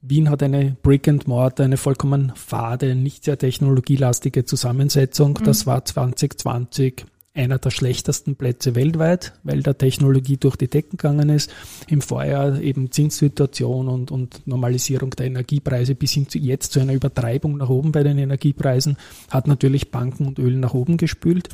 Wien 0.00 0.30
hat 0.30 0.42
eine 0.42 0.76
Brick 0.82 1.08
and 1.08 1.26
Mortar, 1.26 1.64
eine 1.66 1.76
vollkommen 1.76 2.32
fade, 2.36 2.94
nicht 2.94 3.24
sehr 3.24 3.38
technologielastige 3.38 4.44
Zusammensetzung. 4.44 5.38
Mhm. 5.40 5.44
Das 5.44 5.66
war 5.66 5.84
2020 5.84 7.04
einer 7.38 7.58
der 7.58 7.70
schlechtesten 7.70 8.36
Plätze 8.36 8.74
weltweit, 8.74 9.32
weil 9.44 9.62
der 9.62 9.78
Technologie 9.78 10.36
durch 10.36 10.56
die 10.56 10.68
Decken 10.68 10.96
gegangen 10.96 11.28
ist. 11.30 11.50
Im 11.86 12.00
Vorjahr 12.00 12.60
eben 12.60 12.90
Zinssituation 12.90 13.88
und, 13.88 14.10
und 14.10 14.46
Normalisierung 14.46 15.10
der 15.10 15.26
Energiepreise 15.26 15.94
bis 15.94 16.12
hin 16.12 16.28
zu 16.28 16.38
jetzt 16.38 16.72
zu 16.72 16.80
einer 16.80 16.94
Übertreibung 16.94 17.56
nach 17.56 17.68
oben 17.68 17.92
bei 17.92 18.02
den 18.02 18.18
Energiepreisen 18.18 18.96
hat 19.30 19.46
natürlich 19.46 19.90
Banken 19.90 20.26
und 20.26 20.38
Öl 20.38 20.56
nach 20.56 20.74
oben 20.74 20.96
gespült. 20.96 21.48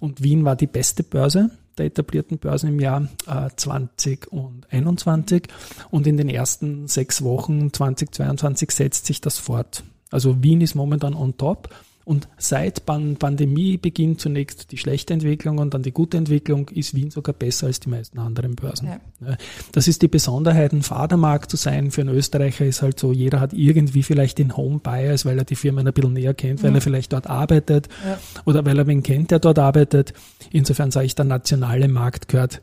Und 0.00 0.22
Wien 0.22 0.44
war 0.44 0.56
die 0.56 0.66
beste 0.66 1.04
Börse 1.04 1.50
der 1.78 1.86
etablierten 1.86 2.38
Börsen 2.38 2.70
im 2.70 2.80
Jahr 2.80 3.08
äh, 3.26 3.48
2021 3.54 5.44
und 5.90 6.06
in 6.06 6.16
den 6.16 6.28
ersten 6.28 6.88
sechs 6.88 7.22
Wochen 7.22 7.72
2022 7.72 8.72
setzt 8.72 9.06
sich 9.06 9.20
das 9.20 9.38
fort. 9.38 9.84
Also 10.10 10.42
Wien 10.42 10.60
ist 10.60 10.74
momentan 10.74 11.14
on 11.14 11.36
top 11.36 11.68
und 12.08 12.26
seit 12.38 12.86
Pandemie 12.86 13.76
beginnt 13.76 14.18
zunächst 14.18 14.72
die 14.72 14.78
schlechte 14.78 15.12
Entwicklung 15.12 15.58
und 15.58 15.74
dann 15.74 15.82
die 15.82 15.92
gute 15.92 16.16
Entwicklung, 16.16 16.70
ist 16.70 16.94
Wien 16.94 17.10
sogar 17.10 17.34
besser 17.34 17.66
als 17.66 17.80
die 17.80 17.90
meisten 17.90 18.18
anderen 18.18 18.56
Börsen. 18.56 18.88
Ja. 19.20 19.36
Das 19.72 19.88
ist 19.88 20.00
die 20.00 20.08
Besonderheit, 20.08 20.72
ein 20.72 20.82
Vatermarkt 20.82 21.50
zu 21.50 21.58
sein 21.58 21.90
für 21.90 22.00
einen 22.00 22.16
Österreicher 22.16 22.64
ist 22.64 22.80
halt 22.80 22.98
so, 22.98 23.12
jeder 23.12 23.40
hat 23.40 23.52
irgendwie 23.52 24.02
vielleicht 24.02 24.38
den 24.38 24.56
Home 24.56 24.78
Bias, 24.78 25.26
weil 25.26 25.36
er 25.36 25.44
die 25.44 25.54
Firma 25.54 25.82
ein 25.82 25.92
bisschen 25.92 26.14
näher 26.14 26.32
kennt, 26.32 26.62
weil 26.62 26.70
mhm. 26.70 26.76
er 26.76 26.80
vielleicht 26.80 27.12
dort 27.12 27.26
arbeitet 27.26 27.88
ja. 28.02 28.18
oder 28.46 28.64
weil 28.64 28.78
er 28.78 28.86
wen 28.86 29.02
kennt, 29.02 29.30
der 29.30 29.38
dort 29.38 29.58
arbeitet. 29.58 30.14
Insofern 30.50 30.90
sage 30.90 31.04
ich, 31.04 31.14
der 31.14 31.26
nationale 31.26 31.88
Markt 31.88 32.28
gehört 32.28 32.62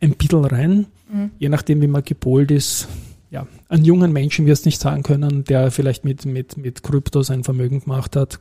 ein 0.00 0.12
bisschen 0.12 0.44
rein, 0.44 0.86
mhm. 1.12 1.32
je 1.40 1.48
nachdem, 1.48 1.80
wie 1.80 1.88
man 1.88 2.04
gepolt 2.04 2.52
ist, 2.52 2.86
ja, 3.32 3.48
einen 3.68 3.84
jungen 3.84 4.12
Menschen 4.12 4.46
wirst 4.46 4.66
nicht 4.66 4.80
sagen 4.80 5.02
können, 5.02 5.42
der 5.42 5.72
vielleicht 5.72 6.04
mit, 6.04 6.24
mit, 6.26 6.56
mit 6.56 6.84
Krypto 6.84 7.22
sein 7.22 7.42
Vermögen 7.42 7.80
gemacht 7.80 8.14
hat, 8.14 8.38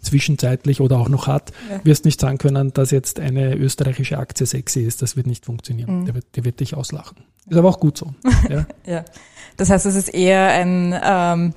zwischenzeitlich 0.00 0.80
oder 0.80 0.98
auch 0.98 1.08
noch 1.08 1.26
hat, 1.26 1.52
ja. 1.70 1.80
wirst 1.84 2.04
nicht 2.04 2.20
sagen 2.20 2.38
können, 2.38 2.72
dass 2.72 2.90
jetzt 2.90 3.20
eine 3.20 3.54
österreichische 3.56 4.18
Aktie 4.18 4.46
sexy 4.46 4.80
ist. 4.80 5.02
Das 5.02 5.16
wird 5.16 5.26
nicht 5.26 5.44
funktionieren. 5.44 6.00
Mhm. 6.00 6.04
Der, 6.06 6.14
wird, 6.14 6.26
der 6.36 6.44
wird 6.44 6.60
dich 6.60 6.74
auslachen. 6.74 7.18
Ist 7.48 7.56
aber 7.56 7.68
auch 7.68 7.80
gut 7.80 7.98
so. 7.98 8.14
Ja. 8.48 8.66
ja. 8.86 9.04
Das 9.56 9.70
heißt, 9.70 9.86
es 9.86 9.94
ist 9.94 10.08
eher 10.08 10.48
ein 10.48 10.94
ähm, 11.02 11.54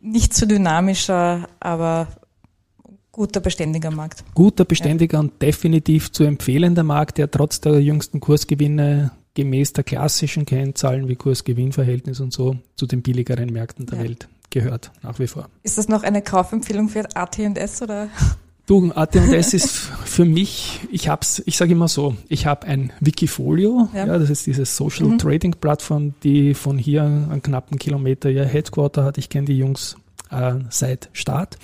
nicht 0.00 0.34
zu 0.34 0.40
so 0.40 0.46
dynamischer, 0.46 1.48
aber 1.60 2.08
guter, 3.10 3.40
beständiger 3.40 3.90
Markt. 3.90 4.24
Guter, 4.34 4.64
beständiger 4.64 5.16
ja. 5.16 5.20
und 5.20 5.40
definitiv 5.40 6.12
zu 6.12 6.24
empfehlender 6.24 6.82
Markt, 6.82 7.18
der 7.18 7.30
trotz 7.30 7.60
der 7.60 7.80
jüngsten 7.80 8.20
Kursgewinne 8.20 9.12
gemäß 9.34 9.72
der 9.72 9.84
klassischen 9.84 10.46
Kennzahlen 10.46 11.08
wie 11.08 11.16
Kurs-Gewinn-Verhältnis 11.16 12.20
und 12.20 12.32
so 12.32 12.56
zu 12.76 12.86
den 12.86 13.02
billigeren 13.02 13.52
Märkten 13.52 13.86
der 13.86 13.98
ja. 13.98 14.04
Welt 14.04 14.28
gehört, 14.54 14.92
nach 15.02 15.18
wie 15.18 15.26
vor. 15.26 15.50
Ist 15.62 15.76
das 15.76 15.88
noch 15.88 16.02
eine 16.02 16.22
Kaufempfehlung 16.22 16.88
für 16.88 17.04
AT&S 17.14 17.82
oder? 17.82 18.08
Du, 18.66 18.92
AT&S 18.92 19.52
ist 19.52 19.70
für 20.06 20.24
mich, 20.24 20.80
ich 20.90 21.08
hab's, 21.08 21.42
ich 21.44 21.58
sage 21.58 21.72
immer 21.72 21.88
so, 21.88 22.16
ich 22.28 22.46
habe 22.46 22.66
ein 22.66 22.92
Wikifolio, 23.00 23.90
ja. 23.92 24.06
ja. 24.06 24.18
das 24.18 24.30
ist 24.30 24.46
diese 24.46 24.64
Social 24.64 25.08
mhm. 25.08 25.18
Trading 25.18 25.52
Plattform, 25.60 26.14
die 26.22 26.54
von 26.54 26.78
hier 26.78 27.02
einen 27.02 27.42
knappen 27.42 27.78
Kilometer 27.78 28.30
ihr 28.30 28.46
Headquarter 28.46 29.04
hat. 29.04 29.18
Ich 29.18 29.28
kenne 29.28 29.46
die 29.46 29.58
Jungs 29.58 29.96
äh, 30.30 30.54
seit 30.70 31.10
Start, 31.12 31.58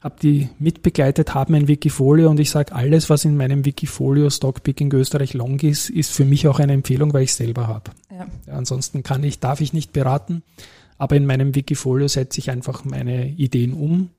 habe 0.00 0.16
die 0.20 0.48
mitbegleitet, 0.58 1.34
haben 1.34 1.54
ein 1.54 1.68
Wikifolio 1.68 2.30
und 2.30 2.40
ich 2.40 2.50
sage, 2.50 2.74
alles, 2.74 3.08
was 3.10 3.24
in 3.24 3.36
meinem 3.36 3.64
Wikifolio 3.64 4.28
Stockpicking 4.28 4.92
Österreich 4.92 5.34
Long 5.34 5.60
ist, 5.60 5.88
ist 5.88 6.10
für 6.10 6.24
mich 6.24 6.48
auch 6.48 6.58
eine 6.58 6.72
Empfehlung, 6.72 7.12
weil 7.12 7.24
ich 7.24 7.34
selber 7.34 7.68
habe. 7.68 7.92
Ja. 8.10 8.26
ja. 8.46 8.54
ansonsten 8.54 9.04
kann 9.04 9.22
ich, 9.22 9.38
darf 9.38 9.60
ich 9.60 9.72
nicht 9.72 9.92
beraten, 9.92 10.42
aber 10.98 11.16
in 11.16 11.26
meinem 11.26 11.54
Wikifolio 11.54 12.08
setze 12.08 12.40
ich 12.40 12.50
einfach 12.50 12.84
meine 12.84 13.28
Ideen 13.30 13.72
um 13.72 14.10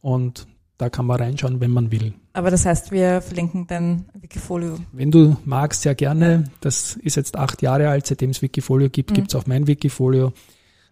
und 0.00 0.46
da 0.78 0.90
kann 0.90 1.06
man 1.06 1.20
reinschauen, 1.20 1.60
wenn 1.60 1.70
man 1.70 1.92
will. 1.92 2.14
Aber 2.32 2.50
das 2.50 2.66
heißt, 2.66 2.90
wir 2.90 3.20
verlinken 3.20 3.66
dein 3.68 4.06
Wikifolio. 4.14 4.78
Wenn 4.92 5.10
du 5.10 5.36
magst, 5.44 5.82
sehr 5.82 5.94
gerne. 5.94 6.50
Das 6.60 6.94
ist 6.94 7.16
jetzt 7.16 7.36
acht 7.36 7.62
Jahre 7.62 7.88
alt, 7.88 8.06
seitdem 8.06 8.30
es 8.30 8.42
Wikifolio 8.42 8.88
gibt, 8.88 9.10
mhm. 9.10 9.14
gibt 9.14 9.28
es 9.28 9.34
auch 9.36 9.46
mein 9.46 9.66
Wikifolio. 9.66 10.32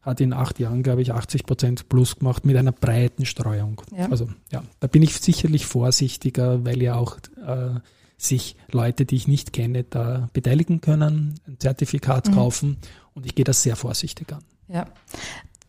Hat 0.03 0.21
in 0.21 0.33
acht 0.33 0.61
Jahren, 0.61 0.83
glaube 0.83 1.03
ich, 1.03 1.13
80 1.13 1.45
Prozent 1.45 1.89
plus 1.89 2.19
gemacht 2.19 2.47
mit 2.47 2.57
einer 2.57 2.73
breiten 2.73 3.27
Streuung. 3.27 3.83
Ja. 3.97 4.09
Also 4.11 4.29
ja, 4.51 4.63
da 4.79 4.87
bin 4.87 5.03
ich 5.03 5.17
sicherlich 5.17 5.67
vorsichtiger, 5.67 6.65
weil 6.65 6.81
ja 6.81 6.95
auch 6.95 7.17
äh, 7.45 7.81
sich 8.17 8.57
Leute, 8.71 9.07
die 9.07 9.17
ich 9.17 9.29
nicht 9.29 9.53
kenne, 9.53 9.85
da 9.85 10.29
beteiligen 10.33 10.81
können, 10.81 11.35
ein 11.47 11.59
Zertifikat 11.59 12.29
mhm. 12.29 12.35
kaufen 12.35 12.77
und 13.15 13.27
ich 13.27 13.35
gehe 13.35 13.45
das 13.45 13.63
sehr 13.63 13.77
vorsichtig 13.77 14.33
an. 14.33 14.45
Ja. 14.73 14.87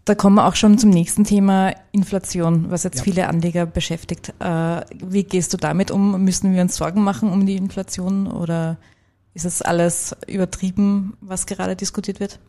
Da 0.05 0.15
kommen 0.15 0.35
wir 0.35 0.47
auch 0.47 0.55
schon 0.55 0.77
zum 0.77 0.89
nächsten 0.89 1.25
Thema 1.25 1.73
Inflation, 1.91 2.71
was 2.71 2.83
jetzt 2.83 2.97
ja. 2.97 3.03
viele 3.03 3.27
Anleger 3.27 3.65
beschäftigt. 3.65 4.33
Äh, 4.39 4.81
wie 4.95 5.23
gehst 5.23 5.53
du 5.53 5.57
damit 5.57 5.91
um? 5.91 6.23
Müssen 6.23 6.53
wir 6.53 6.61
uns 6.61 6.75
Sorgen 6.75 7.03
machen 7.03 7.31
um 7.31 7.45
die 7.45 7.55
Inflation 7.55 8.27
oder 8.27 8.77
ist 9.33 9.45
es 9.45 9.61
alles 9.61 10.15
übertrieben, 10.27 11.13
was 11.21 11.45
gerade 11.45 11.75
diskutiert 11.75 12.19
wird? 12.19 12.39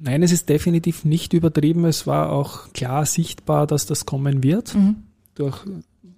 Nein, 0.00 0.22
es 0.22 0.32
ist 0.32 0.48
definitiv 0.48 1.04
nicht 1.04 1.32
übertrieben. 1.32 1.84
Es 1.84 2.06
war 2.06 2.30
auch 2.32 2.72
klar 2.72 3.06
sichtbar, 3.06 3.66
dass 3.66 3.86
das 3.86 4.04
kommen 4.04 4.42
wird. 4.42 4.74
Mhm. 4.74 4.96
Durch, 5.36 5.64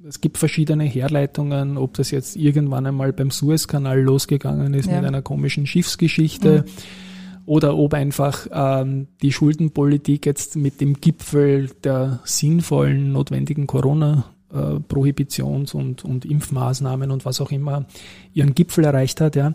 es 0.06 0.20
gibt 0.22 0.38
verschiedene 0.38 0.84
Herleitungen, 0.84 1.76
ob 1.76 1.94
das 1.94 2.10
jetzt 2.10 2.36
irgendwann 2.36 2.86
einmal 2.86 3.12
beim 3.12 3.30
Suezkanal 3.30 4.00
losgegangen 4.00 4.72
ist 4.74 4.86
ja. 4.86 4.96
mit 4.96 5.04
einer 5.04 5.22
komischen 5.22 5.66
Schiffsgeschichte. 5.66 6.64
Mhm 6.66 7.09
oder 7.47 7.76
ob 7.76 7.95
einfach 7.95 8.47
ähm, 8.53 9.09
die 9.22 9.32
Schuldenpolitik 9.32 10.26
jetzt 10.26 10.57
mit 10.57 10.80
dem 10.80 10.95
Gipfel 10.95 11.70
der 11.84 12.20
sinnvollen, 12.24 13.12
notwendigen 13.12 13.66
Corona 13.66 14.24
Prohibitions- 14.53 15.74
und, 15.74 16.05
und 16.05 16.24
Impfmaßnahmen 16.24 17.11
und 17.11 17.24
was 17.24 17.41
auch 17.41 17.53
immer 17.53 17.86
ihren 18.32 18.55
Gipfel 18.55 18.84
erreicht 18.84 19.20
hat. 19.20 19.36
Ja. 19.36 19.55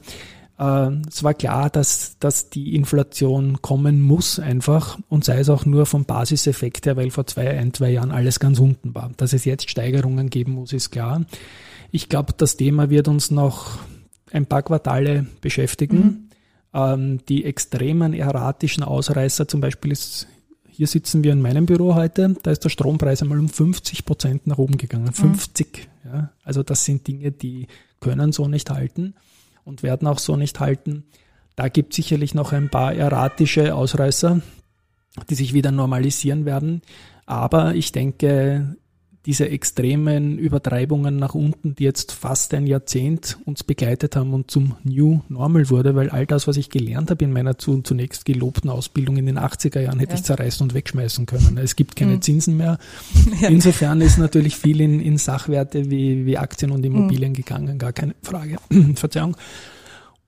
Äh, 0.58 0.92
es 1.08 1.24
war 1.24 1.34
klar, 1.34 1.70
dass, 1.70 2.18
dass 2.20 2.50
die 2.50 2.76
Inflation 2.76 3.62
kommen 3.62 4.02
muss 4.02 4.40
einfach 4.40 4.98
und 5.10 5.26
sei 5.26 5.40
es 5.40 5.50
auch 5.50 5.66
nur 5.66 5.86
vom 5.86 6.06
Basiseffekt 6.06 6.86
her, 6.86 6.96
weil 6.96 7.12
vor 7.12 7.28
zwei, 7.28 7.58
ein, 7.58 7.74
zwei 7.74 7.92
Jahren 7.92 8.12
alles 8.12 8.40
ganz 8.40 8.60
unten 8.60 8.96
war. 8.96 9.12
Dass 9.18 9.34
es 9.34 9.46
jetzt 9.46 9.70
Steigerungen 9.70 10.30
geben 10.30 10.54
muss, 10.54 10.72
ist 10.72 10.92
klar. 10.92 11.26
Ich 11.92 12.10
glaube, 12.10 12.34
das 12.36 12.58
Thema 12.58 12.90
wird 12.90 13.08
uns 13.08 13.32
noch 13.32 13.80
ein 14.32 14.46
paar 14.46 14.64
Quartale 14.64 15.28
beschäftigen. 15.42 15.98
Mhm. 15.98 16.30
Ähm, 16.76 17.26
die 17.30 17.46
extremen 17.46 18.14
erratischen 18.14 18.84
Ausreißer, 18.84 19.48
zum 19.48 19.62
Beispiel 19.62 19.94
ist, 19.94 20.28
hier 20.70 20.88
sitzen 20.88 21.24
wir 21.24 21.32
in 21.32 21.42
meinem 21.42 21.66
Büro 21.66 21.96
heute, 21.96 22.36
da 22.44 22.52
ist 22.52 22.66
der 22.66 22.70
Strompreis 22.70 23.22
einmal 23.22 23.40
um 23.40 23.48
50 23.48 24.04
Prozent 24.04 24.46
nach 24.46 24.58
oben 24.58 24.78
gegangen. 24.78 25.14
50. 25.14 25.88
Mhm. 26.04 26.12
Ja. 26.12 26.32
Also 26.44 26.64
das 26.64 26.84
sind 26.84 27.08
Dinge, 27.08 27.32
die 27.32 27.68
können 28.02 28.34
so 28.34 28.50
nicht 28.50 28.70
halten 28.70 29.14
und 29.64 29.84
werden 29.84 30.06
auch 30.06 30.20
so 30.20 30.36
nicht 30.36 30.60
halten. 30.60 31.06
Da 31.56 31.70
gibt 31.70 31.94
es 31.94 31.96
sicherlich 31.96 32.36
noch 32.36 32.52
ein 32.52 32.70
paar 32.70 32.94
erratische 32.94 33.74
Ausreißer, 33.74 34.42
die 35.30 35.36
sich 35.36 35.54
wieder 35.54 35.72
normalisieren 35.72 36.44
werden. 36.44 36.82
Aber 37.26 37.74
ich 37.74 37.94
denke, 37.94 38.76
diese 39.26 39.50
extremen 39.50 40.38
Übertreibungen 40.38 41.18
nach 41.18 41.34
unten, 41.34 41.76
die 41.76 41.84
jetzt 41.84 42.12
fast 42.12 42.54
ein 42.54 42.68
Jahrzehnt 42.68 43.38
uns 43.46 43.64
begleitet 43.64 44.16
haben 44.16 44.34
und 44.34 44.52
zum 44.52 44.76
New 44.84 45.22
Normal 45.30 45.70
wurde, 45.70 45.96
weil 45.96 46.10
all 46.10 46.26
das, 46.26 46.48
was 46.48 46.58
ich 46.58 46.70
gelernt 46.70 47.10
habe 47.10 47.24
in 47.26 47.34
meiner 47.34 47.58
zunächst 47.58 48.26
gelobten 48.26 48.70
Ausbildung 48.70 49.18
in 49.18 49.26
den 49.26 49.40
80er 49.40 49.80
Jahren, 49.80 50.00
hätte 50.00 50.14
ja. 50.14 50.20
ich 50.20 50.24
zerreißen 50.24 50.64
und 50.64 50.74
wegschmeißen 50.74 51.26
können. 51.26 51.58
Es 51.58 51.76
gibt 51.76 51.96
keine 51.96 52.16
mhm. 52.16 52.22
Zinsen 52.22 52.58
mehr. 52.58 52.78
Insofern 53.42 54.02
ist 54.02 54.18
natürlich 54.18 54.56
viel 54.56 54.80
in, 54.80 55.00
in 55.00 55.18
Sachwerte 55.18 55.90
wie, 55.90 56.26
wie 56.26 56.38
Aktien 56.38 56.72
und 56.72 56.86
Immobilien 56.86 57.32
mhm. 57.32 57.36
gegangen, 57.36 57.78
gar 57.80 57.94
keine 57.94 58.16
Frage. 58.22 58.58
Verzeihung. 58.96 59.36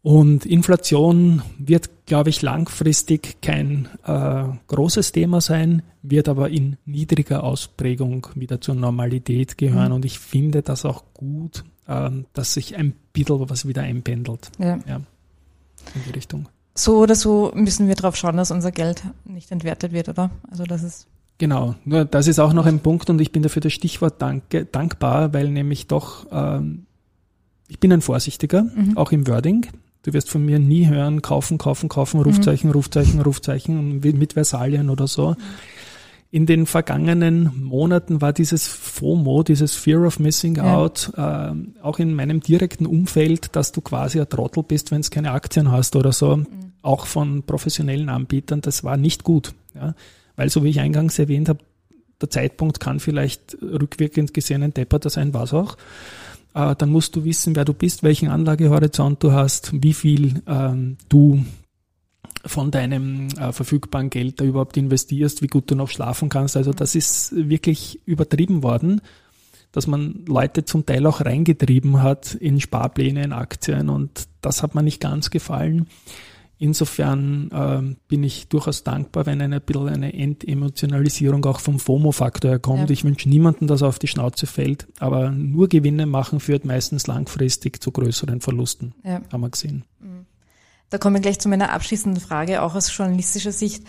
Und 0.07 0.45
Inflation 0.45 1.41
wird, 1.57 1.89
glaube 2.05 2.29
ich, 2.29 2.41
langfristig 2.41 3.41
kein 3.41 3.89
äh, 4.05 4.43
großes 4.67 5.11
Thema 5.11 5.41
sein, 5.41 5.81
wird 6.01 6.29
aber 6.29 6.49
in 6.49 6.77
niedriger 6.85 7.43
Ausprägung 7.43 8.27
wieder 8.33 8.61
zur 8.61 8.75
Normalität 8.75 9.57
gehören. 9.57 9.89
Mhm. 9.89 9.95
Und 9.95 10.05
ich 10.05 10.17
finde 10.17 10.61
das 10.61 10.85
auch 10.85 11.03
gut, 11.13 11.65
äh, 11.87 12.09
dass 12.31 12.53
sich 12.53 12.77
ein 12.77 12.93
bisschen 13.11 13.49
was 13.49 13.67
wieder 13.67 13.81
einpendelt. 13.81 14.49
Ja. 14.59 14.79
ja. 14.87 14.95
In 15.93 16.03
die 16.07 16.11
Richtung. 16.11 16.47
So 16.73 16.99
oder 16.99 17.15
so 17.15 17.51
müssen 17.53 17.89
wir 17.89 17.95
darauf 17.95 18.15
schauen, 18.15 18.37
dass 18.37 18.49
unser 18.49 18.71
Geld 18.71 19.03
nicht 19.25 19.51
entwertet 19.51 19.91
wird, 19.91 20.07
oder? 20.07 20.31
Also 20.49 20.63
das 20.63 20.83
ist 20.83 21.07
Genau, 21.37 21.75
nur 21.83 22.05
das 22.05 22.27
ist 22.27 22.39
auch 22.39 22.53
noch 22.53 22.65
ein 22.65 22.79
Punkt 22.79 23.09
und 23.09 23.19
ich 23.19 23.33
bin 23.33 23.43
dafür 23.43 23.61
das 23.61 23.73
Stichwort 23.73 24.21
danke, 24.21 24.63
dankbar, 24.63 25.33
weil 25.33 25.49
nämlich 25.49 25.87
doch, 25.87 26.27
ähm, 26.31 26.85
ich 27.67 27.81
bin 27.81 27.91
ein 27.91 27.99
Vorsichtiger, 27.99 28.63
mhm. 28.63 28.95
auch 28.95 29.11
im 29.11 29.27
Wording. 29.27 29.67
Du 30.03 30.13
wirst 30.13 30.29
von 30.29 30.45
mir 30.45 30.59
nie 30.59 30.87
hören, 30.87 31.21
kaufen, 31.21 31.57
kaufen, 31.57 31.89
kaufen, 31.89 32.21
Rufzeichen, 32.21 32.69
mhm. 32.69 32.75
Rufzeichen, 32.75 33.21
Rufzeichen 33.21 33.99
mit 33.99 34.33
Versalien 34.33 34.89
oder 34.89 35.07
so. 35.07 35.35
In 36.29 36.45
den 36.45 36.65
vergangenen 36.65 37.51
Monaten 37.63 38.21
war 38.21 38.33
dieses 38.33 38.67
FOMO, 38.67 39.43
dieses 39.43 39.75
Fear 39.75 40.05
of 40.05 40.19
Missing 40.19 40.57
ja. 40.57 40.75
Out, 40.75 41.11
äh, 41.15 41.51
auch 41.81 41.99
in 41.99 42.13
meinem 42.13 42.41
direkten 42.41 42.85
Umfeld, 42.85 43.55
dass 43.55 43.71
du 43.71 43.79
quasi 43.81 44.19
ein 44.19 44.27
Trottel 44.27 44.63
bist, 44.63 44.91
wenn 44.91 44.99
es 44.99 45.09
keine 45.09 45.31
Aktien 45.31 45.71
hast 45.71 45.95
oder 45.95 46.11
so, 46.11 46.37
mhm. 46.37 46.47
auch 46.81 47.05
von 47.05 47.43
professionellen 47.43 48.09
Anbietern, 48.09 48.59
das 48.61 48.83
war 48.83 48.97
nicht 48.97 49.23
gut. 49.23 49.53
Ja? 49.73 49.95
Weil, 50.35 50.49
so 50.49 50.63
wie 50.63 50.69
ich 50.69 50.81
eingangs 50.81 51.17
erwähnt 51.17 51.47
habe, 51.47 51.59
der 52.21 52.29
Zeitpunkt 52.29 52.79
kann 52.79 52.99
vielleicht 52.99 53.57
rückwirkend 53.61 54.33
gesehen 54.33 54.63
ein 54.63 54.73
Depper 54.73 55.09
sein, 55.09 55.33
was 55.33 55.53
auch. 55.53 55.77
Äh, 56.57 56.75
dann 56.75 56.89
musst 56.89 57.15
du 57.15 57.23
wissen, 57.23 57.55
wer 57.55 57.65
du 57.65 57.73
bist, 57.73 58.01
welchen 58.01 58.29
Anlagehorizont 58.29 59.23
du 59.23 59.31
hast, 59.31 59.71
wie 59.83 59.93
viel 59.93 60.41
ähm, 60.47 60.97
du 61.07 61.45
von 62.45 62.71
deinem 62.71 63.27
äh, 63.37 63.51
verfügbaren 63.51 64.09
Geld 64.09 64.41
da 64.41 64.45
überhaupt 64.45 64.75
investierst, 64.75 65.43
wie 65.43 65.47
gut 65.47 65.69
du 65.69 65.75
noch 65.75 65.89
schlafen 65.89 66.29
kannst. 66.29 66.57
Also 66.57 66.73
das 66.73 66.95
ist 66.95 67.31
wirklich 67.35 68.01
übertrieben 68.05 68.63
worden, 68.63 69.01
dass 69.71 69.85
man 69.85 70.25
Leute 70.27 70.65
zum 70.65 70.83
Teil 70.83 71.05
auch 71.05 71.21
reingetrieben 71.21 72.01
hat 72.01 72.33
in 72.33 72.59
Sparpläne, 72.59 73.23
in 73.23 73.33
Aktien 73.33 73.89
und 73.89 74.27
das 74.41 74.63
hat 74.63 74.73
mir 74.73 74.81
nicht 74.81 75.01
ganz 75.01 75.29
gefallen. 75.29 75.85
Insofern 76.59 77.51
äh, 77.51 77.95
bin 78.07 78.23
ich 78.23 78.47
durchaus 78.47 78.83
dankbar, 78.83 79.27
wenn 79.27 79.41
eine 79.41 79.59
bisschen 79.59 79.89
eine 79.89 80.13
Entemotionalisierung 80.13 81.45
auch 81.45 81.59
vom 81.59 81.79
FOMO-Faktor 81.79 82.57
kommt. 82.57 82.89
Ja. 82.89 82.93
Ich 82.93 83.03
wünsche 83.03 83.29
niemandem, 83.29 83.67
dass 83.67 83.81
er 83.81 83.89
auf 83.89 83.99
die 83.99 84.07
Schnauze 84.07 84.47
fällt, 84.47 84.87
aber 84.99 85.29
nur 85.29 85.67
Gewinne 85.67 86.07
machen 86.07 86.39
führt 86.39 86.65
meistens 86.65 87.05
langfristig 87.05 87.81
zu 87.81 87.91
größeren 87.91 88.41
Verlusten, 88.41 88.95
ja. 89.03 89.21
haben 89.31 89.41
wir 89.41 89.49
gesehen. 89.49 89.85
Mhm. 89.99 90.25
Da 90.89 90.97
komme 90.97 91.17
ich 91.17 91.21
gleich 91.21 91.39
zu 91.39 91.49
meiner 91.49 91.73
abschließenden 91.73 92.21
Frage, 92.21 92.61
auch 92.61 92.73
aus 92.73 92.95
journalistischer 92.95 93.51
Sicht. 93.51 93.83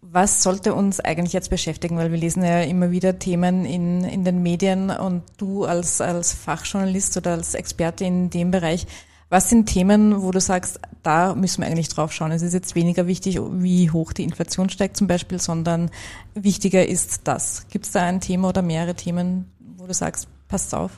Was 0.00 0.42
sollte 0.42 0.72
uns 0.72 1.00
eigentlich 1.00 1.32
jetzt 1.32 1.50
beschäftigen? 1.50 1.96
Weil 1.96 2.12
wir 2.12 2.18
lesen 2.18 2.44
ja 2.44 2.62
immer 2.62 2.90
wieder 2.90 3.18
Themen 3.18 3.64
in, 3.64 4.04
in 4.04 4.24
den 4.24 4.42
Medien 4.42 4.90
und 4.90 5.24
du 5.36 5.64
als, 5.64 6.00
als 6.00 6.32
Fachjournalist 6.32 7.16
oder 7.16 7.32
als 7.32 7.54
Experte 7.54 8.04
in 8.04 8.30
dem 8.30 8.52
Bereich, 8.52 8.86
was 9.30 9.50
sind 9.50 9.66
Themen, 9.66 10.22
wo 10.22 10.30
du 10.30 10.40
sagst, 10.40 10.80
da 11.02 11.34
müssen 11.34 11.62
wir 11.62 11.68
eigentlich 11.68 11.88
drauf 11.88 12.12
schauen? 12.12 12.32
Es 12.32 12.42
ist 12.42 12.54
jetzt 12.54 12.74
weniger 12.74 13.06
wichtig, 13.06 13.38
wie 13.38 13.90
hoch 13.90 14.12
die 14.12 14.24
Inflation 14.24 14.70
steigt 14.70 14.96
zum 14.96 15.06
Beispiel, 15.06 15.38
sondern 15.38 15.90
wichtiger 16.34 16.86
ist 16.86 17.22
das. 17.24 17.66
Gibt 17.68 17.84
es 17.84 17.92
da 17.92 18.02
ein 18.02 18.20
Thema 18.20 18.48
oder 18.48 18.62
mehrere 18.62 18.94
Themen, 18.94 19.50
wo 19.76 19.86
du 19.86 19.92
sagst, 19.92 20.28
passt 20.48 20.74
auf? 20.74 20.92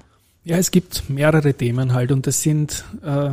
Ja, 0.45 0.57
es 0.57 0.71
gibt 0.71 1.11
mehrere 1.11 1.55
Themen 1.55 1.93
halt 1.93 2.13
und 2.13 2.27
das 2.27 2.41
sind 2.41 2.85
äh, 3.03 3.31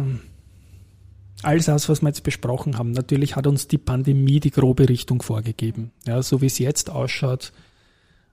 alles 1.43 1.65
das, 1.65 1.87
was 1.89 2.01
wir 2.01 2.09
jetzt 2.09 2.23
besprochen 2.23 2.77
haben. 2.77 2.91
Natürlich 2.91 3.35
hat 3.35 3.47
uns 3.47 3.67
die 3.67 3.77
Pandemie 3.77 4.39
die 4.39 4.51
grobe 4.51 4.89
Richtung 4.89 5.21
vorgegeben. 5.21 5.91
Ja, 6.05 6.21
so 6.23 6.41
wie 6.41 6.47
es 6.47 6.57
jetzt 6.57 6.89
ausschaut, 6.89 7.53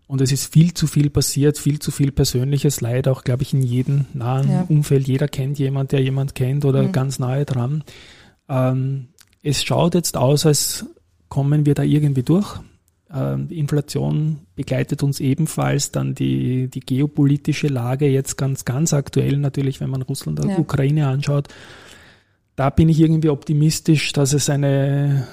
und 0.07 0.21
es 0.21 0.33
ist 0.33 0.53
viel 0.53 0.75
zu 0.75 0.87
viel 0.87 1.11
passiert, 1.11 1.59
viel 1.59 1.79
zu 1.79 1.91
viel 1.91 2.13
persönliches 2.13 2.81
Leid, 2.81 3.09
auch, 3.09 3.25
glaube 3.25 3.43
ich, 3.43 3.55
in 3.55 3.63
jedem 3.63 4.07
nahen 4.13 4.51
ja. 4.51 4.67
Umfeld. 4.69 5.09
Jeder 5.09 5.29
kennt 5.29 5.59
jemand, 5.59 5.93
der 5.93 6.03
jemand 6.03 6.35
kennt 6.35 6.65
oder 6.65 6.83
mhm. 6.83 6.93
ganz 6.93 7.19
nahe 7.19 7.45
dran. 7.45 7.85
Ähm, 8.49 9.09
es 9.43 9.65
schaut 9.65 9.95
jetzt 9.95 10.17
aus, 10.17 10.45
als 10.45 10.87
kommen 11.29 11.65
wir 11.67 11.75
da 11.75 11.83
irgendwie 11.83 12.23
durch. 12.23 12.61
Ähm, 13.13 13.49
die 13.49 13.59
Inflation 13.59 14.41
begleitet 14.57 15.03
uns 15.03 15.21
ebenfalls, 15.21 15.91
dann 15.91 16.15
die, 16.15 16.69
die 16.69 16.81
geopolitische 16.81 17.69
Lage 17.69 18.07
jetzt 18.07 18.37
ganz, 18.37 18.65
ganz 18.65 18.93
aktuell 18.93 19.39
natürlich, 19.39 19.81
wenn 19.81 19.91
man 19.91 20.03
Russland 20.03 20.41
und 20.41 20.51
ja. 20.51 20.59
Ukraine 20.59 21.09
anschaut. 21.09 21.49
Da 22.57 22.71
bin 22.71 22.89
ich 22.89 23.01
irgendwie 23.01 23.31
optimistisch, 23.31 24.13
dass 24.13 24.33
es 24.33 24.51
eine 24.51 25.27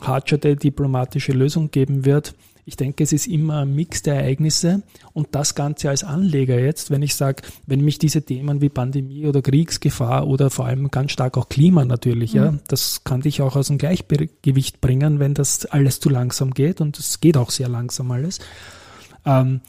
hartscherte 0.00 0.56
diplomatische 0.56 1.32
Lösung 1.32 1.70
geben 1.70 2.04
wird. 2.04 2.34
Ich 2.66 2.76
denke, 2.76 3.04
es 3.04 3.12
ist 3.12 3.26
immer 3.26 3.60
ein 3.60 3.74
Mix 3.74 4.02
der 4.02 4.14
Ereignisse 4.14 4.82
und 5.12 5.28
das 5.32 5.54
Ganze 5.54 5.90
als 5.90 6.02
Anleger 6.02 6.58
jetzt, 6.58 6.90
wenn 6.90 7.02
ich 7.02 7.14
sage, 7.14 7.42
wenn 7.66 7.82
mich 7.82 7.98
diese 7.98 8.22
Themen 8.22 8.60
wie 8.60 8.70
Pandemie 8.70 9.26
oder 9.26 9.42
Kriegsgefahr 9.42 10.26
oder 10.26 10.50
vor 10.50 10.66
allem 10.66 10.90
ganz 10.90 11.12
stark 11.12 11.36
auch 11.36 11.48
Klima 11.48 11.84
natürlich, 11.84 12.32
mhm. 12.32 12.40
ja, 12.40 12.54
das 12.68 13.04
kann 13.04 13.20
dich 13.20 13.42
auch 13.42 13.56
aus 13.56 13.66
dem 13.66 13.78
Gleichgewicht 13.78 14.80
bringen, 14.80 15.18
wenn 15.18 15.34
das 15.34 15.66
alles 15.66 16.00
zu 16.00 16.08
langsam 16.08 16.52
geht 16.52 16.80
und 16.80 16.98
es 16.98 17.20
geht 17.20 17.36
auch 17.36 17.50
sehr 17.50 17.68
langsam 17.68 18.10
alles. 18.10 18.38
Ähm, 19.26 19.60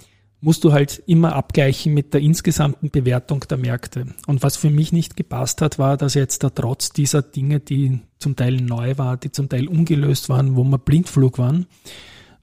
musst 0.46 0.64
du 0.64 0.72
halt 0.72 1.02
immer 1.08 1.34
abgleichen 1.34 1.94
mit 1.94 2.14
der 2.14 2.22
insgesamten 2.22 2.92
Bewertung 2.92 3.40
der 3.50 3.58
Märkte. 3.58 4.06
Und 4.28 4.44
was 4.44 4.58
für 4.58 4.70
mich 4.70 4.92
nicht 4.92 5.16
gepasst 5.16 5.60
hat, 5.62 5.80
war, 5.80 5.98
dass 5.98 6.14
jetzt 6.14 6.44
da 6.44 6.52
trotz 6.52 6.92
dieser 6.92 7.24
Dinge, 7.24 7.60
die 7.60 8.02
zum 8.20 8.36
Teil 8.36 8.58
neu 8.58 8.98
waren, 8.98 9.20
die 9.20 9.32
zum 9.32 9.50
Teil 9.50 9.68
ungelöst 9.68 10.30
waren, 10.30 10.56
wo 10.56 10.64
wir 10.64 10.78
Blindflug 10.78 11.40
waren, 11.40 11.66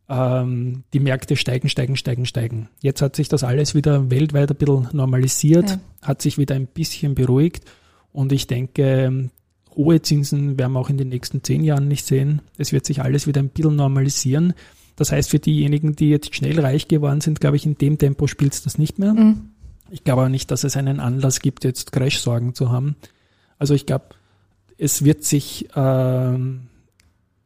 ähm, 0.09 0.85
die 0.93 1.01
Märkte 1.01 1.37
steigen, 1.37 1.69
steigen, 1.69 1.97
steigen, 1.97 2.27
steigen. 2.27 2.69
Jetzt 2.81 3.03
hat 3.03 3.17
sich 3.17 3.29
das 3.29 3.45
alles 3.45 3.75
wieder 3.75 4.11
weltweit 4.11 4.51
ein 4.51 4.57
bisschen 4.57 4.89
normalisiert, 4.93 5.71
ja. 5.71 5.81
hat 6.03 6.23
sich 6.23 6.39
wieder 6.39 6.55
ein 6.55 6.67
bisschen 6.67 7.15
beruhigt 7.15 7.65
und 8.13 8.33
ich 8.33 8.47
denke, 8.47 9.31
hohe 9.75 10.03
Zinsen 10.03 10.59
werden 10.59 10.73
wir 10.73 10.81
auch 10.81 10.91
in 10.91 10.99
den 10.99 11.09
nächsten 11.09 11.43
zehn 11.43 11.65
Jahren 11.65 11.89
nicht 11.89 12.07
sehen. 12.07 12.43
Es 12.59 12.73
wird 12.73 12.85
sich 12.85 13.03
alles 13.03 13.27
wieder 13.27 13.41
ein 13.41 13.49
bisschen 13.49 13.77
normalisieren. 13.77 14.55
Das 14.97 15.13
heißt, 15.13 15.31
für 15.31 15.39
diejenigen, 15.39 15.97
die 15.97 16.11
jetzt 16.11 16.35
schnell 16.35 16.61
reich 16.61 16.89
geworden 16.89 17.23
sind, 17.23 17.41
glaube 17.41 17.57
ich, 17.57 17.65
in 17.65 17.79
dem 17.79 17.97
Tempo 17.97 18.27
spielt 18.27 18.53
es 18.53 18.63
das 18.63 18.77
nicht 18.77 18.99
mehr. 18.99 19.15
Mhm. 19.15 19.51
Ich 19.91 20.05
glaube 20.05 20.23
aber 20.23 20.31
nicht, 20.31 20.51
dass 20.51 20.65
es 20.65 20.77
einen 20.77 21.01
Anlass 21.01 21.41
gibt, 21.41 21.65
jetzt 21.65 21.93
Crash-Sorgen 21.93 22.55
zu 22.55 22.71
haben. 22.71 22.97
Also 23.59 23.75
ich 23.75 23.87
glaube, 23.87 24.07
es 24.79 25.05
wird 25.05 25.25
sich 25.25 25.69
ähm, 25.77 26.69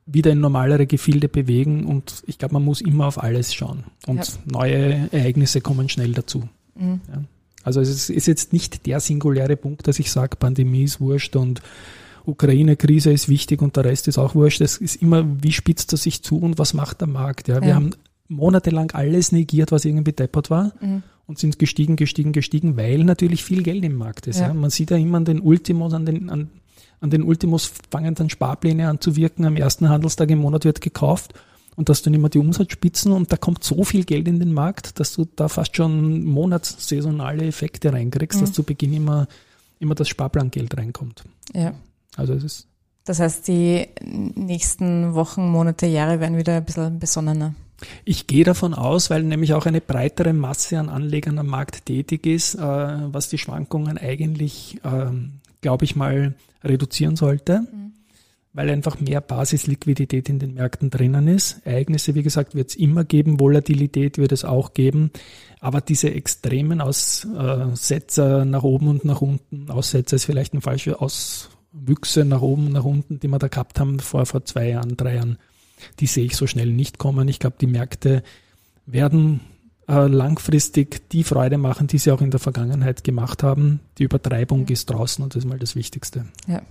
wieder 0.07 0.31
in 0.31 0.41
normalere 0.41 0.87
Gefilde 0.87 1.29
bewegen 1.29 1.85
und 1.85 2.23
ich 2.27 2.39
glaube, 2.39 2.55
man 2.55 2.65
muss 2.65 2.81
immer 2.81 3.07
auf 3.07 3.23
alles 3.23 3.53
schauen. 3.53 3.85
Und 4.07 4.19
ja. 4.19 4.35
neue 4.47 5.09
Ereignisse 5.13 5.61
kommen 5.61 5.89
schnell 5.89 6.13
dazu. 6.13 6.49
Mhm. 6.77 7.01
Ja. 7.09 7.23
Also 7.65 7.81
es 7.81 8.09
ist 8.09 8.27
jetzt 8.27 8.53
nicht 8.53 8.87
der 8.87 9.01
singuläre 9.01 9.57
Punkt, 9.57 9.89
dass 9.89 9.99
ich 9.99 10.13
sage, 10.13 10.37
Pandemie 10.37 10.85
ist 10.85 11.01
wurscht 11.01 11.35
und 11.35 11.61
Ukraine-Krise 12.25 13.11
ist 13.11 13.29
wichtig 13.29 13.61
und 13.61 13.77
der 13.77 13.85
Rest 13.85 14.07
ist 14.07 14.19
auch 14.19 14.37
wurscht. 14.37 14.61
Es 14.61 14.77
ist 14.77 15.03
immer, 15.03 15.25
wie 15.43 15.53
spitzt 15.53 15.93
er 15.93 15.99
sich 15.99 16.23
zu 16.23 16.39
und 16.39 16.59
was 16.59 16.75
macht 16.75 17.01
der 17.01 17.09
Markt? 17.09 17.49
Ja, 17.49 17.61
wir 17.61 17.71
ja. 17.71 17.75
haben 17.75 17.91
monatelang 18.29 18.93
alles 18.93 19.33
negiert, 19.33 19.73
was 19.73 19.85
irgendwie 19.85 20.13
deppert 20.13 20.51
war 20.51 20.73
mhm. 20.81 21.03
und 21.27 21.39
sind 21.39 21.59
gestiegen, 21.59 21.97
gestiegen, 21.97 22.33
gestiegen, 22.33 22.77
weil 22.77 23.03
natürlich 23.03 23.45
viel 23.45 23.65
Geld 23.65 23.85
im 23.85 23.97
Markt 23.97 24.29
ist. 24.29 24.39
Ja. 24.39 24.49
ja. 24.49 24.55
Man 24.55 24.71
sieht 24.71 24.93
ja 24.93 24.97
immer 24.97 25.19
an 25.19 25.25
den 25.25 25.41
Ultimos, 25.41 25.93
an 25.93 26.07
den, 26.07 26.31
an, 26.31 26.51
an 27.01 27.11
den 27.11 27.23
Ultimos 27.23 27.73
fangen 27.91 28.15
dann 28.15 28.31
Sparpläne 28.31 28.89
an 28.89 29.01
zu 29.01 29.17
wirken. 29.17 29.45
Am 29.45 29.57
ersten 29.57 29.89
Handelstag 29.89 30.31
im 30.31 30.39
Monat 30.39 30.65
wird 30.65 30.81
gekauft 30.81 31.35
und 31.77 31.89
das 31.89 32.03
dann 32.03 32.15
immer 32.15 32.29
die 32.29 32.39
Umsatzspitzen 32.39 33.13
und 33.13 33.33
da 33.33 33.37
kommt 33.37 33.63
so 33.63 33.85
viel 33.85 34.05
Geld 34.05 34.27
in 34.29 34.41
den 34.41 34.53
Markt, 34.53 34.99
dass 34.99 35.13
du 35.13 35.27
da 35.37 35.49
fast 35.49 35.77
schon 35.77 36.25
monatssaisonale 36.25 37.47
Effekte 37.47 37.93
reinkriegst, 37.93 38.41
mhm. 38.41 38.45
dass 38.45 38.53
zu 38.53 38.63
Beginn 38.63 38.95
immer, 38.95 39.29
immer 39.79 39.95
das 39.95 40.09
Sparplangeld 40.09 40.77
reinkommt. 40.77 41.25
Ja. 41.55 41.75
Also 42.17 42.33
es 42.33 42.45
ist. 42.45 42.69
Das 43.05 43.21
heißt, 43.21 43.47
die 43.47 43.87
nächsten 44.03 45.15
Wochen, 45.15 45.49
Monate, 45.49 45.87
Jahre 45.87 46.19
werden 46.19 46.37
wieder 46.37 46.57
ein 46.57 46.65
bisschen 46.65 46.99
besonnener. 46.99 47.55
Ich 48.05 48.27
gehe 48.27 48.43
davon 48.43 48.75
aus, 48.75 49.11
weil 49.11 49.23
nämlich 49.23 49.53
auch 49.55 49.67
eine 49.67 49.81
breitere 49.81 50.33
Masse 50.33 50.79
an 50.79 50.89
Anlegern 50.89 51.39
am 51.39 51.47
Markt 51.47 51.87
tätig 51.87 52.27
ist, 52.27 52.55
äh, 52.55 52.59
was 52.59 53.29
die 53.29 53.39
Schwankungen 53.39 53.99
eigentlich, 53.99 54.81
äh, 54.83 55.11
glaube 55.67 55.85
ich 55.85 55.97
mal, 55.97 56.37
reduzieren 56.63 57.17
sollte, 57.17 57.63
mhm. 57.63 57.93
weil 58.53 58.71
einfach 58.71 59.01
mehr 59.01 59.21
Basisliquidität 59.21 60.29
in 60.29 60.39
den 60.39 60.55
Märkten 60.55 60.91
drinnen 60.91 61.27
ist. 61.27 61.67
Ereignisse, 61.67 62.15
wie 62.15 62.23
gesagt, 62.23 62.55
wird 62.55 62.71
es 62.71 62.77
immer 62.77 63.03
geben, 63.03 63.41
Volatilität 63.41 64.17
wird 64.17 64.31
es 64.31 64.45
auch 64.45 64.75
geben, 64.75 65.11
aber 65.59 65.81
diese 65.81 66.15
extremen 66.15 66.81
Aussetzer 66.81 68.45
nach 68.45 68.63
oben 68.63 68.87
und 68.87 69.05
nach 69.05 69.23
unten, 69.23 69.69
Aussetzer 69.69 70.15
ist 70.15 70.27
vielleicht 70.27 70.55
ein 70.55 70.61
falscher 70.61 71.03
Auswüchse 71.03 72.25
nach 72.25 72.43
oben 72.43 72.67
und 72.67 72.73
nach 72.75 72.85
unten, 72.85 73.19
die 73.19 73.27
wir 73.27 73.41
da 73.41 73.49
gehabt 73.49 73.81
haben 73.81 73.99
vor, 73.99 74.25
vor 74.25 74.45
zwei 74.45 74.69
Jahren, 74.69 74.97
drei 74.97 75.17
Jahren, 75.17 75.37
die 75.99 76.07
sehe 76.07 76.27
ich 76.27 76.37
so 76.37 76.47
schnell 76.47 76.71
nicht 76.71 76.99
kommen. 76.99 77.27
Ich 77.27 77.41
glaube, 77.41 77.57
die 77.61 77.67
Märkte 77.67 78.23
werden 78.87 79.41
äh, 79.89 80.07
langfristig 80.07 81.09
die 81.11 81.25
Freude 81.25 81.59
machen, 81.59 81.87
die 81.87 81.99
sie 81.99 82.11
auch 82.11 82.21
in 82.21 82.31
der 82.31 82.41
Vergangenheit 82.41 83.05
gemacht 83.05 83.43
haben. 83.43 83.81
Die 83.99 84.05
Übertreibung 84.05 84.67
ist 84.69 84.91
draußen 84.91 85.23
und 85.23 85.35
das 85.35 85.45
ist 85.45 85.49
mal 85.49 85.59
das 85.59 85.77
Wichtigste. 85.77 86.27
Ja. 86.47 86.63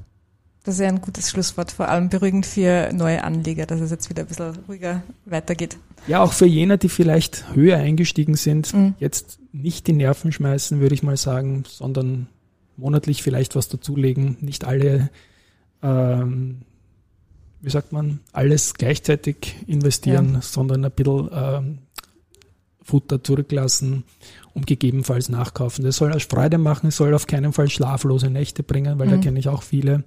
Das 0.66 0.76
ist 0.76 0.82
ja 0.82 0.88
ein 0.88 1.00
gutes 1.00 1.30
Schlusswort, 1.30 1.72
vor 1.72 1.90
allem 1.90 2.10
beruhigend 2.10 2.48
für 2.48 2.92
neue 2.92 3.24
Anleger, 3.24 3.68
dass 3.68 3.82
es 3.82 3.92
jetzt 3.92 4.10
wieder 4.10 4.24
ein 4.24 4.28
bisschen 4.28 4.58
ruhiger 4.68 5.04
weitergeht. 5.26 5.78
Ja, 6.08 6.24
auch 6.24 6.34
für 6.34 6.48
jene, 6.48 6.80
die 6.80 6.90
vielleicht 6.90 7.54
höher 7.54 7.78
eingestiegen 7.78 8.36
sind, 8.36 8.74
mhm. 8.74 8.96
jetzt 8.98 9.38
nicht 9.52 9.86
die 9.86 9.94
Nerven 9.94 10.32
schmeißen, 10.32 10.80
würde 10.80 10.96
ich 10.96 11.04
mal 11.04 11.18
sagen, 11.18 11.66
sondern 11.68 12.28
monatlich 12.78 13.22
vielleicht 13.22 13.56
was 13.56 13.70
dazulegen. 13.70 14.38
Nicht 14.42 14.66
alle, 14.66 15.12
ähm, 15.84 16.62
wie 17.62 17.70
sagt 17.70 17.92
man, 17.92 18.20
alles 18.34 18.74
gleichzeitig 18.74 19.56
investieren, 19.68 20.34
ja. 20.34 20.42
sondern 20.42 20.84
ein 20.84 20.92
bisschen 20.92 21.30
ähm, 21.32 21.78
Futter 22.86 23.24
zurücklassen 23.24 24.04
und 24.54 24.68
gegebenenfalls 24.68 25.28
nachkaufen. 25.28 25.84
Das 25.84 25.98
soll 25.98 26.14
euch 26.14 26.28
Freude 26.28 26.60
machen, 26.60 26.88
es 26.88 26.98
soll 26.98 27.14
auf 27.16 27.26
keinen 27.26 27.52
Fall 27.52 27.68
schlaflose 27.68 28.30
Nächte 28.30 28.62
bringen, 28.62 29.00
weil 29.00 29.08
mhm. 29.08 29.12
da 29.12 29.18
kenne 29.18 29.40
ich 29.40 29.50
auch 29.50 29.64
viele. 29.64 30.04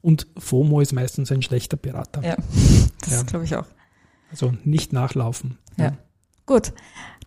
Und 0.00 0.28
FOMO 0.38 0.80
ist 0.80 0.92
meistens 0.92 1.32
ein 1.32 1.42
schlechter 1.42 1.76
Berater. 1.76 2.22
Ja, 2.22 2.36
das 3.00 3.10
ja. 3.10 3.22
glaube 3.24 3.44
ich 3.44 3.56
auch. 3.56 3.66
Also 4.30 4.54
nicht 4.64 4.92
nachlaufen. 4.92 5.58
Ja. 5.76 5.84
ja. 5.84 5.98
Gut. 6.46 6.72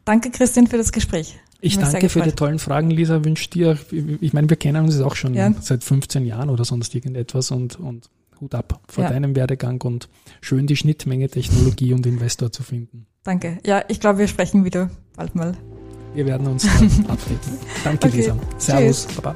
Danke, 0.06 0.32
Christian, 0.32 0.68
für 0.68 0.78
das 0.78 0.94
Gespräch. 0.94 1.38
Ich 1.60 1.78
danke 1.78 2.08
für 2.08 2.22
die 2.22 2.32
tollen 2.32 2.60
Fragen, 2.60 2.90
Lisa. 2.90 3.26
Wünsche 3.26 3.50
dir, 3.50 3.78
ich 3.92 4.32
meine, 4.32 4.50
wir 4.50 4.58
kennen 4.58 4.86
uns 4.86 5.02
auch 5.02 5.16
schon 5.16 5.34
ja. 5.34 5.52
seit 5.60 5.84
15 5.84 6.26
Jahren 6.26 6.50
oder 6.50 6.64
sonst 6.64 6.96
irgendetwas 6.96 7.52
und, 7.52 7.78
und 7.78 8.10
Hut 8.40 8.56
ab 8.56 8.80
vor 8.88 9.04
deinem 9.06 9.36
Werdegang 9.36 9.82
und 9.82 10.08
schön 10.40 10.68
die 10.68 10.78
Schnittmenge 10.78 11.30
Technologie 11.30 11.94
und 11.94 12.06
Investor 12.06 12.52
zu 12.52 12.64
finden. 12.64 13.08
Danke. 13.28 13.58
Ja, 13.66 13.84
ich 13.90 14.00
glaube, 14.00 14.20
wir 14.20 14.30
sprechen 14.30 14.64
wieder 14.64 14.90
bald 15.18 15.36
mal. 15.36 15.52
Wir 16.14 16.26
werden 16.26 16.48
uns 16.48 16.66
updaten. 17.10 17.60
Danke, 17.84 18.08
okay. 18.08 18.18
Lisa. 18.18 18.38
Servus. 18.58 19.06
Tschüss. 19.06 19.16
Baba. 19.18 19.36